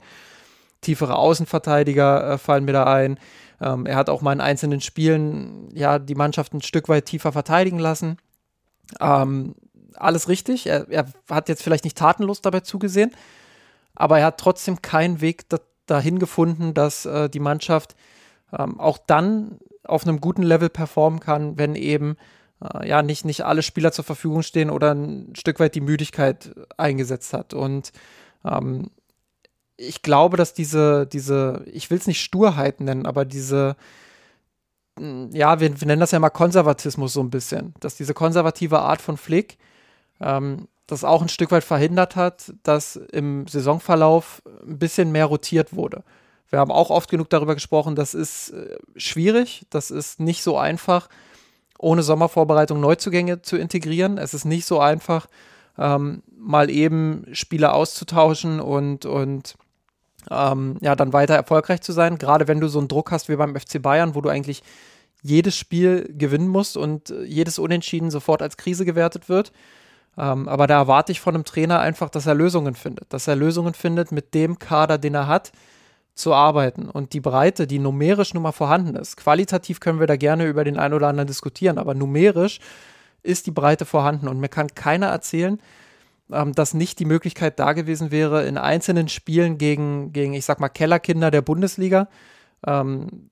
Tiefere 0.81 1.15
Außenverteidiger 1.15 2.33
äh, 2.33 2.37
fallen 2.37 2.65
mir 2.65 2.73
da 2.73 2.83
ein. 2.85 3.19
Ähm, 3.59 3.87
er 3.87 3.95
hat 3.95 4.09
auch 4.09 4.21
mal 4.21 4.33
in 4.33 4.41
einzelnen 4.41 4.79
Spielen 4.79 5.69
ja 5.73 5.97
die 5.97 6.15
Mannschaft 6.15 6.53
ein 6.53 6.61
Stück 6.61 6.87
weit 6.87 7.05
tiefer 7.05 7.31
verteidigen 7.31 7.79
lassen. 7.79 8.17
Ähm, 8.99 9.55
alles 9.95 10.29
richtig. 10.29 10.67
Er, 10.67 10.87
er, 10.89 11.07
hat 11.29 11.49
jetzt 11.49 11.63
vielleicht 11.63 11.83
nicht 11.83 11.97
tatenlos 11.97 12.41
dabei 12.41 12.59
zugesehen. 12.59 13.11
aber 13.95 14.19
er 14.19 14.27
hat 14.27 14.39
trotzdem 14.39 14.81
keinen 14.83 15.19
Weg 15.19 15.49
da, 15.49 15.57
dahin 15.87 16.19
gefunden, 16.19 16.75
dass 16.75 17.05
äh, 17.05 17.27
die 17.27 17.39
Mannschaft 17.39 17.95
ähm, 18.57 18.79
auch 18.79 18.99
dann 18.99 19.57
auf 19.83 20.05
einem 20.05 20.21
guten 20.21 20.43
Level 20.43 20.69
performen 20.69 21.19
kann, 21.19 21.57
wenn 21.57 21.75
eben 21.75 22.17
ja 22.83 23.01
nicht, 23.01 23.25
nicht 23.25 23.45
alle 23.45 23.63
Spieler 23.63 23.91
zur 23.91 24.05
Verfügung 24.05 24.43
stehen 24.43 24.69
oder 24.69 24.93
ein 24.93 25.33
Stück 25.35 25.59
weit 25.59 25.75
die 25.75 25.81
Müdigkeit 25.81 26.53
eingesetzt 26.77 27.33
hat. 27.33 27.53
Und 27.53 27.91
ähm, 28.45 28.91
ich 29.77 30.01
glaube, 30.01 30.37
dass 30.37 30.53
diese, 30.53 31.07
diese, 31.07 31.63
ich 31.65 31.89
will 31.89 31.97
es 31.97 32.07
nicht 32.07 32.21
Sturheit 32.21 32.79
nennen, 32.79 33.05
aber 33.05 33.25
diese, 33.25 33.75
hm, 34.97 35.29
ja, 35.31 35.59
wir, 35.59 35.79
wir, 35.79 35.87
nennen 35.87 36.01
das 36.01 36.11
ja 36.11 36.19
mal 36.19 36.29
Konservatismus 36.29 37.13
so 37.13 37.21
ein 37.21 37.31
bisschen, 37.31 37.73
dass 37.79 37.95
diese 37.95 38.13
konservative 38.13 38.79
Art 38.79 39.01
von 39.01 39.17
Flick 39.17 39.57
ähm, 40.19 40.67
das 40.85 41.03
auch 41.03 41.21
ein 41.21 41.29
Stück 41.29 41.51
weit 41.51 41.63
verhindert 41.63 42.15
hat, 42.15 42.53
dass 42.63 42.95
im 42.95 43.47
Saisonverlauf 43.47 44.43
ein 44.63 44.77
bisschen 44.77 45.11
mehr 45.11 45.25
rotiert 45.25 45.73
wurde. 45.75 46.03
Wir 46.49 46.59
haben 46.59 46.71
auch 46.71 46.89
oft 46.89 47.09
genug 47.09 47.29
darüber 47.29 47.55
gesprochen, 47.55 47.95
das 47.95 48.13
ist 48.13 48.49
äh, 48.49 48.77
schwierig, 48.97 49.65
das 49.69 49.89
ist 49.89 50.19
nicht 50.19 50.43
so 50.43 50.57
einfach, 50.57 51.07
ohne 51.81 52.03
Sommervorbereitung 52.03 52.79
Neuzugänge 52.79 53.41
zu 53.41 53.57
integrieren. 53.57 54.17
Es 54.17 54.33
ist 54.33 54.45
nicht 54.45 54.65
so 54.65 54.79
einfach, 54.79 55.27
ähm, 55.77 56.23
mal 56.37 56.69
eben 56.69 57.25
Spieler 57.31 57.73
auszutauschen 57.73 58.59
und, 58.59 59.05
und 59.05 59.55
ähm, 60.29 60.77
ja, 60.81 60.95
dann 60.95 61.13
weiter 61.13 61.35
erfolgreich 61.35 61.81
zu 61.81 61.91
sein. 61.91 62.17
Gerade 62.17 62.47
wenn 62.47 62.59
du 62.59 62.67
so 62.67 62.79
einen 62.79 62.87
Druck 62.87 63.11
hast 63.11 63.29
wie 63.29 63.35
beim 63.35 63.55
FC 63.55 63.81
Bayern, 63.81 64.15
wo 64.15 64.21
du 64.21 64.29
eigentlich 64.29 64.63
jedes 65.23 65.55
Spiel 65.55 66.13
gewinnen 66.17 66.47
musst 66.47 66.77
und 66.77 67.09
äh, 67.09 67.23
jedes 67.23 67.59
Unentschieden 67.59 68.11
sofort 68.11 68.41
als 68.41 68.57
Krise 68.57 68.85
gewertet 68.85 69.29
wird. 69.29 69.51
Ähm, 70.17 70.47
aber 70.47 70.67
da 70.67 70.75
erwarte 70.75 71.11
ich 71.11 71.21
von 71.21 71.35
einem 71.35 71.45
Trainer 71.45 71.79
einfach, 71.79 72.09
dass 72.09 72.25
er 72.25 72.35
Lösungen 72.35 72.75
findet. 72.75 73.13
Dass 73.13 73.27
er 73.27 73.35
Lösungen 73.35 73.73
findet, 73.73 74.11
mit 74.11 74.33
dem 74.33 74.59
Kader, 74.59 74.97
den 74.97 75.15
er 75.15 75.27
hat, 75.27 75.51
zu 76.21 76.33
arbeiten. 76.33 76.89
Und 76.89 77.13
die 77.13 77.19
Breite, 77.19 77.67
die 77.67 77.79
numerisch 77.79 78.33
nun 78.33 78.43
mal 78.43 78.51
vorhanden 78.51 78.95
ist. 78.95 79.17
Qualitativ 79.17 79.79
können 79.79 79.99
wir 79.99 80.07
da 80.07 80.15
gerne 80.15 80.45
über 80.45 80.63
den 80.63 80.77
einen 80.77 80.93
oder 80.93 81.07
anderen 81.07 81.27
diskutieren, 81.27 81.77
aber 81.77 81.93
numerisch 81.93 82.59
ist 83.23 83.47
die 83.47 83.51
Breite 83.51 83.85
vorhanden. 83.85 84.27
Und 84.27 84.39
mir 84.39 84.49
kann 84.49 84.73
keiner 84.73 85.07
erzählen, 85.07 85.59
ähm, 86.31 86.53
dass 86.53 86.73
nicht 86.73 86.99
die 86.99 87.05
Möglichkeit 87.05 87.59
da 87.59 87.73
gewesen 87.73 88.11
wäre, 88.11 88.45
in 88.45 88.57
einzelnen 88.57 89.09
Spielen 89.09 89.57
gegen, 89.57 90.13
gegen 90.13 90.33
ich 90.33 90.45
sag 90.45 90.59
mal, 90.59 90.69
Kellerkinder 90.69 91.31
der 91.31 91.41
Bundesliga, 91.41 92.07
ähm, 92.65 93.29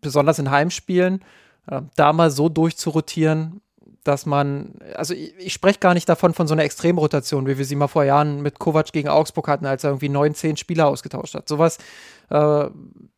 besonders 0.00 0.38
in 0.38 0.50
Heimspielen, 0.50 1.24
äh, 1.68 1.82
da 1.96 2.12
mal 2.12 2.30
so 2.30 2.48
durchzurotieren, 2.48 3.60
dass 4.04 4.26
man, 4.26 4.74
also 4.94 5.14
ich, 5.14 5.34
ich 5.38 5.52
spreche 5.52 5.78
gar 5.78 5.94
nicht 5.94 6.08
davon 6.08 6.34
von 6.34 6.46
so 6.46 6.54
einer 6.54 6.64
Extremrotation, 6.64 7.46
wie 7.46 7.58
wir 7.58 7.64
sie 7.64 7.76
mal 7.76 7.88
vor 7.88 8.04
Jahren 8.04 8.42
mit 8.42 8.58
Kovac 8.58 8.92
gegen 8.92 9.08
Augsburg 9.08 9.48
hatten, 9.48 9.66
als 9.66 9.84
er 9.84 9.90
irgendwie 9.90 10.10
neun, 10.10 10.34
zehn 10.34 10.56
Spieler 10.56 10.86
ausgetauscht 10.86 11.34
hat. 11.34 11.48
Sowas, 11.48 11.78
äh, 12.30 12.66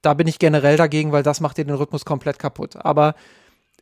da 0.02 0.14
bin 0.14 0.26
ich 0.26 0.38
generell 0.38 0.76
dagegen, 0.76 1.12
weil 1.12 1.22
das 1.22 1.40
macht 1.40 1.58
dir 1.58 1.64
den 1.64 1.74
Rhythmus 1.74 2.04
komplett 2.04 2.38
kaputt. 2.38 2.76
Aber 2.76 3.14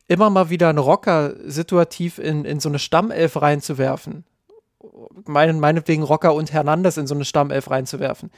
immer 0.07 0.29
mal 0.29 0.49
wieder 0.49 0.69
einen 0.69 0.77
Rocker 0.79 1.35
situativ 1.45 2.17
in, 2.17 2.45
in 2.45 2.59
so 2.59 2.69
eine 2.69 2.79
Stammelf 2.79 3.41
reinzuwerfen, 3.41 4.25
meinen, 5.25 5.59
meinetwegen 5.59 6.03
Rocker 6.03 6.33
und 6.33 6.53
Hernandez 6.53 6.97
in 6.97 7.07
so 7.07 7.15
eine 7.15 7.25
Stammelf 7.25 7.69
reinzuwerfen, 7.69 8.31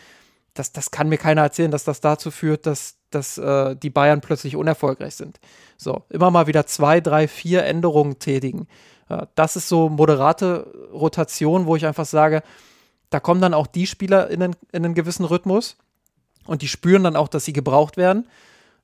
das, 0.58 0.72
das 0.72 0.92
kann 0.92 1.10
mir 1.10 1.18
keiner 1.18 1.42
erzählen, 1.42 1.72
dass 1.72 1.84
das 1.84 2.02
dazu 2.02 2.32
führt, 2.32 2.66
dass, 2.66 2.98
dass 3.10 3.38
äh, 3.38 3.76
die 3.76 3.90
Bayern 3.90 4.22
plötzlich 4.22 4.56
unerfolgreich 4.56 5.16
sind. 5.16 5.40
So, 5.78 6.04
immer 6.10 6.32
mal 6.32 6.48
wieder 6.48 6.66
zwei, 6.66 7.02
drei, 7.02 7.28
vier 7.28 7.64
Änderungen 7.66 8.20
tätigen. 8.20 8.68
Äh, 9.10 9.28
das 9.36 9.56
ist 9.56 9.70
so 9.70 9.90
moderate 9.90 10.68
Rotation, 10.92 11.66
wo 11.66 11.76
ich 11.76 11.86
einfach 11.86 12.06
sage, 12.06 12.44
da 13.10 13.20
kommen 13.20 13.42
dann 13.42 13.54
auch 13.54 13.68
die 13.68 13.88
Spieler 13.88 14.30
in 14.30 14.44
einen, 14.44 14.56
in 14.72 14.86
einen 14.86 14.94
gewissen 14.94 15.26
Rhythmus 15.26 15.78
und 16.46 16.62
die 16.62 16.68
spüren 16.68 17.04
dann 17.04 17.16
auch, 17.16 17.28
dass 17.28 17.46
sie 17.46 17.54
gebraucht 17.54 17.98
werden, 17.98 18.28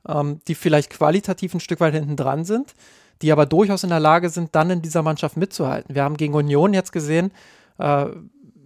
ähm, 0.08 0.40
die 0.48 0.56
vielleicht 0.56 0.90
qualitativ 0.90 1.54
ein 1.54 1.60
Stück 1.60 1.80
weit 1.80 1.94
hinten 1.94 2.16
dran 2.16 2.46
sind, 2.46 2.74
die 3.22 3.32
aber 3.32 3.46
durchaus 3.46 3.84
in 3.84 3.90
der 3.90 4.00
Lage 4.00 4.30
sind, 4.30 4.56
dann 4.56 4.70
in 4.70 4.82
dieser 4.82 5.02
Mannschaft 5.02 5.38
mitzuhalten. 5.38 5.96
Wir 5.96 6.04
haben 6.04 6.18
gegen 6.18 6.34
Union 6.34 6.74
jetzt 6.74 6.92
gesehen, 6.92 7.32
äh, 7.80 8.06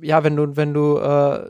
ja, 0.02 0.24
wenn 0.24 0.36
du, 0.36 0.56
wenn 0.56 0.74
du 0.74 0.98
äh, 0.98 1.50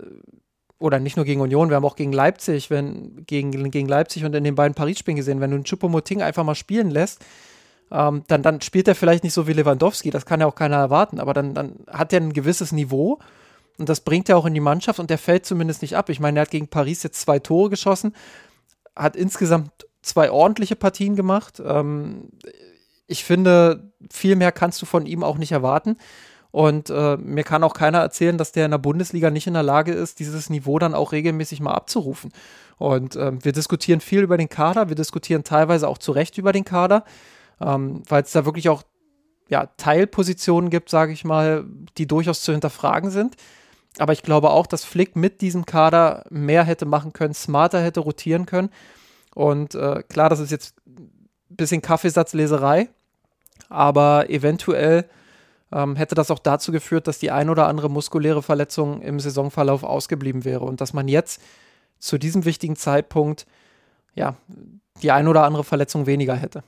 oder 0.80 1.00
nicht 1.00 1.16
nur 1.16 1.26
gegen 1.26 1.42
Union, 1.42 1.70
wir 1.70 1.76
haben 1.76 1.86
auch 1.86 1.96
gegen 1.96 2.14
Leipzig, 2.14 2.70
wenn, 2.70 3.26
gegen, 3.26 3.72
gegen 3.72 3.88
Leipzig 3.88 4.26
und 4.26 4.36
in 4.36 4.44
den 4.44 4.56
beiden 4.56 4.76
Paris-Spielen 4.76 5.18
gesehen, 5.18 5.40
wenn 5.40 5.50
du 5.50 5.56
einen 5.56 5.66
Choupo-Moting 5.66 6.22
einfach 6.22 6.44
mal 6.44 6.56
spielen 6.56 6.92
lässt, 6.92 7.26
ähm, 7.92 8.24
dann, 8.28 8.44
dann 8.44 8.62
spielt 8.62 8.88
er 8.88 8.96
vielleicht 8.96 9.24
nicht 9.24 9.34
so 9.34 9.48
wie 9.48 9.54
Lewandowski, 9.54 10.12
das 10.12 10.26
kann 10.26 10.40
ja 10.40 10.46
auch 10.46 10.56
keiner 10.56 10.78
erwarten, 10.78 11.20
aber 11.20 11.34
dann, 11.34 11.54
dann 11.54 11.76
hat 11.88 12.14
er 12.14 12.22
ein 12.22 12.34
gewisses 12.34 12.72
Niveau 12.72 13.20
und 13.78 13.90
das 13.90 14.02
bringt 14.02 14.30
er 14.30 14.38
auch 14.38 14.46
in 14.46 14.54
die 14.54 14.60
Mannschaft 14.60 15.00
und 15.00 15.10
der 15.10 15.18
fällt 15.18 15.46
zumindest 15.46 15.82
nicht 15.82 15.96
ab. 15.96 16.10
Ich 16.10 16.20
meine, 16.20 16.40
er 16.40 16.42
hat 16.44 16.52
gegen 16.52 16.68
Paris 16.68 17.04
jetzt 17.04 17.22
zwei 17.22 17.40
Tore 17.40 17.70
geschossen, 17.70 18.14
hat 18.96 19.16
insgesamt 19.16 19.88
zwei 20.02 20.32
ordentliche 20.32 20.76
Partien 20.76 21.16
gemacht. 21.16 21.62
Ähm, 21.64 22.30
ich 23.08 23.24
finde, 23.24 23.92
viel 24.12 24.36
mehr 24.36 24.52
kannst 24.52 24.82
du 24.82 24.86
von 24.86 25.06
ihm 25.06 25.24
auch 25.24 25.38
nicht 25.38 25.52
erwarten. 25.52 25.98
Und 26.52 26.90
äh, 26.90 27.18
mir 27.18 27.44
kann 27.44 27.64
auch 27.64 27.74
keiner 27.74 28.00
erzählen, 28.00 28.38
dass 28.38 28.52
der 28.52 28.66
in 28.66 28.72
der 28.72 28.78
Bundesliga 28.78 29.30
nicht 29.30 29.48
in 29.48 29.54
der 29.54 29.64
Lage 29.64 29.92
ist, 29.92 30.20
dieses 30.20 30.50
Niveau 30.50 30.80
dann 30.80 30.94
auch 30.94 31.12
regelmäßig 31.12 31.60
mal 31.60 31.74
abzurufen. 31.74 32.32
Und 32.78 33.16
äh, 33.16 33.32
wir 33.44 33.52
diskutieren 33.52 34.00
viel 34.00 34.22
über 34.22 34.38
den 34.38 34.50
Kader, 34.50 34.90
wir 34.90 34.96
diskutieren 34.96 35.44
teilweise 35.44 35.88
auch 35.88 35.98
zu 35.98 36.12
Recht 36.12 36.38
über 36.38 36.54
den 36.54 36.64
Kader, 36.64 37.04
ähm, 37.60 38.04
weil 38.08 38.24
es 38.24 38.32
da 38.32 38.46
wirklich 38.46 38.70
auch 38.70 38.84
ja, 39.50 39.68
Teilpositionen 39.78 40.70
gibt, 40.70 40.90
sage 40.90 41.14
ich 41.14 41.24
mal, 41.24 41.66
die 41.98 42.08
durchaus 42.08 42.42
zu 42.42 42.52
hinterfragen 42.52 43.10
sind. 43.10 43.36
Aber 44.00 44.14
ich 44.14 44.22
glaube 44.22 44.52
auch, 44.52 44.68
dass 44.68 44.84
Flick 44.84 45.16
mit 45.16 45.42
diesem 45.42 45.66
Kader 45.66 46.26
mehr 46.30 46.64
hätte 46.64 46.86
machen 46.86 47.14
können, 47.14 47.34
smarter 47.34 47.82
hätte 47.82 48.02
rotieren 48.02 48.46
können. 48.46 48.70
Und 49.34 49.76
äh, 49.76 50.04
klar, 50.04 50.30
das 50.30 50.40
ist 50.40 50.52
jetzt 50.52 50.76
ein 50.86 51.12
bisschen 51.50 51.82
Kaffeesatzleserei, 51.82 52.90
aber 53.70 54.30
eventuell 54.30 55.10
ähm, 55.72 55.96
hätte 55.96 56.16
das 56.16 56.32
auch 56.32 56.40
dazu 56.40 56.72
geführt, 56.72 57.08
dass 57.08 57.20
die 57.20 57.32
ein 57.32 57.50
oder 57.50 57.68
andere 57.68 57.90
muskuläre 57.90 58.42
Verletzung 58.42 59.02
im 59.02 59.20
Saisonverlauf 59.20 59.84
ausgeblieben 59.84 60.46
wäre 60.46 60.66
und 60.66 60.82
dass 60.82 60.94
man 60.94 61.08
jetzt 61.08 61.42
zu 62.00 62.18
diesem 62.18 62.46
wichtigen 62.46 62.76
Zeitpunkt 62.76 63.46
ja 64.16 64.36
die 65.02 65.12
ein 65.12 65.28
oder 65.28 65.44
andere 65.44 65.64
Verletzung 65.64 66.06
weniger 66.06 66.36
hätte. 66.36 66.64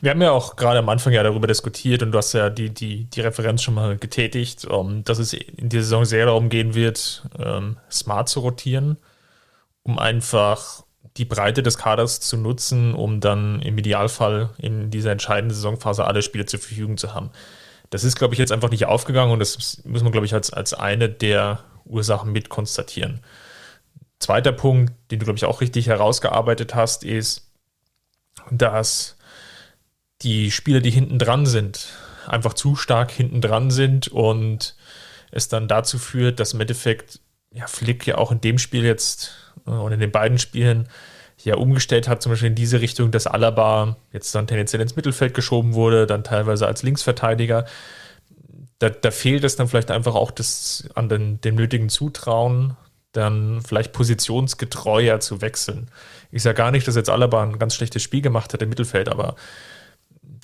Wir 0.00 0.10
haben 0.10 0.20
ja 0.20 0.30
auch 0.30 0.56
gerade 0.56 0.78
am 0.78 0.88
Anfang 0.90 1.14
ja 1.14 1.22
darüber 1.22 1.46
diskutiert 1.46 2.02
und 2.02 2.12
du 2.12 2.18
hast 2.18 2.34
ja 2.34 2.50
die, 2.50 2.68
die, 2.70 3.04
die 3.04 3.20
Referenz 3.22 3.62
schon 3.62 3.74
mal 3.74 3.96
getätigt, 3.96 4.66
um, 4.66 5.04
dass 5.04 5.18
es 5.18 5.32
in 5.32 5.70
dieser 5.70 5.84
Saison 5.84 6.04
sehr 6.04 6.26
darum 6.26 6.50
gehen 6.50 6.74
wird, 6.74 7.26
ähm, 7.38 7.78
smart 7.90 8.28
zu 8.28 8.40
rotieren, 8.40 8.98
um 9.82 9.98
einfach 9.98 10.85
die 11.16 11.24
Breite 11.24 11.62
des 11.62 11.78
Kaders 11.78 12.20
zu 12.20 12.36
nutzen, 12.36 12.94
um 12.94 13.20
dann 13.20 13.60
im 13.62 13.78
Idealfall 13.78 14.50
in 14.58 14.90
dieser 14.90 15.12
entscheidenden 15.12 15.54
Saisonphase 15.54 16.04
alle 16.04 16.22
Spiele 16.22 16.46
zur 16.46 16.60
Verfügung 16.60 16.96
zu 16.96 17.14
haben. 17.14 17.30
Das 17.90 18.04
ist, 18.04 18.16
glaube 18.16 18.34
ich, 18.34 18.38
jetzt 18.38 18.52
einfach 18.52 18.70
nicht 18.70 18.86
aufgegangen 18.86 19.32
und 19.32 19.38
das 19.38 19.82
muss 19.84 20.02
man, 20.02 20.12
glaube 20.12 20.26
ich, 20.26 20.34
als, 20.34 20.52
als 20.52 20.74
eine 20.74 21.08
der 21.08 21.60
Ursachen 21.84 22.32
mit 22.32 22.48
konstatieren. 22.48 23.20
Zweiter 24.18 24.52
Punkt, 24.52 24.92
den 25.10 25.18
du, 25.18 25.24
glaube 25.24 25.36
ich, 25.36 25.44
auch 25.44 25.60
richtig 25.60 25.86
herausgearbeitet 25.86 26.74
hast, 26.74 27.04
ist, 27.04 27.48
dass 28.50 29.16
die 30.22 30.50
Spieler, 30.50 30.80
die 30.80 30.90
hinten 30.90 31.18
dran 31.18 31.46
sind, 31.46 31.88
einfach 32.26 32.54
zu 32.54 32.76
stark 32.76 33.10
hinten 33.10 33.40
dran 33.40 33.70
sind 33.70 34.08
und 34.08 34.74
es 35.30 35.48
dann 35.48 35.68
dazu 35.68 35.98
führt, 35.98 36.40
dass 36.40 36.54
im 36.54 36.60
Endeffekt 36.60 37.20
ja, 37.56 37.66
Flick 37.66 38.06
ja 38.06 38.18
auch 38.18 38.30
in 38.32 38.40
dem 38.40 38.58
Spiel 38.58 38.84
jetzt 38.84 39.32
äh, 39.66 39.70
und 39.70 39.92
in 39.92 40.00
den 40.00 40.12
beiden 40.12 40.38
Spielen 40.38 40.88
ja 41.42 41.56
umgestellt 41.56 42.08
hat, 42.08 42.22
zum 42.22 42.32
Beispiel 42.32 42.48
in 42.48 42.54
diese 42.54 42.80
Richtung, 42.80 43.10
dass 43.10 43.26
Alaba 43.26 43.96
jetzt 44.12 44.34
dann 44.34 44.46
tendenziell 44.46 44.82
ins 44.82 44.96
Mittelfeld 44.96 45.32
geschoben 45.32 45.74
wurde, 45.74 46.06
dann 46.06 46.24
teilweise 46.24 46.66
als 46.66 46.82
Linksverteidiger. 46.82 47.66
Da, 48.78 48.90
da 48.90 49.10
fehlt 49.10 49.44
es 49.44 49.56
dann 49.56 49.68
vielleicht 49.68 49.90
einfach 49.90 50.14
auch 50.14 50.30
das, 50.30 50.88
an 50.94 51.08
den, 51.08 51.40
dem 51.40 51.54
nötigen 51.54 51.88
Zutrauen, 51.88 52.76
dann 53.12 53.62
vielleicht 53.62 53.92
positionsgetreuer 53.92 55.20
zu 55.20 55.40
wechseln. 55.40 55.88
Ich 56.30 56.42
sage 56.42 56.56
gar 56.56 56.70
nicht, 56.70 56.86
dass 56.88 56.96
jetzt 56.96 57.10
Alaba 57.10 57.42
ein 57.42 57.58
ganz 57.58 57.74
schlechtes 57.74 58.02
Spiel 58.02 58.22
gemacht 58.22 58.52
hat 58.52 58.60
im 58.60 58.68
Mittelfeld, 58.68 59.08
aber 59.08 59.36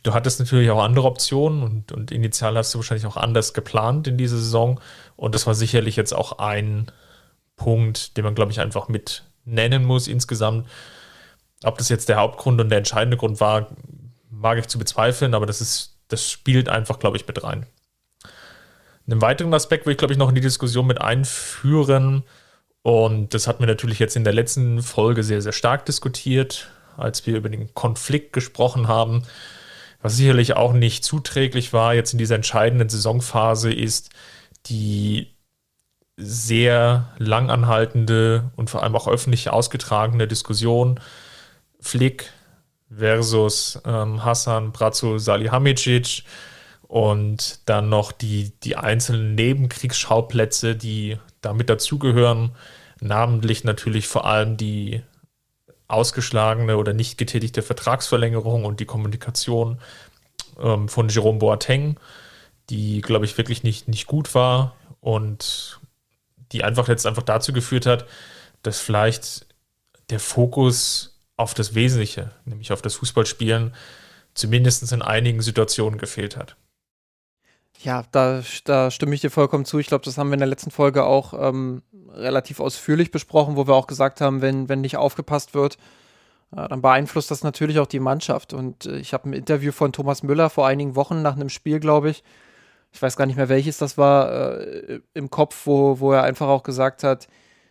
du 0.03 0.15
hattest 0.15 0.41
natürlich 0.41 0.71
auch 0.71 0.83
andere 0.83 1.07
Optionen 1.07 1.63
und, 1.63 1.93
und 1.93 2.11
initial 2.11 2.57
hast 2.57 2.75
du 2.75 2.79
wahrscheinlich 2.79 3.07
auch 3.07 3.17
anders 3.17 3.55
geplant 3.55 4.07
in 4.07 4.17
dieser 4.17 4.37
Saison. 4.37 4.81
Und 5.23 5.37
das 5.37 5.47
war 5.47 5.55
sicherlich 5.55 5.95
jetzt 5.95 6.13
auch 6.13 6.41
ein 6.41 6.91
Punkt, 7.55 8.17
den 8.17 8.25
man, 8.25 8.35
glaube 8.35 8.51
ich, 8.51 8.59
einfach 8.59 8.89
mit 8.89 9.23
nennen 9.45 9.85
muss 9.85 10.09
insgesamt. 10.09 10.67
Ob 11.63 11.79
das 11.79 11.89
jetzt 11.91 12.09
der 12.09 12.17
Hauptgrund 12.17 12.61
und 12.61 12.71
der 12.71 12.79
entscheidende 12.79 13.17
Grund 13.17 13.39
war, 13.39 13.69
mag 14.31 14.59
ich 14.59 14.67
zu 14.67 14.81
bezweifeln, 14.81 15.35
aber 15.35 15.47
das 15.47 15.61
ist, 15.61 15.97
das 16.09 16.29
spielt 16.29 16.69
einfach, 16.69 16.99
glaube 16.99 17.17
ich, 17.19 17.29
mit 17.29 17.41
rein. 17.45 17.67
Einen 19.07 19.23
weiteren 19.23 19.55
Aspekt 19.55 19.87
will 19.87 19.93
ich, 19.93 19.99
glaube 19.99 20.13
ich, 20.13 20.19
noch 20.19 20.29
in 20.29 20.35
die 20.35 20.41
Diskussion 20.41 20.89
mit 20.89 21.01
einführen. 21.01 22.25
Und 22.83 23.33
das 23.33 23.47
hatten 23.47 23.61
wir 23.61 23.69
natürlich 23.69 24.01
jetzt 24.01 24.17
in 24.17 24.25
der 24.25 24.33
letzten 24.33 24.83
Folge 24.83 25.23
sehr, 25.23 25.41
sehr 25.41 25.53
stark 25.53 25.87
diskutiert, 25.87 26.69
als 26.97 27.25
wir 27.29 27.37
über 27.37 27.49
den 27.49 27.73
Konflikt 27.75 28.33
gesprochen 28.33 28.89
haben. 28.89 29.23
Was 30.01 30.17
sicherlich 30.17 30.57
auch 30.57 30.73
nicht 30.73 31.05
zuträglich 31.05 31.73
war 31.73 31.95
jetzt 31.95 32.13
in 32.13 32.19
dieser 32.19 32.35
entscheidenden 32.35 32.89
Saisonphase, 32.89 33.73
ist 33.73 34.11
die 34.67 35.35
sehr 36.17 37.09
langanhaltende 37.19 38.51
und 38.57 38.71
vor 38.71 38.83
allem 38.83 38.95
auch 38.95 39.09
öffentlich 39.09 39.51
ausgetragene 39.51 40.29
Diskussion. 40.29 41.01
Flick 41.81 42.31
versus 42.95 43.81
ähm, 43.85 44.25
Hassan 44.25 44.73
Brazzo 44.73 45.19
Salihamidzic 45.19 46.25
und 46.83 47.61
dann 47.69 47.89
noch 47.89 48.13
die, 48.13 48.53
die 48.61 48.77
einzelnen 48.77 49.35
Nebenkriegsschauplätze, 49.35 50.77
die 50.77 51.19
damit 51.41 51.71
dazugehören, 51.71 52.55
namentlich 53.01 53.65
natürlich 53.65 54.07
vor 54.07 54.27
allem 54.27 54.57
die 54.57 55.03
ausgeschlagene 55.89 56.77
oder 56.77 56.93
nicht 56.93 57.19
getätigte 57.19 57.63
Vertragsverlängerung 57.63 58.65
und 58.65 58.81
die 58.81 58.87
Kommunikation 58.87 59.79
ähm, 60.61 60.89
von 60.89 61.09
Jerome 61.09 61.39
Boateng, 61.39 61.97
die, 62.73 63.03
glaube 63.03 63.27
ich, 63.27 63.37
wirklich 63.37 63.63
nicht, 63.63 63.87
nicht 63.87 64.07
gut 64.07 64.35
war 64.35 64.75
und 65.01 65.79
die 66.53 66.65
einfach 66.65 66.89
jetzt 66.89 67.07
einfach 67.07 67.23
dazu 67.23 67.53
geführt 67.53 67.85
hat, 67.85 68.07
dass 68.63 68.81
vielleicht 68.81 69.47
der 70.09 70.19
Fokus 70.19 71.21
auf 71.37 71.53
das 71.53 71.75
Wesentliche, 71.75 72.31
nämlich 72.47 72.73
auf 72.73 72.81
das 72.81 72.95
Fußballspielen, 72.95 73.75
zumindest 74.33 74.91
in 74.91 75.03
einigen 75.03 75.43
Situationen 75.43 75.99
gefehlt 75.99 76.39
hat. 76.39 76.57
Ja, 77.83 78.05
da, 78.11 78.43
da 78.65 78.91
stimme 78.91 79.15
ich 79.15 79.21
dir 79.21 79.31
vollkommen 79.31 79.67
zu. 79.67 79.79
Ich 79.79 79.89
glaube, 79.89 80.05
das 80.05 80.17
haben 80.17 80.31
wir 80.31 80.35
in 80.35 80.41
der 80.41 80.49
letzten 80.49 80.71
Folge 80.71 81.05
auch 81.05 81.35
ähm, 81.35 81.83
relativ 82.09 82.61
ausführlich 82.61 83.11
besprochen, 83.11 83.57
wo 83.57 83.67
wir 83.67 83.75
auch 83.75 83.87
gesagt 83.87 84.23
haben, 84.23 84.41
wenn, 84.41 84.71
wenn 84.71 84.81
nicht 84.81 84.97
aufgepasst 84.97 85.53
wird, 85.53 85.77
äh, 86.57 86.69
dann 86.69 86.81
beeinflusst 86.81 87.31
das 87.31 87.45
natürlich 87.45 87.81
auch 87.81 87.87
die 87.87 88.01
Mannschaft. 88.01 88.55
Und 88.55 88.87
äh, 88.87 88.97
ich 88.97 89.13
habe 89.13 89.29
ein 89.29 89.35
Interview 89.35 89.73
von 89.73 89.93
Thomas 89.93 90.23
Müller 90.23 90.49
vor 90.49 90.67
einigen 90.67 90.97
Wochen 90.97 91.21
nach 91.21 91.35
einem 91.35 91.51
Spiel, 91.51 91.81
glaube 91.81 92.09
ich, 92.11 92.23
ich 92.93 93.01
weiß 93.01 93.17
gar 93.17 93.27
nicht 93.27 93.37
mehr 93.37 93.49
welches 93.49 93.79
das 93.79 93.97
war, 93.97 94.61
äh, 94.61 95.01
im 95.15 95.31
Kopf, 95.31 95.67
wo, 95.67 95.99
wo 95.99 96.13
er 96.13 96.23
einfach 96.23 96.49
auch 96.49 96.63
gesagt 96.63 97.05
hat, 97.05 97.27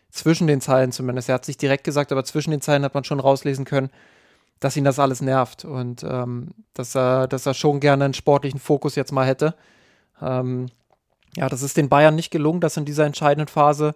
zwischen 0.10 0.48
den 0.48 0.62
Zeilen 0.62 0.92
zumindest, 0.92 1.30
er 1.30 1.36
hat 1.36 1.46
sich 1.46 1.58
direkt 1.58 1.84
gesagt, 1.84 2.12
aber 2.12 2.24
zwischen 2.26 2.52
den 2.52 2.62
Zeilen 2.62 2.84
hat 2.84 2.94
man 2.94 3.04
schon 3.04 3.20
rauslesen 3.20 3.64
können, 3.64 3.90
dass 4.60 4.76
ihn 4.76 4.84
das 4.84 5.00
alles 5.00 5.22
nervt 5.22 5.64
und 5.64 6.04
ähm, 6.04 6.50
dass, 6.74 6.96
er, 6.96 7.28
dass 7.28 7.46
er 7.46 7.54
schon 7.54 7.80
gerne 7.80 8.06
einen 8.06 8.14
sportlichen 8.14 8.60
Fokus 8.60 8.96
jetzt 8.96 9.12
mal 9.12 9.26
hätte. 9.26 9.56
Ähm, 10.22 10.68
ja, 11.38 11.48
das 11.48 11.62
ist 11.62 11.78
den 11.78 11.88
Bayern 11.88 12.16
nicht 12.16 12.32
gelungen, 12.32 12.60
das 12.60 12.76
in 12.76 12.86
dieser 12.86 13.06
entscheidenden 13.06 13.48
Phase 13.48 13.96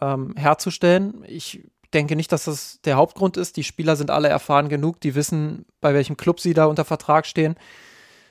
ähm, 0.00 0.34
herzustellen. 0.36 1.24
Ich 1.28 1.64
denke 1.94 2.16
nicht, 2.16 2.32
dass 2.32 2.44
das 2.44 2.80
der 2.84 2.96
Hauptgrund 2.96 3.36
ist. 3.36 3.56
Die 3.56 3.64
Spieler 3.64 3.94
sind 3.94 4.10
alle 4.10 4.28
erfahren 4.28 4.68
genug, 4.68 5.00
die 5.00 5.14
wissen, 5.14 5.64
bei 5.80 5.94
welchem 5.94 6.16
Club 6.16 6.40
sie 6.40 6.54
da 6.54 6.66
unter 6.66 6.84
Vertrag 6.84 7.24
stehen 7.24 7.56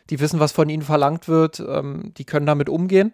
die 0.10 0.20
wissen, 0.20 0.40
was 0.40 0.52
von 0.52 0.70
ihnen 0.70 0.84
verlangt 0.84 1.28
wird, 1.28 1.60
ähm, 1.60 2.14
die 2.18 2.26
können 2.26 2.46
damit 2.46 2.70
umgehen. 2.70 3.14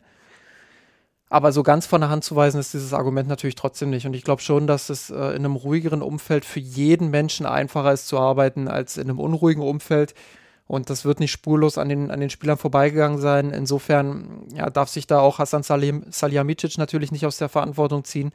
Aber 1.29 1.53
so 1.53 1.63
ganz 1.63 1.85
von 1.85 2.01
der 2.01 2.09
Hand 2.09 2.25
zu 2.25 2.35
weisen 2.35 2.59
ist 2.59 2.73
dieses 2.73 2.93
Argument 2.93 3.29
natürlich 3.29 3.55
trotzdem 3.55 3.89
nicht. 3.89 4.05
Und 4.05 4.13
ich 4.13 4.25
glaube 4.25 4.41
schon, 4.41 4.67
dass 4.67 4.89
es 4.89 5.09
äh, 5.09 5.15
in 5.15 5.45
einem 5.45 5.55
ruhigeren 5.55 6.01
Umfeld 6.01 6.43
für 6.43 6.59
jeden 6.59 7.09
Menschen 7.09 7.45
einfacher 7.45 7.93
ist 7.93 8.07
zu 8.09 8.19
arbeiten 8.19 8.67
als 8.67 8.97
in 8.97 9.09
einem 9.09 9.17
unruhigen 9.17 9.63
Umfeld. 9.63 10.13
Und 10.67 10.89
das 10.89 11.05
wird 11.05 11.21
nicht 11.21 11.31
spurlos 11.31 11.77
an 11.77 11.87
den, 11.87 12.11
an 12.11 12.19
den 12.19 12.29
Spielern 12.29 12.57
vorbeigegangen 12.57 13.19
sein. 13.19 13.51
Insofern 13.51 14.45
ja, 14.53 14.69
darf 14.69 14.89
sich 14.89 15.07
da 15.07 15.19
auch 15.19 15.39
Hassan 15.39 15.63
Salim, 15.63 16.03
Salihamidzic 16.09 16.77
natürlich 16.77 17.13
nicht 17.13 17.25
aus 17.25 17.37
der 17.37 17.47
Verantwortung 17.47 18.03
ziehen 18.03 18.33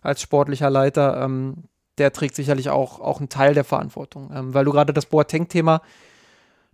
als 0.00 0.22
sportlicher 0.22 0.70
Leiter. 0.70 1.20
Ähm, 1.22 1.64
der 1.98 2.14
trägt 2.14 2.34
sicherlich 2.34 2.70
auch, 2.70 2.98
auch 2.98 3.18
einen 3.18 3.28
Teil 3.28 3.52
der 3.52 3.64
Verantwortung. 3.64 4.30
Ähm, 4.34 4.54
weil 4.54 4.64
du 4.64 4.72
gerade 4.72 4.94
das 4.94 5.04
Boateng-Thema 5.04 5.82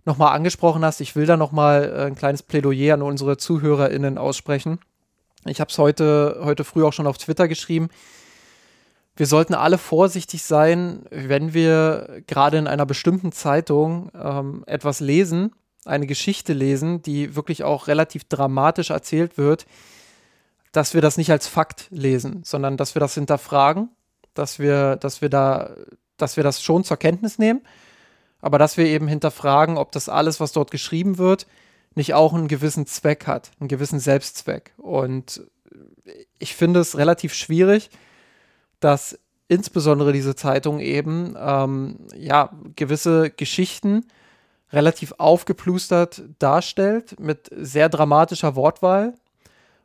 nochmal 0.05 0.35
angesprochen 0.35 0.85
hast. 0.85 1.01
Ich 1.01 1.15
will 1.15 1.25
da 1.25 1.35
nochmal 1.35 1.91
äh, 1.95 2.05
ein 2.05 2.15
kleines 2.15 2.43
Plädoyer 2.43 2.93
an 2.93 3.01
unsere 3.01 3.37
ZuhörerInnen 3.37 4.17
aussprechen. 4.17 4.79
Ich 5.45 5.59
habe 5.59 5.69
es 5.69 5.77
heute, 5.77 6.39
heute 6.43 6.63
früh 6.63 6.83
auch 6.83 6.93
schon 6.93 7.07
auf 7.07 7.17
Twitter 7.17 7.47
geschrieben. 7.47 7.89
Wir 9.15 9.27
sollten 9.27 9.53
alle 9.53 9.77
vorsichtig 9.77 10.43
sein, 10.43 11.05
wenn 11.09 11.53
wir 11.53 12.21
gerade 12.27 12.57
in 12.57 12.67
einer 12.67 12.85
bestimmten 12.85 13.31
Zeitung 13.31 14.11
ähm, 14.13 14.63
etwas 14.67 14.99
lesen, 14.99 15.53
eine 15.85 16.07
Geschichte 16.07 16.53
lesen, 16.53 17.01
die 17.01 17.35
wirklich 17.35 17.63
auch 17.63 17.87
relativ 17.87 18.25
dramatisch 18.25 18.89
erzählt 18.89 19.37
wird, 19.37 19.65
dass 20.71 20.93
wir 20.93 21.01
das 21.01 21.15
nicht 21.15 21.31
als 21.31 21.47
Fakt 21.47 21.87
lesen, 21.91 22.43
sondern 22.43 22.75
dass 22.75 22.95
wir 22.95 22.99
das 22.99 23.13
hinterfragen, 23.13 23.89
dass 24.33 24.59
wir, 24.59 24.97
dass 24.97 25.21
wir 25.21 25.29
da, 25.29 25.75
dass 26.17 26.35
wir 26.35 26.43
das 26.43 26.61
schon 26.61 26.83
zur 26.83 26.97
Kenntnis 26.97 27.39
nehmen 27.39 27.61
aber 28.45 28.59
dass 28.59 28.77
wir 28.77 28.85
eben 28.85 29.07
hinterfragen, 29.07 29.75
ob 29.75 29.91
das 29.91 30.07
alles, 30.07 30.39
was 30.39 30.51
dort 30.51 30.69
geschrieben 30.69 31.17
wird, 31.17 31.47
nicht 31.95 32.13
auch 32.13 32.31
einen 32.31 32.47
gewissen 32.47 32.85
Zweck 32.85 33.25
hat, 33.25 33.49
einen 33.59 33.69
gewissen 33.69 33.99
Selbstzweck. 33.99 34.71
Und 34.77 35.41
ich 36.37 36.55
finde 36.55 36.79
es 36.79 36.95
relativ 36.95 37.33
schwierig, 37.33 37.89
dass 38.79 39.17
insbesondere 39.47 40.13
diese 40.13 40.35
Zeitung 40.35 40.79
eben 40.79 41.35
ähm, 41.39 41.97
ja 42.15 42.51
gewisse 42.75 43.31
Geschichten 43.31 44.05
relativ 44.71 45.15
aufgeplustert 45.17 46.21
darstellt 46.37 47.19
mit 47.19 47.49
sehr 47.51 47.89
dramatischer 47.89 48.55
Wortwahl. 48.55 49.15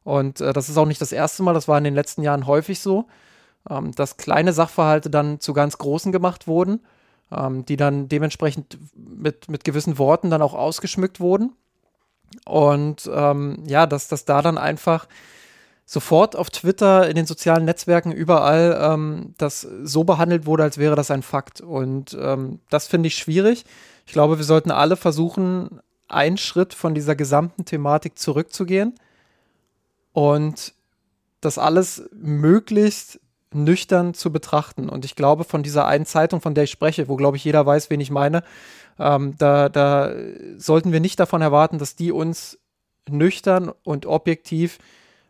Und 0.04 0.42
äh, 0.42 0.52
das 0.52 0.68
ist 0.68 0.76
auch 0.76 0.84
nicht 0.84 1.00
das 1.00 1.12
erste 1.12 1.42
Mal, 1.42 1.54
das 1.54 1.66
war 1.66 1.78
in 1.78 1.84
den 1.84 1.94
letzten 1.94 2.20
Jahren 2.20 2.46
häufig 2.46 2.80
so, 2.80 3.06
ähm, 3.70 3.92
dass 3.92 4.18
kleine 4.18 4.52
Sachverhalte 4.52 5.08
dann 5.08 5.40
zu 5.40 5.54
ganz 5.54 5.78
großen 5.78 6.12
gemacht 6.12 6.46
wurden 6.46 6.80
ähm, 7.32 7.64
die 7.64 7.76
dann 7.76 8.08
dementsprechend 8.08 8.78
mit, 8.94 9.48
mit 9.48 9.64
gewissen 9.64 9.98
Worten 9.98 10.30
dann 10.30 10.42
auch 10.42 10.54
ausgeschmückt 10.54 11.20
wurden. 11.20 11.52
Und 12.44 13.10
ähm, 13.12 13.64
ja, 13.66 13.86
dass 13.86 14.08
das 14.08 14.24
da 14.24 14.42
dann 14.42 14.58
einfach 14.58 15.08
sofort 15.84 16.36
auf 16.36 16.50
Twitter, 16.50 17.08
in 17.08 17.16
den 17.16 17.26
sozialen 17.26 17.64
Netzwerken, 17.64 18.12
überall 18.12 18.78
ähm, 18.80 19.34
das 19.38 19.62
so 19.82 20.04
behandelt 20.04 20.46
wurde, 20.46 20.62
als 20.62 20.78
wäre 20.78 20.94
das 20.94 21.10
ein 21.10 21.22
Fakt. 21.22 21.60
Und 21.60 22.16
ähm, 22.20 22.60
das 22.70 22.86
finde 22.86 23.08
ich 23.08 23.16
schwierig. 23.16 23.64
Ich 24.06 24.12
glaube, 24.12 24.38
wir 24.38 24.44
sollten 24.44 24.70
alle 24.70 24.96
versuchen, 24.96 25.80
einen 26.06 26.36
Schritt 26.36 26.74
von 26.74 26.94
dieser 26.94 27.16
gesamten 27.16 27.64
Thematik 27.64 28.18
zurückzugehen 28.18 28.94
und 30.12 30.74
das 31.40 31.58
alles 31.58 32.08
möglichst 32.12 33.20
nüchtern 33.52 34.14
zu 34.14 34.32
betrachten. 34.32 34.88
Und 34.88 35.04
ich 35.04 35.16
glaube, 35.16 35.44
von 35.44 35.62
dieser 35.62 35.86
einen 35.86 36.06
Zeitung, 36.06 36.40
von 36.40 36.54
der 36.54 36.64
ich 36.64 36.70
spreche, 36.70 37.08
wo, 37.08 37.16
glaube 37.16 37.36
ich, 37.36 37.44
jeder 37.44 37.66
weiß, 37.66 37.90
wen 37.90 38.00
ich 38.00 38.10
meine, 38.10 38.42
ähm, 38.98 39.34
da, 39.38 39.68
da 39.68 40.12
sollten 40.56 40.92
wir 40.92 41.00
nicht 41.00 41.18
davon 41.18 41.42
erwarten, 41.42 41.78
dass 41.78 41.96
die 41.96 42.12
uns 42.12 42.58
nüchtern 43.08 43.70
und 43.82 44.06
objektiv 44.06 44.78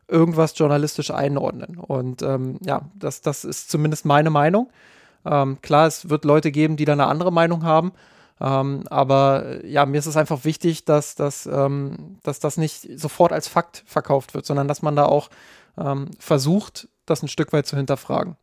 irgendwas 0.09 0.59
journalistisch 0.59 1.11
einordnen. 1.11 1.77
Und 1.79 2.23
ähm, 2.23 2.59
ja, 2.65 2.83
das, 2.95 3.23
das 3.23 3.45
ist 3.45 3.71
zumindest 3.71 4.05
meine 4.05 4.31
Meinung. 4.31 4.71
Ähm, 5.25 5.61
klar, 5.63 5.87
es 5.87 6.11
wird 6.11 6.25
Leute 6.25 6.51
geben, 6.51 6.77
die 6.77 6.85
da 6.85 6.93
eine 6.93 7.07
andere 7.07 7.33
Meinung 7.33 7.63
haben. 7.63 7.93
Ähm, 8.41 8.85
aber 8.89 9.65
ja, 9.65 9.87
mir 9.87 9.99
ist 9.99 10.07
es 10.07 10.17
einfach 10.17 10.45
wichtig, 10.45 10.85
dass, 10.85 11.15
dass, 11.15 11.47
ähm, 11.47 12.17
dass 12.23 12.41
das 12.41 12.57
nicht 12.57 12.99
sofort 12.99 13.33
als 13.33 13.49
Fakt 13.49 13.85
verkauft 13.87 14.35
wird, 14.35 14.47
sondern 14.47 14.67
dass 14.67 14.83
man 14.83 14.97
da 14.97 15.05
auch 15.05 15.31
ähm, 15.79 16.11
versucht, 16.19 16.89
das 17.11 17.23
ein 17.23 17.29
Stück 17.29 17.53
weit 17.53 17.67
zu 17.67 17.77
hinterfragen. 17.77 18.37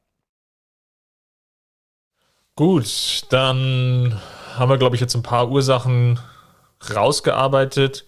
Gut, 2.56 3.22
dann 3.30 4.20
haben 4.56 4.70
wir, 4.70 4.78
glaube 4.78 4.96
ich, 4.96 5.02
jetzt 5.02 5.16
ein 5.16 5.22
paar 5.22 5.50
Ursachen 5.50 6.20
rausgearbeitet. 6.94 8.06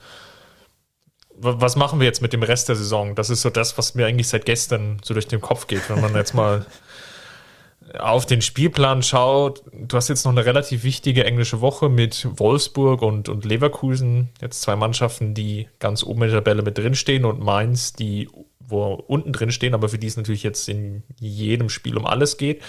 Was 1.36 1.76
machen 1.76 2.00
wir 2.00 2.08
jetzt 2.08 2.22
mit 2.22 2.34
dem 2.34 2.44
Rest 2.44 2.68
der 2.68 2.76
Saison? 2.76 3.16
Das 3.16 3.30
ist 3.30 3.44
so 3.44 3.50
das, 3.50 3.78
was 3.78 3.96
mir 3.96 4.08
eigentlich 4.08 4.28
seit 4.28 4.46
gestern 4.46 4.98
so 5.04 5.14
durch 5.14 5.28
den 5.28 5.40
Kopf 5.40 5.68
geht, 5.68 5.88
wenn 5.90 6.02
man 6.02 6.16
jetzt 6.16 6.34
mal 6.34 6.66
auf 8.00 8.26
den 8.26 8.42
Spielplan 8.42 9.04
schaut. 9.04 9.64
Du 9.72 9.96
hast 9.96 10.10
jetzt 10.10 10.26
noch 10.26 10.32
eine 10.32 10.46
relativ 10.46 10.84
wichtige 10.84 11.26
englische 11.26 11.62
Woche 11.62 11.88
mit 11.88 12.28
Wolfsburg 12.40 13.04
und, 13.04 13.30
und 13.30 13.46
Leverkusen. 13.46 14.30
Jetzt 14.42 14.62
zwei 14.62 14.76
Mannschaften, 14.76 15.34
die 15.34 15.70
ganz 15.80 16.04
oben 16.04 16.24
in 16.24 16.30
der 16.32 16.40
Tabelle 16.40 16.64
mit 16.64 16.78
drinstehen 16.78 17.24
und 17.24 17.40
Mainz, 17.40 17.94
die 17.94 18.30
wo 18.70 18.94
unten 18.94 19.34
drin 19.34 19.52
stehen, 19.52 19.74
aber 19.74 19.90
für 19.90 20.00
die 20.00 20.08
es 20.08 20.18
natürlich 20.18 20.44
jetzt 20.44 20.70
in 20.70 21.04
jedem 21.20 21.70
Spiel 21.70 21.98
um 21.98 22.06
alles 22.06 22.38
geht. 22.38 22.62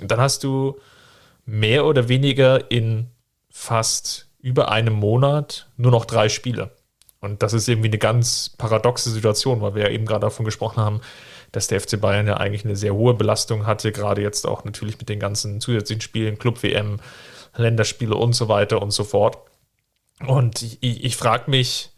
dann 0.00 0.20
hast 0.20 0.44
du 0.44 0.78
mehr 1.44 1.86
oder 1.86 2.08
weniger 2.08 2.70
in 2.70 3.06
fast 3.50 4.28
über 4.40 4.70
einem 4.70 4.94
Monat 4.94 5.68
nur 5.76 5.90
noch 5.90 6.04
drei 6.04 6.28
Spiele. 6.28 6.70
Und 7.20 7.42
das 7.42 7.52
ist 7.52 7.68
irgendwie 7.68 7.88
eine 7.88 7.98
ganz 7.98 8.50
paradoxe 8.58 9.10
Situation, 9.10 9.60
weil 9.60 9.74
wir 9.74 9.84
ja 9.84 9.88
eben 9.88 10.06
gerade 10.06 10.20
davon 10.20 10.44
gesprochen 10.44 10.80
haben, 10.80 11.00
dass 11.50 11.66
der 11.66 11.80
FC 11.80 12.00
Bayern 12.00 12.26
ja 12.26 12.36
eigentlich 12.36 12.64
eine 12.64 12.76
sehr 12.76 12.94
hohe 12.94 13.14
Belastung 13.14 13.66
hatte, 13.66 13.90
gerade 13.90 14.22
jetzt 14.22 14.46
auch 14.46 14.64
natürlich 14.64 14.98
mit 14.98 15.08
den 15.08 15.18
ganzen 15.18 15.60
zusätzlichen 15.60 16.02
Spielen, 16.02 16.38
Club-WM, 16.38 17.00
Länderspiele 17.56 18.14
und 18.14 18.34
so 18.34 18.48
weiter 18.48 18.80
und 18.80 18.92
so 18.92 19.02
fort. 19.02 19.38
Und 20.26 20.62
ich, 20.62 20.82
ich 20.82 21.16
frage 21.16 21.50
mich, 21.50 21.90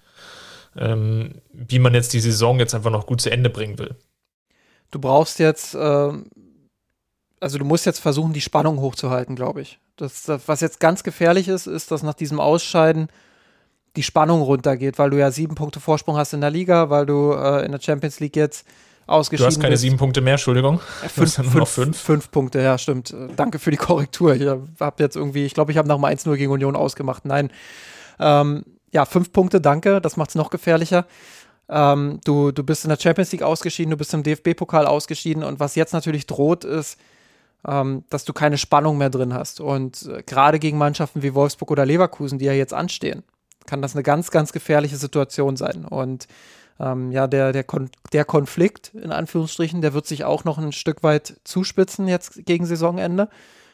ähm, 0.77 1.41
wie 1.53 1.79
man 1.79 1.95
jetzt 1.95 2.13
die 2.13 2.21
Saison 2.21 2.59
jetzt 2.59 2.75
einfach 2.75 2.91
noch 2.91 3.07
gut 3.07 3.21
zu 3.21 3.31
Ende 3.31 3.51
bringen 3.51 3.79
will. 3.79 3.97
Du 4.91 4.99
brauchst 4.99 5.39
jetzt, 5.39 5.75
äh, 5.75 6.13
also 7.41 7.59
du 7.59 7.65
musst 7.65 7.87
jetzt 7.87 8.01
versuchen, 8.01 8.33
die 8.33 8.41
Spannung 8.41 8.81
hochzuhalten, 8.81 9.37
glaube 9.37 9.63
ich. 9.63 9.79
Das, 9.97 10.23
das, 10.23 10.43
was 10.47 10.61
jetzt 10.61 10.81
ganz 10.81 11.03
gefährlich 11.03 11.49
ist, 11.49 11.67
ist, 11.67 11.91
dass 11.91 12.03
nach 12.03 12.15
diesem 12.15 12.41
Ausscheiden 12.41 13.09
die 13.97 14.03
Spannung 14.03 14.43
runtergeht, 14.43 14.99
weil 14.99 15.11
du 15.11 15.19
ja 15.19 15.31
sieben 15.31 15.55
Punkte 15.55 15.81
Vorsprung 15.81 16.17
hast 16.17 16.33
in 16.33 16.41
der 16.41 16.51
Liga, 16.51 16.91
weil 16.91 17.07
du 17.07 17.33
äh, 17.33 17.65
in 17.65 17.73
der 17.73 17.81
Champions 17.81 18.21
League 18.21 18.37
jetzt 18.37 18.67
ausgeschieden 19.07 19.45
Du 19.45 19.55
hast 19.57 19.61
keine 19.61 19.73
bist. 19.73 19.83
sieben 19.83 19.97
Punkte 19.97 20.21
mehr, 20.21 20.35
Entschuldigung. 20.35 20.81
Äh, 21.05 21.09
fünf, 21.09 21.35
fünf, 21.35 21.55
noch 21.55 21.69
fünf. 21.69 21.99
fünf 21.99 22.31
Punkte, 22.31 22.61
ja, 22.63 22.79
stimmt. 22.79 23.11
Äh, 23.11 23.29
Danke 23.35 23.59
für 23.59 23.73
die 23.73 23.77
Korrektur. 23.77 24.35
Ich 24.35 24.47
habe 24.47 25.03
jetzt 25.03 25.17
irgendwie, 25.17 25.45
ich 25.45 25.55
glaube, 25.55 25.73
ich 25.73 25.79
habe 25.79 25.89
nach 25.89 25.97
dem 25.97 26.05
1-0 26.05 26.37
gegen 26.37 26.53
Union 26.53 26.77
ausgemacht. 26.77 27.25
Nein. 27.25 27.51
Ähm, 28.21 28.65
ja, 28.93 29.05
fünf 29.05 29.33
Punkte, 29.33 29.61
danke. 29.61 30.01
Das 30.01 30.17
macht 30.17 30.31
es 30.31 30.35
noch 30.35 30.51
gefährlicher. 30.51 31.07
Ähm, 31.69 32.21
du, 32.25 32.51
du 32.51 32.65
bist 32.65 32.85
in 32.85 32.91
der 32.91 32.99
Champions 32.99 33.31
League 33.33 33.43
ausgeschieden, 33.43 33.93
du 33.93 33.97
bist 33.97 34.13
im 34.13 34.25
DFB-Pokal 34.25 34.87
ausgeschieden 34.87 35.45
und 35.45 35.61
was 35.61 35.77
jetzt 35.77 35.93
natürlich 35.93 36.27
droht, 36.27 36.65
ist, 36.65 36.99
ähm, 37.67 38.05
dass 38.11 38.25
du 38.25 38.33
keine 38.33 38.59
Spannung 38.59 38.99
mehr 38.99 39.11
drin 39.11 39.33
hast. 39.33 39.61
Und 39.61 40.07
äh, 40.07 40.23
gerade 40.25 40.59
gegen 40.59 40.79
Mannschaften 40.79 41.23
wie 41.23 41.35
Wolfsburg 41.35 41.71
oder 41.71 41.87
Leverkusen, 41.87 42.39
die 42.39 42.47
ja 42.47 42.53
jetzt 42.53 42.75
anstehen, 42.75 43.23
kann 43.67 43.83
das 43.83 43.95
eine 43.95 44.03
ganz, 44.03 44.33
ganz 44.33 44.53
gefährliche 44.53 44.97
Situation 44.97 45.57
sein. 45.57 45.85
Und 45.85 46.27
ähm, 46.81 47.13
ja, 47.13 47.29
der, 47.29 47.53
der, 47.53 47.63
Kon 47.63 47.91
der 48.13 48.25
Konflikt, 48.25 48.93
in 48.95 49.13
Anführungsstrichen, 49.13 49.81
der 49.81 49.95
wird 49.95 50.07
sich 50.07 50.25
auch 50.25 50.45
noch 50.45 50.59
ein 50.59 50.73
Stück 50.73 51.05
weit 51.05 51.39
zuspitzen 51.45 52.09
jetzt 52.09 52.45
gegen 52.47 52.67
Saisonende. 52.67 53.29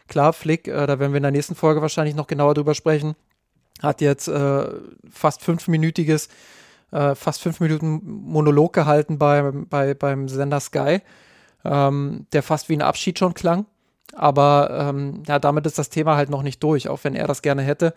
Klar, 0.09 0.35
Flick, 0.35 0.69
äh, 0.69 0.87
da 0.87 0.99
werden 0.99 1.13
wir 1.13 1.19
in 1.19 1.23
der 1.23 1.33
nächsten 1.33 1.55
Folge 1.55 1.81
wahrscheinlich 1.81 2.15
noch 2.15 2.27
genauer 2.27 2.55
drüber 2.55 2.75
sprechen, 2.75 3.15
hat 3.83 4.01
jetzt 4.01 4.29
äh, 4.29 4.67
fast 5.11 5.43
fünfminütiges, 5.43 6.29
äh, 6.93 7.15
fast 7.15 7.43
fünf 7.43 7.61
Minuten 7.61 8.01
Monolog 8.05 8.73
gehalten 8.73 9.19
bei, 9.19 9.51
bei, 9.53 9.95
beim 9.95 10.29
Sender 10.29 10.61
Sky, 10.61 11.01
ähm, 11.65 12.27
der 12.33 12.43
fast 12.43 12.69
wie 12.69 12.77
ein 12.77 12.83
Abschied 12.83 13.19
schon 13.19 13.35
klang. 13.35 13.67
Aber 14.15 14.71
ähm, 14.71 15.23
ja, 15.27 15.39
damit 15.39 15.67
ist 15.67 15.79
das 15.79 15.91
Thema 15.91 16.17
halt 16.17 16.31
noch 16.31 16.43
nicht 16.43 16.63
durch. 16.63 16.89
Auch 16.89 17.01
wenn 17.03 17.15
er 17.15 17.27
das 17.27 17.43
gerne 17.43 17.63
hätte, 17.63 17.93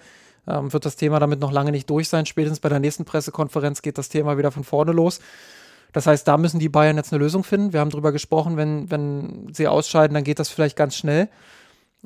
ähm, 0.47 0.73
wird 0.73 0.85
das 0.85 0.95
Thema 0.95 1.19
damit 1.19 1.39
noch 1.39 1.51
lange 1.51 1.71
nicht 1.71 1.89
durch 1.89 2.09
sein. 2.09 2.25
Spätestens 2.25 2.59
bei 2.59 2.69
der 2.69 2.79
nächsten 2.79 3.05
Pressekonferenz 3.05 3.81
geht 3.81 3.97
das 3.97 4.09
Thema 4.09 4.37
wieder 4.37 4.51
von 4.51 4.63
vorne 4.63 4.91
los. 4.91 5.19
Das 5.91 6.05
heißt, 6.05 6.27
da 6.27 6.37
müssen 6.37 6.59
die 6.59 6.69
Bayern 6.69 6.97
jetzt 6.97 7.13
eine 7.13 7.23
Lösung 7.23 7.43
finden. 7.43 7.73
Wir 7.73 7.79
haben 7.79 7.89
darüber 7.89 8.11
gesprochen, 8.11 8.57
wenn, 8.57 8.91
wenn 8.91 9.47
sie 9.53 9.67
ausscheiden, 9.67 10.13
dann 10.13 10.23
geht 10.23 10.39
das 10.39 10.49
vielleicht 10.49 10.75
ganz 10.75 10.95
schnell. 10.95 11.29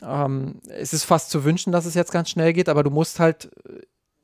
Ähm, 0.01 0.59
es 0.69 0.93
ist 0.93 1.03
fast 1.03 1.29
zu 1.29 1.43
wünschen, 1.43 1.71
dass 1.71 1.85
es 1.85 1.93
jetzt 1.93 2.11
ganz 2.11 2.29
schnell 2.29 2.53
geht, 2.53 2.69
aber 2.69 2.83
du 2.83 2.89
musst 2.89 3.19
halt 3.19 3.49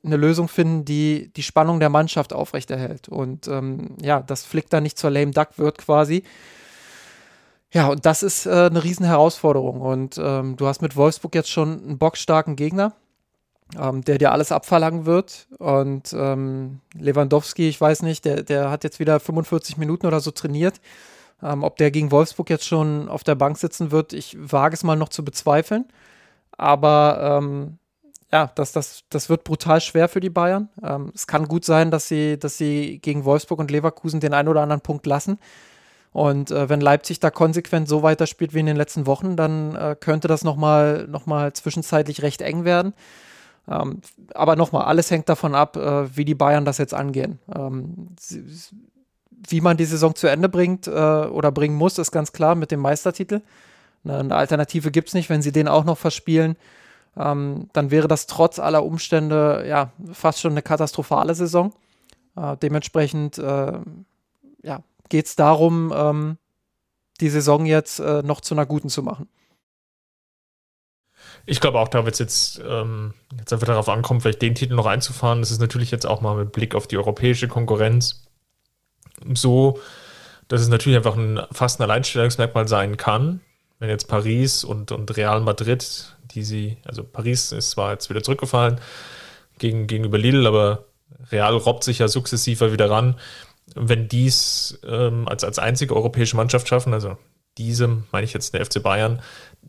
eine 0.04 0.16
Lösung 0.16 0.48
finden, 0.48 0.84
die 0.84 1.30
die 1.34 1.42
Spannung 1.42 1.80
der 1.80 1.90
Mannschaft 1.90 2.32
aufrechterhält. 2.32 3.08
Und 3.08 3.48
ähm, 3.48 3.96
ja, 4.00 4.20
das 4.20 4.44
Flick 4.44 4.70
da 4.70 4.80
nicht 4.80 4.98
zur 4.98 5.10
Lame 5.10 5.32
Duck 5.32 5.58
wird 5.58 5.78
quasi. 5.78 6.24
Ja, 7.72 7.86
und 7.88 8.04
das 8.04 8.22
ist 8.22 8.46
äh, 8.46 8.50
eine 8.66 8.82
riesen 8.82 9.06
Herausforderung. 9.06 9.80
Und 9.80 10.18
ähm, 10.18 10.56
du 10.56 10.66
hast 10.66 10.82
mit 10.82 10.96
Wolfsburg 10.96 11.34
jetzt 11.34 11.50
schon 11.50 11.82
einen 11.84 11.98
bockstarken 11.98 12.56
Gegner, 12.56 12.94
ähm, 13.78 14.02
der 14.02 14.18
dir 14.18 14.32
alles 14.32 14.52
abverlangen 14.52 15.06
wird. 15.06 15.46
Und 15.58 16.12
ähm, 16.14 16.80
Lewandowski, 16.98 17.68
ich 17.68 17.80
weiß 17.80 18.02
nicht, 18.02 18.24
der, 18.24 18.42
der 18.42 18.70
hat 18.70 18.84
jetzt 18.84 18.98
wieder 18.98 19.20
45 19.20 19.76
Minuten 19.76 20.06
oder 20.06 20.20
so 20.20 20.30
trainiert. 20.30 20.80
Ähm, 21.42 21.64
ob 21.64 21.76
der 21.76 21.90
gegen 21.90 22.10
Wolfsburg 22.10 22.50
jetzt 22.50 22.66
schon 22.66 23.08
auf 23.08 23.24
der 23.24 23.34
Bank 23.34 23.58
sitzen 23.58 23.90
wird, 23.90 24.12
ich 24.12 24.36
wage 24.38 24.74
es 24.74 24.84
mal 24.84 24.96
noch 24.96 25.08
zu 25.08 25.24
bezweifeln. 25.24 25.86
Aber 26.56 27.40
ähm, 27.40 27.78
ja, 28.32 28.50
das, 28.54 28.72
das, 28.72 29.02
das 29.10 29.28
wird 29.28 29.44
brutal 29.44 29.80
schwer 29.80 30.08
für 30.08 30.20
die 30.20 30.30
Bayern. 30.30 30.68
Ähm, 30.82 31.10
es 31.14 31.26
kann 31.26 31.48
gut 31.48 31.64
sein, 31.64 31.90
dass 31.90 32.08
sie, 32.08 32.38
dass 32.38 32.58
sie 32.58 32.98
gegen 32.98 33.24
Wolfsburg 33.24 33.58
und 33.58 33.70
Leverkusen 33.70 34.20
den 34.20 34.34
einen 34.34 34.48
oder 34.48 34.62
anderen 34.62 34.82
Punkt 34.82 35.06
lassen. 35.06 35.38
Und 36.12 36.50
äh, 36.50 36.68
wenn 36.68 36.80
Leipzig 36.80 37.20
da 37.20 37.30
konsequent 37.30 37.88
so 37.88 38.02
weiterspielt 38.02 38.52
wie 38.54 38.60
in 38.60 38.66
den 38.66 38.76
letzten 38.76 39.06
Wochen, 39.06 39.36
dann 39.36 39.74
äh, 39.76 39.96
könnte 39.98 40.28
das 40.28 40.44
nochmal 40.44 41.06
noch 41.08 41.26
mal 41.26 41.52
zwischenzeitlich 41.52 42.22
recht 42.22 42.42
eng 42.42 42.64
werden. 42.64 42.94
Ähm, 43.68 44.00
aber 44.34 44.56
nochmal, 44.56 44.84
alles 44.84 45.10
hängt 45.10 45.28
davon 45.28 45.54
ab, 45.54 45.76
äh, 45.76 46.16
wie 46.16 46.24
die 46.24 46.34
Bayern 46.34 46.64
das 46.64 46.78
jetzt 46.78 46.94
angehen. 46.94 47.38
Ähm, 47.54 48.08
sie, 48.18 48.44
wie 49.48 49.60
man 49.60 49.76
die 49.76 49.84
Saison 49.84 50.14
zu 50.14 50.26
Ende 50.26 50.48
bringt 50.48 50.86
äh, 50.86 50.90
oder 50.90 51.50
bringen 51.52 51.76
muss, 51.76 51.98
ist 51.98 52.10
ganz 52.10 52.32
klar 52.32 52.54
mit 52.54 52.70
dem 52.70 52.80
Meistertitel. 52.80 53.40
Eine, 54.04 54.34
Alternative 54.34 54.90
gibt 54.90 55.08
es 55.08 55.14
nicht, 55.14 55.30
wenn 55.30 55.42
sie 55.42 55.52
den 55.52 55.68
auch 55.68 55.84
noch 55.84 55.98
verspielen. 55.98 56.56
Ähm, 57.16 57.68
dann 57.72 57.90
wäre 57.90 58.08
das 58.08 58.26
trotz 58.26 58.58
aller 58.58 58.84
Umstände 58.84 59.64
ja 59.66 59.92
fast 60.12 60.40
schon 60.40 60.52
eine 60.52 60.62
katastrophale 60.62 61.34
Saison. 61.34 61.72
Äh, 62.36 62.56
dementsprechend 62.58 63.38
äh, 63.38 63.78
ja, 64.62 64.82
geht 65.08 65.26
es 65.26 65.36
darum, 65.36 65.92
ähm, 65.94 66.38
die 67.20 67.28
Saison 67.28 67.66
jetzt 67.66 67.98
äh, 67.98 68.22
noch 68.22 68.40
zu 68.40 68.54
einer 68.54 68.66
guten 68.66 68.88
zu 68.88 69.02
machen. 69.02 69.28
Ich 71.46 71.60
glaube 71.60 71.78
auch, 71.78 71.88
da 71.88 72.04
wird 72.04 72.14
es 72.14 72.18
jetzt, 72.18 72.62
ähm, 72.66 73.14
jetzt 73.38 73.52
einfach 73.52 73.66
darauf 73.66 73.88
ankommen, 73.88 74.20
vielleicht 74.20 74.42
den 74.42 74.54
Titel 74.54 74.74
noch 74.74 74.86
einzufahren. 74.86 75.40
Das 75.40 75.50
ist 75.50 75.60
natürlich 75.60 75.90
jetzt 75.90 76.06
auch 76.06 76.20
mal 76.20 76.36
mit 76.36 76.52
Blick 76.52 76.74
auf 76.74 76.86
die 76.86 76.96
europäische 76.96 77.48
Konkurrenz 77.48 78.29
so, 79.34 79.80
dass 80.48 80.60
es 80.60 80.68
natürlich 80.68 80.96
einfach 80.96 81.16
ein, 81.16 81.40
fast 81.52 81.80
ein 81.80 81.84
Alleinstellungsmerkmal 81.84 82.66
sein 82.68 82.96
kann, 82.96 83.40
wenn 83.78 83.88
jetzt 83.88 84.08
Paris 84.08 84.64
und, 84.64 84.92
und 84.92 85.16
Real 85.16 85.40
Madrid, 85.40 86.16
die 86.32 86.42
sie, 86.42 86.76
also 86.84 87.02
Paris 87.04 87.52
ist 87.52 87.70
zwar 87.70 87.92
jetzt 87.92 88.10
wieder 88.10 88.22
zurückgefallen 88.22 88.80
gegen, 89.58 89.86
gegenüber 89.86 90.18
Lille, 90.18 90.46
aber 90.46 90.84
Real 91.30 91.56
robbt 91.56 91.84
sich 91.84 91.98
ja 91.98 92.08
sukzessiver 92.08 92.72
wieder 92.72 92.90
ran. 92.90 93.16
Wenn 93.74 94.08
dies 94.08 94.78
ähm, 94.84 95.28
als, 95.28 95.44
als 95.44 95.58
einzige 95.58 95.94
europäische 95.94 96.36
Mannschaft 96.36 96.68
schaffen, 96.68 96.92
also 96.92 97.16
diese, 97.58 98.02
meine 98.10 98.24
ich 98.24 98.32
jetzt 98.32 98.54
der 98.54 98.64
FC 98.64 98.82
Bayern, 98.82 99.22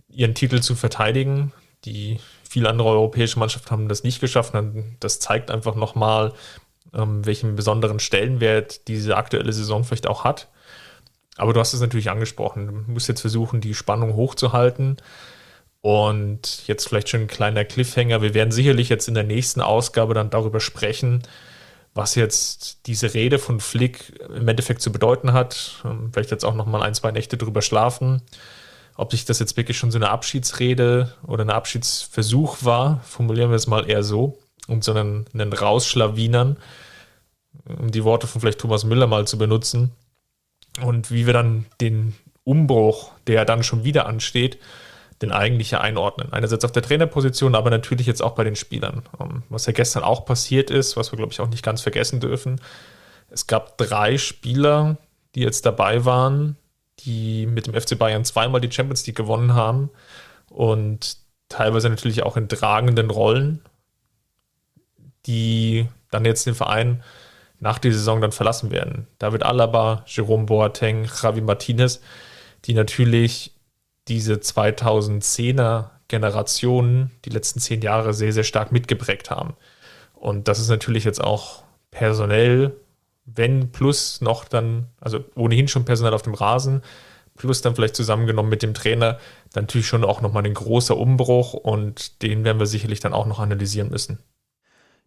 ihren 0.10 0.34
Titel 0.34 0.62
zu 0.62 0.76
verteidigen, 0.76 1.52
die 1.86 2.20
viele 2.50 2.70
andere 2.70 2.90
europäische 2.90 3.40
Mannschaften 3.40 3.72
haben 3.72 3.88
das 3.88 4.04
nicht 4.04 4.20
geschafft, 4.20 4.54
das 5.00 5.20
zeigt 5.20 5.52
einfach 5.52 5.76
nochmal, 5.76 6.34
ähm, 6.94 7.26
welchen 7.26 7.56
besonderen 7.56 8.00
Stellenwert 8.00 8.88
diese 8.88 9.18
aktuelle 9.18 9.54
Saison 9.54 9.84
vielleicht 9.84 10.08
auch 10.08 10.24
hat. 10.24 10.50
Aber 11.38 11.54
du 11.54 11.60
hast 11.60 11.74
es 11.74 11.82
natürlich 11.82 12.10
angesprochen. 12.10 12.68
Du 12.68 12.92
musst 12.92 13.08
jetzt 13.08 13.22
versuchen, 13.22 13.62
die 13.62 13.74
Spannung 13.74 14.16
hochzuhalten. 14.16 14.98
Und 15.82 16.68
jetzt 16.68 16.88
vielleicht 16.88 17.10
schon 17.10 17.22
ein 17.22 17.28
kleiner 17.28 17.66
Cliffhanger. 17.66 18.22
Wir 18.22 18.34
werden 18.34 18.52
sicherlich 18.52 18.90
jetzt 18.90 19.08
in 19.08 19.16
der 19.16 19.24
nächsten 19.24 19.62
Ausgabe 19.62 20.14
dann 20.14 20.30
darüber 20.30 20.60
sprechen, 20.60 21.24
was 21.96 22.16
jetzt 22.16 22.86
diese 22.86 23.14
Rede 23.14 23.40
von 23.40 23.60
Flick 23.60 24.14
im 24.30 24.48
Endeffekt 24.48 24.82
zu 24.82 24.92
bedeuten 24.92 25.34
hat. 25.34 25.82
Ähm, 25.84 26.12
vielleicht 26.14 26.32
jetzt 26.32 26.46
auch 26.46 26.54
noch 26.54 26.68
mal 26.68 26.84
ein, 26.84 26.94
zwei 26.94 27.12
Nächte 27.12 27.38
drüber 27.38 27.62
schlafen. 27.62 28.22
Ob 28.96 29.12
sich 29.12 29.26
das 29.26 29.40
jetzt 29.40 29.58
wirklich 29.58 29.78
schon 29.78 29.90
so 29.90 29.98
eine 29.98 30.10
Abschiedsrede 30.10 31.16
oder 31.26 31.44
ein 31.44 31.50
Abschiedsversuch 31.50 32.58
war, 32.62 33.02
formulieren 33.04 33.50
wir 33.50 33.56
es 33.56 33.66
mal 33.66 33.90
eher 33.90 34.04
so, 34.04 34.38
und 34.68 34.84
so 34.84 34.94
einen, 34.94 35.26
einen 35.34 35.54
Rausschlawinern, 35.54 36.58
um 37.66 37.92
die 37.92 38.04
Worte 38.04 38.28
von 38.28 38.42
vielleicht 38.42 38.60
Thomas 38.60 38.84
Müller 38.84 39.08
mal 39.08 39.28
zu 39.28 39.38
benutzen. 39.38 39.92
Und 40.82 41.12
wie 41.12 41.26
wir 41.26 41.34
dann 41.34 41.66
den 41.80 42.16
Umbruch, 42.44 43.12
der 43.28 43.46
dann 43.46 43.64
schon 43.64 43.84
wieder 43.84 44.06
ansteht, 44.06 44.58
den 45.22 45.32
eigentlich 45.32 45.76
einordnen. 45.78 46.34
Einerseits 46.34 46.66
auf 46.66 46.72
der 46.72 46.82
Trainerposition, 46.82 47.54
aber 47.54 47.70
natürlich 47.70 48.08
jetzt 48.08 48.24
auch 48.24 48.34
bei 48.34 48.44
den 48.44 48.56
Spielern. 48.56 49.04
Was 49.50 49.68
ja 49.68 49.74
gestern 49.74 50.04
auch 50.04 50.26
passiert 50.26 50.72
ist, 50.72 50.98
was 50.98 51.12
wir, 51.12 51.18
glaube 51.18 51.32
ich, 51.32 51.40
auch 51.40 51.50
nicht 51.50 51.64
ganz 51.64 51.82
vergessen 51.82 52.20
dürfen. 52.20 52.60
Es 53.30 53.46
gab 53.48 53.78
drei 53.78 54.18
Spieler, 54.18 54.98
die 55.36 55.42
jetzt 55.42 55.66
dabei 55.66 56.06
waren, 56.06 56.58
die 57.00 57.46
mit 57.46 57.68
dem 57.68 57.80
FC 57.80 57.98
Bayern 57.98 58.26
zweimal 58.26 58.62
die 58.62 58.72
Champions 58.72 59.06
League 59.06 59.16
gewonnen 59.16 59.54
haben 59.54 59.90
und 60.50 61.18
teilweise 61.50 61.90
natürlich 61.90 62.24
auch 62.24 62.36
in 62.36 62.50
tragenden 62.50 63.10
Rollen, 63.10 63.62
die 65.26 65.88
dann 66.10 66.26
jetzt 66.26 66.48
den 66.48 66.56
Verein 66.56 67.04
nach 67.62 67.80
der 67.80 67.94
Saison 67.94 68.20
dann 68.20 68.34
verlassen 68.34 68.72
werden. 68.72 69.08
David 69.20 69.44
Alaba, 69.44 70.04
Jerome 70.08 70.46
Boateng, 70.46 71.08
Javi 71.22 71.42
Martinez, 71.42 72.02
die 72.66 72.74
natürlich 72.74 73.54
diese 74.08 74.34
2010er 74.34 75.92
Generationen 76.08 77.12
die 77.24 77.30
letzten 77.30 77.60
zehn 77.60 77.82
Jahre 77.82 78.14
sehr, 78.14 78.34
sehr 78.34 78.44
stark 78.44 78.72
mitgeprägt 78.72 79.30
haben. 79.30 79.54
Und 80.16 80.48
das 80.48 80.60
ist 80.60 80.70
natürlich 80.70 81.06
jetzt 81.06 81.24
auch 81.24 81.64
personell, 81.92 82.76
wenn 83.26 83.72
plus 83.72 84.22
noch 84.22 84.46
dann, 84.46 84.88
also 85.00 85.24
ohnehin 85.36 85.68
schon 85.68 85.86
personell 85.86 86.14
auf 86.14 86.24
dem 86.24 86.34
Rasen, 86.34 86.82
plus 87.36 87.62
dann 87.62 87.76
vielleicht 87.76 87.96
zusammengenommen 87.96 88.50
mit 88.50 88.64
dem 88.64 88.74
Trainer, 88.74 89.20
dann 89.54 89.66
natürlich 89.66 89.88
schon 89.88 90.04
auch 90.04 90.22
nochmal 90.22 90.46
ein 90.46 90.54
großer 90.54 90.98
Umbruch 90.98 91.54
und 91.54 92.24
den 92.24 92.44
werden 92.44 92.60
wir 92.60 92.66
sicherlich 92.66 93.00
dann 93.00 93.14
auch 93.14 93.28
noch 93.28 93.40
analysieren 93.40 93.90
müssen. 93.90 94.20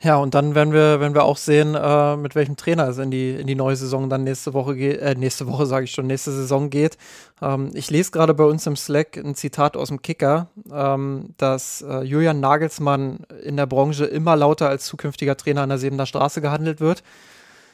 Ja, 0.02 0.16
und 0.16 0.34
dann 0.34 0.54
werden 0.54 0.72
wir, 0.74 1.00
werden 1.00 1.14
wir 1.14 1.24
auch 1.24 1.38
sehen, 1.38 1.74
äh, 1.74 2.16
mit 2.16 2.34
welchem 2.34 2.56
Trainer 2.56 2.88
es 2.88 2.98
in 2.98 3.10
die, 3.10 3.30
in 3.30 3.46
die 3.46 3.54
neue 3.54 3.76
Saison 3.76 4.10
dann 4.10 4.24
nächste 4.24 4.52
Woche 4.52 4.74
geht, 4.76 5.00
äh, 5.00 5.14
nächste 5.14 5.46
Woche 5.46 5.64
sage 5.64 5.84
ich 5.84 5.92
schon, 5.92 6.06
nächste 6.06 6.30
Saison 6.30 6.68
geht. 6.68 6.98
Ähm, 7.40 7.70
ich 7.72 7.90
lese 7.90 8.10
gerade 8.10 8.34
bei 8.34 8.44
uns 8.44 8.66
im 8.66 8.76
Slack 8.76 9.16
ein 9.16 9.34
Zitat 9.34 9.76
aus 9.76 9.88
dem 9.88 10.02
Kicker, 10.02 10.48
ähm, 10.70 11.30
dass 11.38 11.80
äh, 11.82 12.02
Julian 12.02 12.40
Nagelsmann 12.40 13.20
in 13.44 13.56
der 13.56 13.66
Branche 13.66 14.04
immer 14.04 14.36
lauter 14.36 14.68
als 14.68 14.84
zukünftiger 14.86 15.36
Trainer 15.38 15.62
an 15.62 15.70
der 15.70 15.78
Sebener 15.78 16.06
Straße 16.06 16.42
gehandelt 16.42 16.80
wird. 16.80 17.02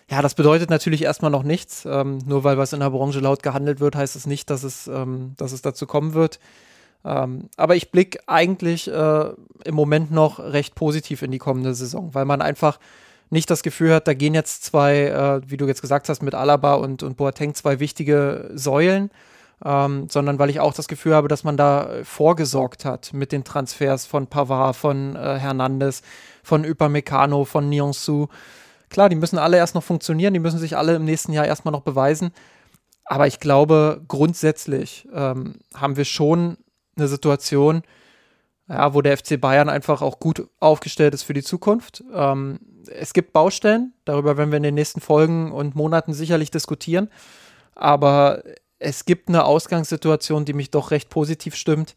Ja, 0.09 0.23
das 0.23 0.35
bedeutet 0.35 0.71
natürlich 0.71 1.03
erstmal 1.03 1.31
noch 1.31 1.45
nichts. 1.45 1.85
Ähm, 1.85 2.19
nur 2.27 2.45
weil 2.45 2.59
was 2.59 2.73
in 2.73 2.81
der 2.81 2.91
Branche 2.91 3.21
laut 3.21 3.43
gehandelt 3.43 3.81
wird, 3.81 3.97
heißt 3.97 4.15
es 4.15 4.27
nicht, 4.27 4.51
dass 4.51 4.63
es, 4.63 4.89
ähm, 4.89 5.35
dass 5.37 5.53
es 5.53 5.63
dazu 5.63 5.87
kommen 5.87 6.15
wird. 6.15 6.39
Ähm, 7.05 7.49
aber 7.57 7.77
ich 7.77 7.91
blicke 7.91 8.21
eigentlich 8.27 8.89
äh, 8.89 9.31
im 9.65 9.75
Moment 9.75 10.11
noch 10.11 10.39
recht 10.39 10.75
positiv 10.75 11.23
in 11.23 11.31
die 11.31 11.39
kommende 11.39 11.75
Saison, 11.75 12.15
weil 12.15 12.25
man 12.25 12.43
einfach 12.43 12.79
nicht 13.31 13.49
das 13.49 13.63
Gefühl 13.63 13.95
hat, 13.95 14.09
da 14.09 14.15
gehen 14.15 14.35
jetzt 14.35 14.65
zwei, 14.65 15.07
äh, 15.07 15.41
wie 15.51 15.57
du 15.57 15.67
jetzt 15.67 15.81
gesagt 15.81 16.09
hast, 16.09 16.23
mit 16.23 16.35
Alaba 16.35 16.75
und, 16.75 17.03
und 17.03 17.17
Boateng 17.17 17.55
zwei 17.55 17.81
wichtige 17.81 18.51
Säulen, 18.55 19.11
ähm, 19.65 20.09
sondern 20.09 20.39
weil 20.39 20.51
ich 20.51 20.61
auch 20.61 20.75
das 20.75 20.89
Gefühl 20.89 21.15
habe, 21.15 21.29
dass 21.29 21.45
man 21.45 21.57
da 21.57 21.89
vorgesorgt 22.03 22.85
hat 22.85 23.13
mit 23.13 23.33
den 23.33 23.45
Transfers 23.45 24.05
von 24.05 24.27
Pavard, 24.27 24.77
von 24.77 25.17
äh, 25.17 25.39
Hernandez, 25.39 26.03
von 26.43 26.65
Upamecano, 26.65 27.45
von 27.45 27.69
Nyonsu. 27.69 28.27
Klar, 28.91 29.09
die 29.09 29.17
müssen 29.17 29.39
alle 29.39 29.59
erst 29.59 29.77
noch 29.77 29.85
funktionieren, 29.85 30.35
die 30.35 30.41
müssen 30.41 30.59
sich 30.59 30.77
alle 30.77 30.97
im 30.97 31.05
nächsten 31.05 31.33
Jahr 31.33 31.47
erstmal 31.47 31.73
noch 31.73 31.83
beweisen. 31.83 32.33
Aber 33.05 33.27
ich 33.27 33.39
glaube, 33.39 34.03
grundsätzlich 34.09 35.09
ähm, 35.15 35.57
haben 35.75 35.97
wir 35.97 36.05
schon 36.05 36.57
eine 37.01 37.09
Situation, 37.09 37.83
ja, 38.69 38.95
wo 38.95 39.03
der 39.03 39.17
FC 39.17 39.41
Bayern 39.41 39.69
einfach 39.69 40.01
auch 40.01 40.21
gut 40.21 40.47
aufgestellt 40.61 41.15
ist 41.15 41.25
für 41.25 41.35
die 41.35 41.43
Zukunft. 41.43 42.05
Ähm, 42.15 42.61
es 42.89 43.13
gibt 43.13 43.33
Baustellen, 43.33 43.93
darüber 44.05 44.37
werden 44.37 44.51
wir 44.51 44.59
in 44.59 44.63
den 44.63 44.75
nächsten 44.75 45.01
Folgen 45.01 45.51
und 45.53 45.75
Monaten 45.75 46.13
sicherlich 46.13 46.51
diskutieren. 46.51 47.09
Aber 47.75 48.43
es 48.79 49.05
gibt 49.05 49.29
eine 49.29 49.45
Ausgangssituation, 49.45 50.45
die 50.45 50.53
mich 50.53 50.71
doch 50.71 50.91
recht 50.91 51.11
positiv 51.11 51.55
stimmt. 51.55 51.95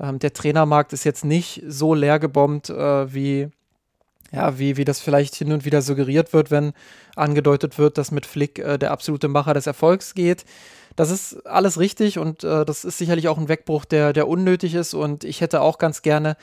Ähm, 0.00 0.18
der 0.18 0.32
Trainermarkt 0.32 0.92
ist 0.92 1.04
jetzt 1.04 1.24
nicht 1.24 1.62
so 1.66 1.94
leer 1.94 2.18
gebombt, 2.18 2.70
äh, 2.70 3.14
wie, 3.14 3.48
ja, 4.32 4.58
wie, 4.58 4.76
wie 4.76 4.84
das 4.84 5.00
vielleicht 5.00 5.34
hin 5.34 5.52
und 5.52 5.64
wieder 5.64 5.80
suggeriert 5.80 6.32
wird, 6.32 6.50
wenn 6.50 6.72
angedeutet 7.14 7.78
wird, 7.78 7.98
dass 7.98 8.10
mit 8.10 8.26
Flick 8.26 8.58
äh, 8.58 8.78
der 8.78 8.90
absolute 8.90 9.28
Macher 9.28 9.54
des 9.54 9.66
Erfolgs 9.66 10.14
geht. 10.14 10.44
Das 10.96 11.10
ist 11.10 11.46
alles 11.46 11.78
richtig 11.78 12.18
und 12.18 12.42
äh, 12.42 12.64
das 12.64 12.84
ist 12.84 12.98
sicherlich 12.98 13.28
auch 13.28 13.38
ein 13.38 13.48
Wegbruch, 13.48 13.84
der, 13.84 14.12
der 14.12 14.28
unnötig 14.28 14.74
ist. 14.74 14.94
Und 14.94 15.24
ich 15.24 15.42
hätte 15.42 15.60
auch 15.60 15.78
ganz 15.78 16.02
gerne 16.02 16.36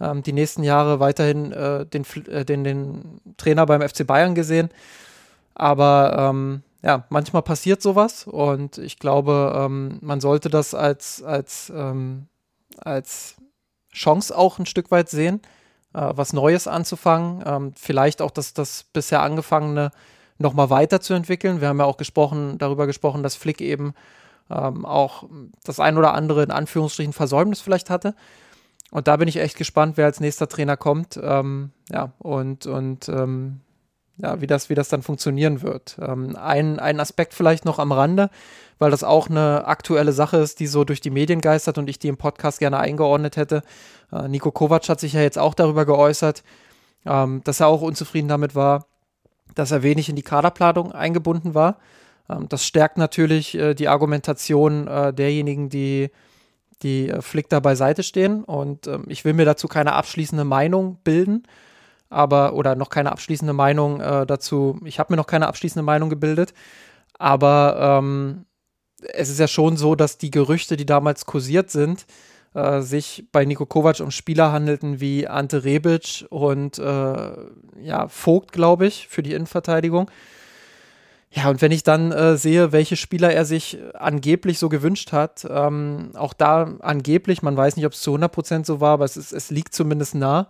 ähm, 0.00 0.22
die 0.22 0.32
nächsten 0.32 0.62
Jahre 0.62 1.00
weiterhin 1.00 1.52
äh, 1.52 1.84
den, 1.84 2.04
äh, 2.28 2.44
den, 2.44 2.64
den 2.64 3.20
Trainer 3.36 3.66
beim 3.66 3.86
FC 3.86 4.06
Bayern 4.06 4.34
gesehen. 4.34 4.70
Aber 5.54 6.16
ähm, 6.18 6.62
ja, 6.82 7.04
manchmal 7.08 7.42
passiert 7.42 7.82
sowas 7.82 8.26
und 8.26 8.78
ich 8.78 8.98
glaube, 8.98 9.52
ähm, 9.56 9.98
man 10.02 10.20
sollte 10.20 10.50
das 10.50 10.74
als, 10.74 11.22
als, 11.22 11.72
ähm, 11.74 12.28
als 12.78 13.36
Chance 13.92 14.36
auch 14.36 14.58
ein 14.58 14.66
Stück 14.66 14.90
weit 14.90 15.08
sehen, 15.08 15.40
äh, 15.94 16.12
was 16.14 16.32
Neues 16.32 16.68
anzufangen. 16.68 17.42
Ähm, 17.44 17.72
vielleicht 17.74 18.22
auch 18.22 18.30
das, 18.30 18.54
das 18.54 18.84
bisher 18.92 19.22
angefangene 19.22 19.90
nochmal 20.38 20.70
weiterzuentwickeln. 20.70 21.60
Wir 21.60 21.68
haben 21.68 21.78
ja 21.78 21.84
auch 21.84 21.96
gesprochen, 21.96 22.58
darüber 22.58 22.86
gesprochen, 22.86 23.22
dass 23.22 23.36
Flick 23.36 23.60
eben 23.60 23.94
ähm, 24.50 24.84
auch 24.84 25.24
das 25.64 25.80
ein 25.80 25.98
oder 25.98 26.14
andere 26.14 26.42
in 26.42 26.50
Anführungsstrichen 26.50 27.12
Versäumnis 27.12 27.60
vielleicht 27.60 27.90
hatte. 27.90 28.14
Und 28.90 29.08
da 29.08 29.16
bin 29.16 29.28
ich 29.28 29.38
echt 29.38 29.56
gespannt, 29.56 29.96
wer 29.96 30.06
als 30.06 30.20
nächster 30.20 30.48
Trainer 30.48 30.76
kommt. 30.76 31.18
Ähm, 31.22 31.70
ja, 31.90 32.12
und, 32.18 32.66
und 32.66 33.08
ähm, 33.08 33.60
ja, 34.18 34.40
wie 34.40 34.46
das, 34.46 34.70
wie 34.70 34.74
das 34.74 34.88
dann 34.88 35.02
funktionieren 35.02 35.62
wird. 35.62 35.98
Ähm, 36.00 36.36
ein, 36.36 36.78
ein 36.78 37.00
Aspekt 37.00 37.34
vielleicht 37.34 37.64
noch 37.64 37.78
am 37.78 37.92
Rande, 37.92 38.30
weil 38.78 38.90
das 38.90 39.04
auch 39.04 39.28
eine 39.28 39.66
aktuelle 39.66 40.12
Sache 40.12 40.38
ist, 40.38 40.60
die 40.60 40.66
so 40.66 40.84
durch 40.84 41.00
die 41.00 41.10
Medien 41.10 41.40
geistert 41.40 41.78
und 41.78 41.90
ich 41.90 41.98
die 41.98 42.08
im 42.08 42.16
Podcast 42.16 42.58
gerne 42.58 42.78
eingeordnet 42.78 43.36
hätte. 43.36 43.62
Äh, 44.12 44.28
Nico 44.28 44.52
Kovac 44.52 44.88
hat 44.88 45.00
sich 45.00 45.12
ja 45.12 45.20
jetzt 45.20 45.38
auch 45.38 45.54
darüber 45.54 45.84
geäußert, 45.84 46.44
ähm, 47.04 47.42
dass 47.44 47.60
er 47.60 47.66
auch 47.66 47.82
unzufrieden 47.82 48.28
damit 48.28 48.54
war, 48.54 48.86
dass 49.56 49.72
er 49.72 49.82
wenig 49.82 50.08
in 50.08 50.14
die 50.16 50.22
Kaderplanung 50.22 50.92
eingebunden 50.92 51.54
war. 51.54 51.78
Ähm, 52.30 52.48
das 52.48 52.64
stärkt 52.64 52.98
natürlich 52.98 53.56
äh, 53.56 53.74
die 53.74 53.88
Argumentation 53.88 54.86
äh, 54.86 55.12
derjenigen, 55.12 55.68
die 55.68 56.10
die 56.82 57.08
äh, 57.08 57.22
Flick 57.22 57.48
da 57.48 57.60
beiseite 57.60 58.02
stehen. 58.02 58.44
Und 58.44 58.86
ähm, 58.86 59.04
ich 59.08 59.24
will 59.24 59.32
mir 59.32 59.44
dazu 59.44 59.68
keine 59.68 59.94
abschließende 59.94 60.44
Meinung 60.44 60.98
bilden, 61.04 61.44
aber 62.08 62.54
oder 62.54 62.74
noch 62.74 62.90
keine 62.90 63.12
abschließende 63.12 63.52
Meinung 63.52 64.00
äh, 64.00 64.26
dazu. 64.26 64.78
Ich 64.84 64.98
habe 64.98 65.12
mir 65.12 65.16
noch 65.16 65.26
keine 65.26 65.48
abschließende 65.48 65.84
Meinung 65.84 66.10
gebildet, 66.10 66.54
aber 67.18 68.00
ähm, 68.00 68.46
es 69.12 69.28
ist 69.28 69.40
ja 69.40 69.48
schon 69.48 69.76
so, 69.76 69.94
dass 69.94 70.18
die 70.18 70.30
Gerüchte, 70.30 70.76
die 70.76 70.86
damals 70.86 71.26
kursiert 71.26 71.70
sind, 71.70 72.06
äh, 72.56 72.80
sich 72.80 73.26
bei 73.32 73.44
Nico 73.44 73.66
Kovac 73.66 74.00
um 74.00 74.10
Spieler 74.10 74.50
handelten 74.50 74.98
wie 74.98 75.28
Ante 75.28 75.64
Rebic 75.64 76.24
und 76.30 76.78
äh, 76.78 77.32
ja, 77.82 78.08
Vogt, 78.08 78.52
glaube 78.52 78.86
ich, 78.86 79.08
für 79.08 79.22
die 79.22 79.34
Innenverteidigung. 79.34 80.10
Ja, 81.30 81.50
und 81.50 81.60
wenn 81.60 81.70
ich 81.70 81.82
dann 81.82 82.12
äh, 82.12 82.38
sehe, 82.38 82.72
welche 82.72 82.96
Spieler 82.96 83.30
er 83.30 83.44
sich 83.44 83.78
angeblich 83.92 84.58
so 84.58 84.70
gewünscht 84.70 85.12
hat, 85.12 85.46
ähm, 85.50 86.12
auch 86.14 86.32
da 86.32 86.76
angeblich, 86.80 87.42
man 87.42 87.58
weiß 87.58 87.76
nicht, 87.76 87.84
ob 87.84 87.92
es 87.92 88.00
zu 88.00 88.14
100% 88.14 88.64
so 88.64 88.80
war, 88.80 88.94
aber 88.94 89.04
es, 89.04 89.18
ist, 89.18 89.32
es 89.32 89.50
liegt 89.50 89.74
zumindest 89.74 90.14
nah, 90.14 90.48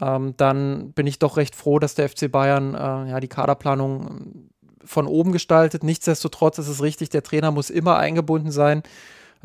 ähm, 0.00 0.32
dann 0.38 0.92
bin 0.92 1.06
ich 1.06 1.18
doch 1.18 1.36
recht 1.36 1.54
froh, 1.54 1.78
dass 1.78 1.94
der 1.94 2.08
FC 2.08 2.32
Bayern 2.32 2.74
äh, 2.74 3.10
ja, 3.10 3.20
die 3.20 3.28
Kaderplanung 3.28 4.48
von 4.82 5.06
oben 5.06 5.32
gestaltet. 5.32 5.84
Nichtsdestotrotz 5.84 6.56
ist 6.56 6.68
es 6.68 6.82
richtig, 6.82 7.10
der 7.10 7.22
Trainer 7.22 7.50
muss 7.50 7.68
immer 7.68 7.98
eingebunden 7.98 8.50
sein. 8.50 8.82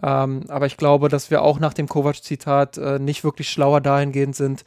Ähm, 0.01 0.43
aber 0.47 0.65
ich 0.65 0.77
glaube, 0.77 1.09
dass 1.09 1.29
wir 1.31 1.41
auch 1.41 1.59
nach 1.59 1.73
dem 1.73 1.87
Kovac-Zitat 1.87 2.77
äh, 2.77 2.99
nicht 2.99 3.23
wirklich 3.23 3.49
schlauer 3.49 3.81
dahingehend 3.81 4.35
sind, 4.35 4.63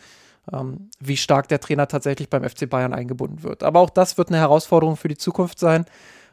ähm, 0.52 0.90
wie 1.00 1.16
stark 1.16 1.48
der 1.48 1.60
Trainer 1.60 1.88
tatsächlich 1.88 2.28
beim 2.28 2.48
FC 2.48 2.68
Bayern 2.68 2.92
eingebunden 2.92 3.42
wird. 3.42 3.62
Aber 3.62 3.80
auch 3.80 3.90
das 3.90 4.18
wird 4.18 4.28
eine 4.28 4.38
Herausforderung 4.38 4.96
für 4.96 5.08
die 5.08 5.16
Zukunft 5.16 5.58
sein, 5.58 5.86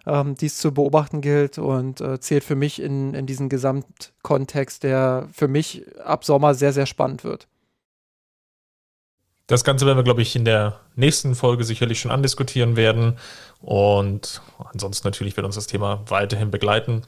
ähm, 0.05 0.35
die 0.35 0.47
es 0.47 0.57
zu 0.57 0.73
beobachten 0.73 1.21
gilt 1.21 1.57
und 1.57 2.01
äh, 2.01 2.19
zählt 2.19 2.43
für 2.43 2.55
mich 2.55 2.81
in, 2.81 3.13
in 3.13 3.25
diesen 3.25 3.49
Gesamtkontext, 3.49 4.83
der 4.83 5.27
für 5.31 5.47
mich 5.47 5.85
ab 6.03 6.25
Sommer 6.25 6.53
sehr, 6.55 6.73
sehr 6.73 6.85
spannend 6.85 7.23
wird. 7.23 7.47
Das 9.47 9.63
Ganze 9.63 9.87
werden 9.87 9.97
wir, 9.97 10.03
glaube 10.03 10.21
ich, 10.21 10.35
in 10.35 10.45
der 10.45 10.79
nächsten 10.95 11.33
Folge 11.33 11.63
sicherlich 11.63 11.99
schon 11.99 12.11
andiskutieren 12.11 12.75
werden. 12.75 13.17
Und 13.61 14.43
ansonsten 14.71 15.07
natürlich 15.07 15.35
wird 15.37 15.45
uns 15.45 15.55
das 15.55 15.65
Thema 15.65 16.03
weiterhin 16.07 16.51
begleiten. 16.51 17.01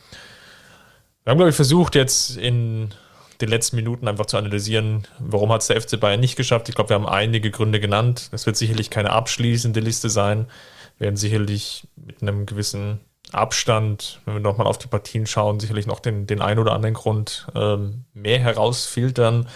Wir 1.23 1.31
haben, 1.31 1.37
glaube 1.37 1.51
ich, 1.51 1.55
versucht, 1.55 1.95
jetzt 1.95 2.35
in 2.37 2.93
den 3.41 3.49
letzten 3.49 3.75
Minuten 3.75 4.07
einfach 4.07 4.25
zu 4.25 4.37
analysieren, 4.37 5.07
warum 5.19 5.51
hat 5.51 5.61
es 5.61 5.67
der 5.67 5.79
FC 5.79 5.99
Bayern 5.99 6.19
nicht 6.19 6.35
geschafft. 6.35 6.69
Ich 6.69 6.75
glaube, 6.75 6.89
wir 6.89 6.95
haben 6.95 7.07
einige 7.07 7.51
Gründe 7.51 7.79
genannt. 7.79 8.29
Das 8.31 8.45
wird 8.45 8.57
sicherlich 8.57 8.89
keine 8.89 9.11
abschließende 9.11 9.79
Liste 9.79 10.09
sein. 10.09 10.47
Wir 10.97 11.05
werden 11.05 11.17
sicherlich 11.17 11.87
mit 11.95 12.21
einem 12.21 12.45
gewissen 12.45 13.01
Abstand, 13.31 14.19
wenn 14.25 14.35
wir 14.35 14.41
nochmal 14.41 14.67
auf 14.67 14.77
die 14.77 14.87
Partien 14.87 15.25
schauen, 15.25 15.59
sicherlich 15.59 15.87
noch 15.87 15.99
den, 15.99 16.27
den 16.27 16.41
einen 16.41 16.59
oder 16.59 16.73
anderen 16.73 16.95
Grund 16.95 17.47
ähm, 17.55 18.05
mehr 18.13 18.39
herausfiltern 18.39 19.47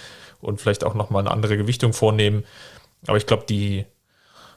und 0.42 0.62
vielleicht 0.62 0.84
auch 0.84 0.94
nochmal 0.94 1.22
eine 1.22 1.32
andere 1.32 1.58
Gewichtung 1.58 1.94
vornehmen. 1.94 2.44
Aber 3.08 3.18
ich 3.18 3.26
glaube, 3.26 3.46
die 3.48 3.86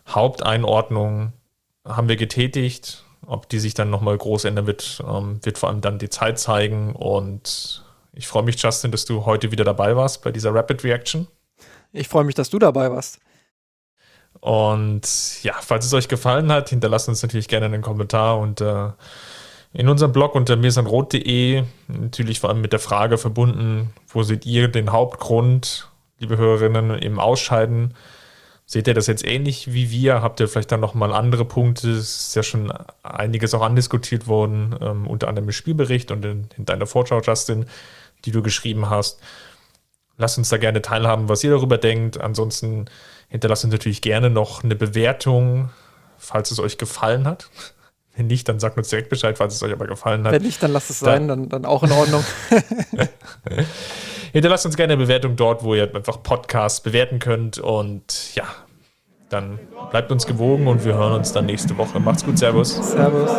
Haupteinordnung 0.06 1.32
haben 1.84 2.09
wir 2.09 2.16
getätigt. 2.16 3.04
Ob 3.31 3.47
die 3.51 3.59
sich 3.59 3.74
dann 3.74 3.91
nochmal 3.91 4.16
groß 4.16 4.47
ändern 4.47 4.66
wird, 4.66 5.05
ähm, 5.07 5.39
wird 5.43 5.59
vor 5.59 5.68
allem 5.68 5.83
dann 5.83 5.99
die 5.99 6.09
Zeit 6.09 6.39
zeigen. 6.39 6.97
Und 6.97 7.85
ich 8.14 8.26
freue 8.26 8.43
mich, 8.43 8.61
Justin, 8.61 8.91
dass 8.91 9.05
du 9.05 9.26
heute 9.26 9.53
wieder 9.53 9.64
dabei 9.64 9.95
warst 9.97 10.22
bei 10.22 10.33
dieser 10.33 10.55
Rapid 10.55 10.83
Reaction. 10.83 11.29
Ich 11.93 12.09
freue 12.09 12.24
mich, 12.24 12.35
dass 12.35 12.49
du 12.49 12.59
dabei 12.59 12.91
warst. 12.91 13.18
Und 14.41 15.43
ja, 15.43 15.55
falls 15.61 15.85
es 15.85 15.93
euch 15.93 16.09
gefallen 16.09 16.51
hat, 16.51 16.70
hinterlasst 16.70 17.11
uns 17.11 17.22
natürlich 17.22 17.49
gerne 17.49 17.66
einen 17.66 17.83
Kommentar 17.83 18.39
und 18.39 18.62
äh, 18.62 18.91
in 19.74 19.89
unserem 19.89 20.12
Blog 20.12 20.35
unter 20.35 20.57
mirsanrot.de 20.57 21.64
natürlich 21.89 22.41
vor 22.41 22.49
allem 22.49 22.62
mit 22.62 22.72
der 22.72 22.79
Frage 22.79 23.18
verbunden, 23.18 23.93
wo 24.09 24.22
seht 24.22 24.47
ihr 24.47 24.68
den 24.68 24.91
Hauptgrund, 24.91 25.91
liebe 26.18 26.39
Hörerinnen, 26.39 26.93
im 26.99 27.18
Ausscheiden 27.18 27.95
Seht 28.71 28.87
ihr 28.87 28.93
das 28.93 29.07
jetzt 29.07 29.25
ähnlich 29.25 29.73
wie 29.73 29.91
wir? 29.91 30.21
Habt 30.21 30.41
ihr 30.41 30.47
vielleicht 30.47 30.71
dann 30.71 30.81
nochmal 30.81 31.14
andere 31.14 31.47
Punkte? 31.47 31.89
Es 31.91 32.29
ist 32.29 32.37
ja 32.37 32.43
schon 32.43 32.71
einiges 33.03 33.55
auch 33.55 33.62
andiskutiert 33.62 34.27
worden, 34.27 34.77
ähm, 34.83 35.07
unter 35.07 35.27
anderem 35.29 35.49
im 35.49 35.53
Spielbericht 35.53 36.11
und 36.11 36.23
in, 36.23 36.49
in 36.59 36.66
deiner 36.66 36.87
Vorschau, 36.87 37.23
Justin, 37.23 37.64
die 38.27 38.31
du 38.31 38.43
geschrieben 38.43 38.91
hast. 38.91 39.21
Lasst 40.19 40.37
uns 40.37 40.51
da 40.51 40.59
gerne 40.59 40.83
teilhaben, 40.83 41.31
was 41.31 41.43
ihr 41.43 41.51
darüber 41.51 41.79
denkt. 41.79 42.21
Ansonsten 42.21 42.91
hinterlasst 43.31 43.64
uns 43.64 43.73
natürlich 43.73 44.03
gerne 44.03 44.29
noch 44.29 44.62
eine 44.62 44.77
Bewertung, 44.77 45.71
falls 46.19 46.51
es 46.51 46.61
euch 46.61 46.77
gefallen 46.77 47.27
hat. 47.27 47.49
Wenn 48.16 48.27
nicht, 48.27 48.51
dann 48.51 48.61
sagt 48.61 48.77
uns 48.77 48.91
direkt 48.91 49.09
Bescheid, 49.09 49.39
falls 49.39 49.55
es 49.55 49.62
euch 49.62 49.73
aber 49.73 49.87
gefallen 49.87 50.25
hat. 50.27 50.33
Wenn 50.33 50.43
nicht, 50.43 50.62
dann 50.62 50.73
lasst 50.73 50.91
es 50.91 50.99
sein, 50.99 51.27
dann, 51.27 51.49
dann 51.49 51.64
auch 51.64 51.85
in 51.85 51.93
Ordnung. 51.93 52.23
Hinterlasst 54.33 54.66
uns 54.66 54.76
gerne 54.76 54.95
eine 54.95 55.03
Bewertung 55.03 55.37
dort, 55.37 55.62
wo 55.62 55.74
ihr 55.74 55.95
einfach 55.95 56.22
Podcasts 56.22 56.81
bewerten 56.81 57.18
könnt. 57.18 57.59
Und 57.59 58.35
ja, 58.35 58.45
dann 59.31 59.59
bleibt 59.91 60.12
uns 60.12 60.26
gewogen 60.26 60.66
und 60.66 60.85
wir 60.85 60.95
hören 60.95 61.14
uns 61.14 61.33
dann 61.33 61.47
nächste 61.47 61.76
Woche. 61.79 62.01
Macht's 62.01 62.24
gut, 62.24 62.39
Servus. 62.39 62.74
Servus. 62.74 63.31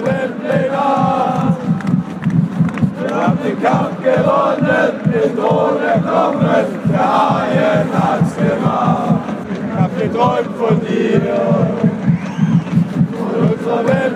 Wir 3.01 3.15
haben 3.15 3.39
den 3.43 3.61
Kampf 3.61 3.97
gewonnen, 4.03 4.99
den 5.05 5.35
Thron 5.35 5.81
erklommen, 5.81 6.65
der 6.91 6.99
Haien 6.99 7.89
hat's 7.93 8.35
gemacht. 8.35 9.19
Ich 9.49 9.79
hab 9.79 9.97
geträumt 9.97 10.57
von 10.57 10.79
dir 10.81 11.21
und 13.11 13.51
unserer 13.51 13.87
Welt 13.87 14.15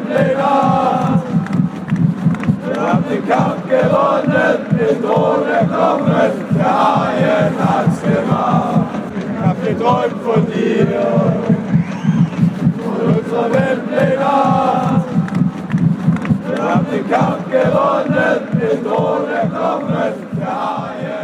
hab 2.84 3.10
den 3.10 3.28
Kampf 3.28 3.64
gewonnen, 3.70 4.58
den 4.78 5.02
Drohne 5.02 5.60
kommen, 5.72 6.32
der 6.56 6.74
Haien 6.84 7.54
hat's 7.60 8.02
gemacht. 8.02 8.86
Ich 9.18 9.46
hab 9.46 9.58
geträumt 9.64 10.22
von 10.24 10.42
dir, 10.48 10.88
von 12.84 13.00
unserer 13.16 13.50
Welt 13.54 13.84
den 13.90 14.20
Wir 16.50 16.60
haben 16.64 16.86
den 16.92 17.06
Kampf 17.10 17.44
gewonnen, 17.50 18.40
die 18.54 18.76
Drohne 18.84 19.42
kommen, 19.52 20.14
der 20.38 20.48
Haien 20.48 21.23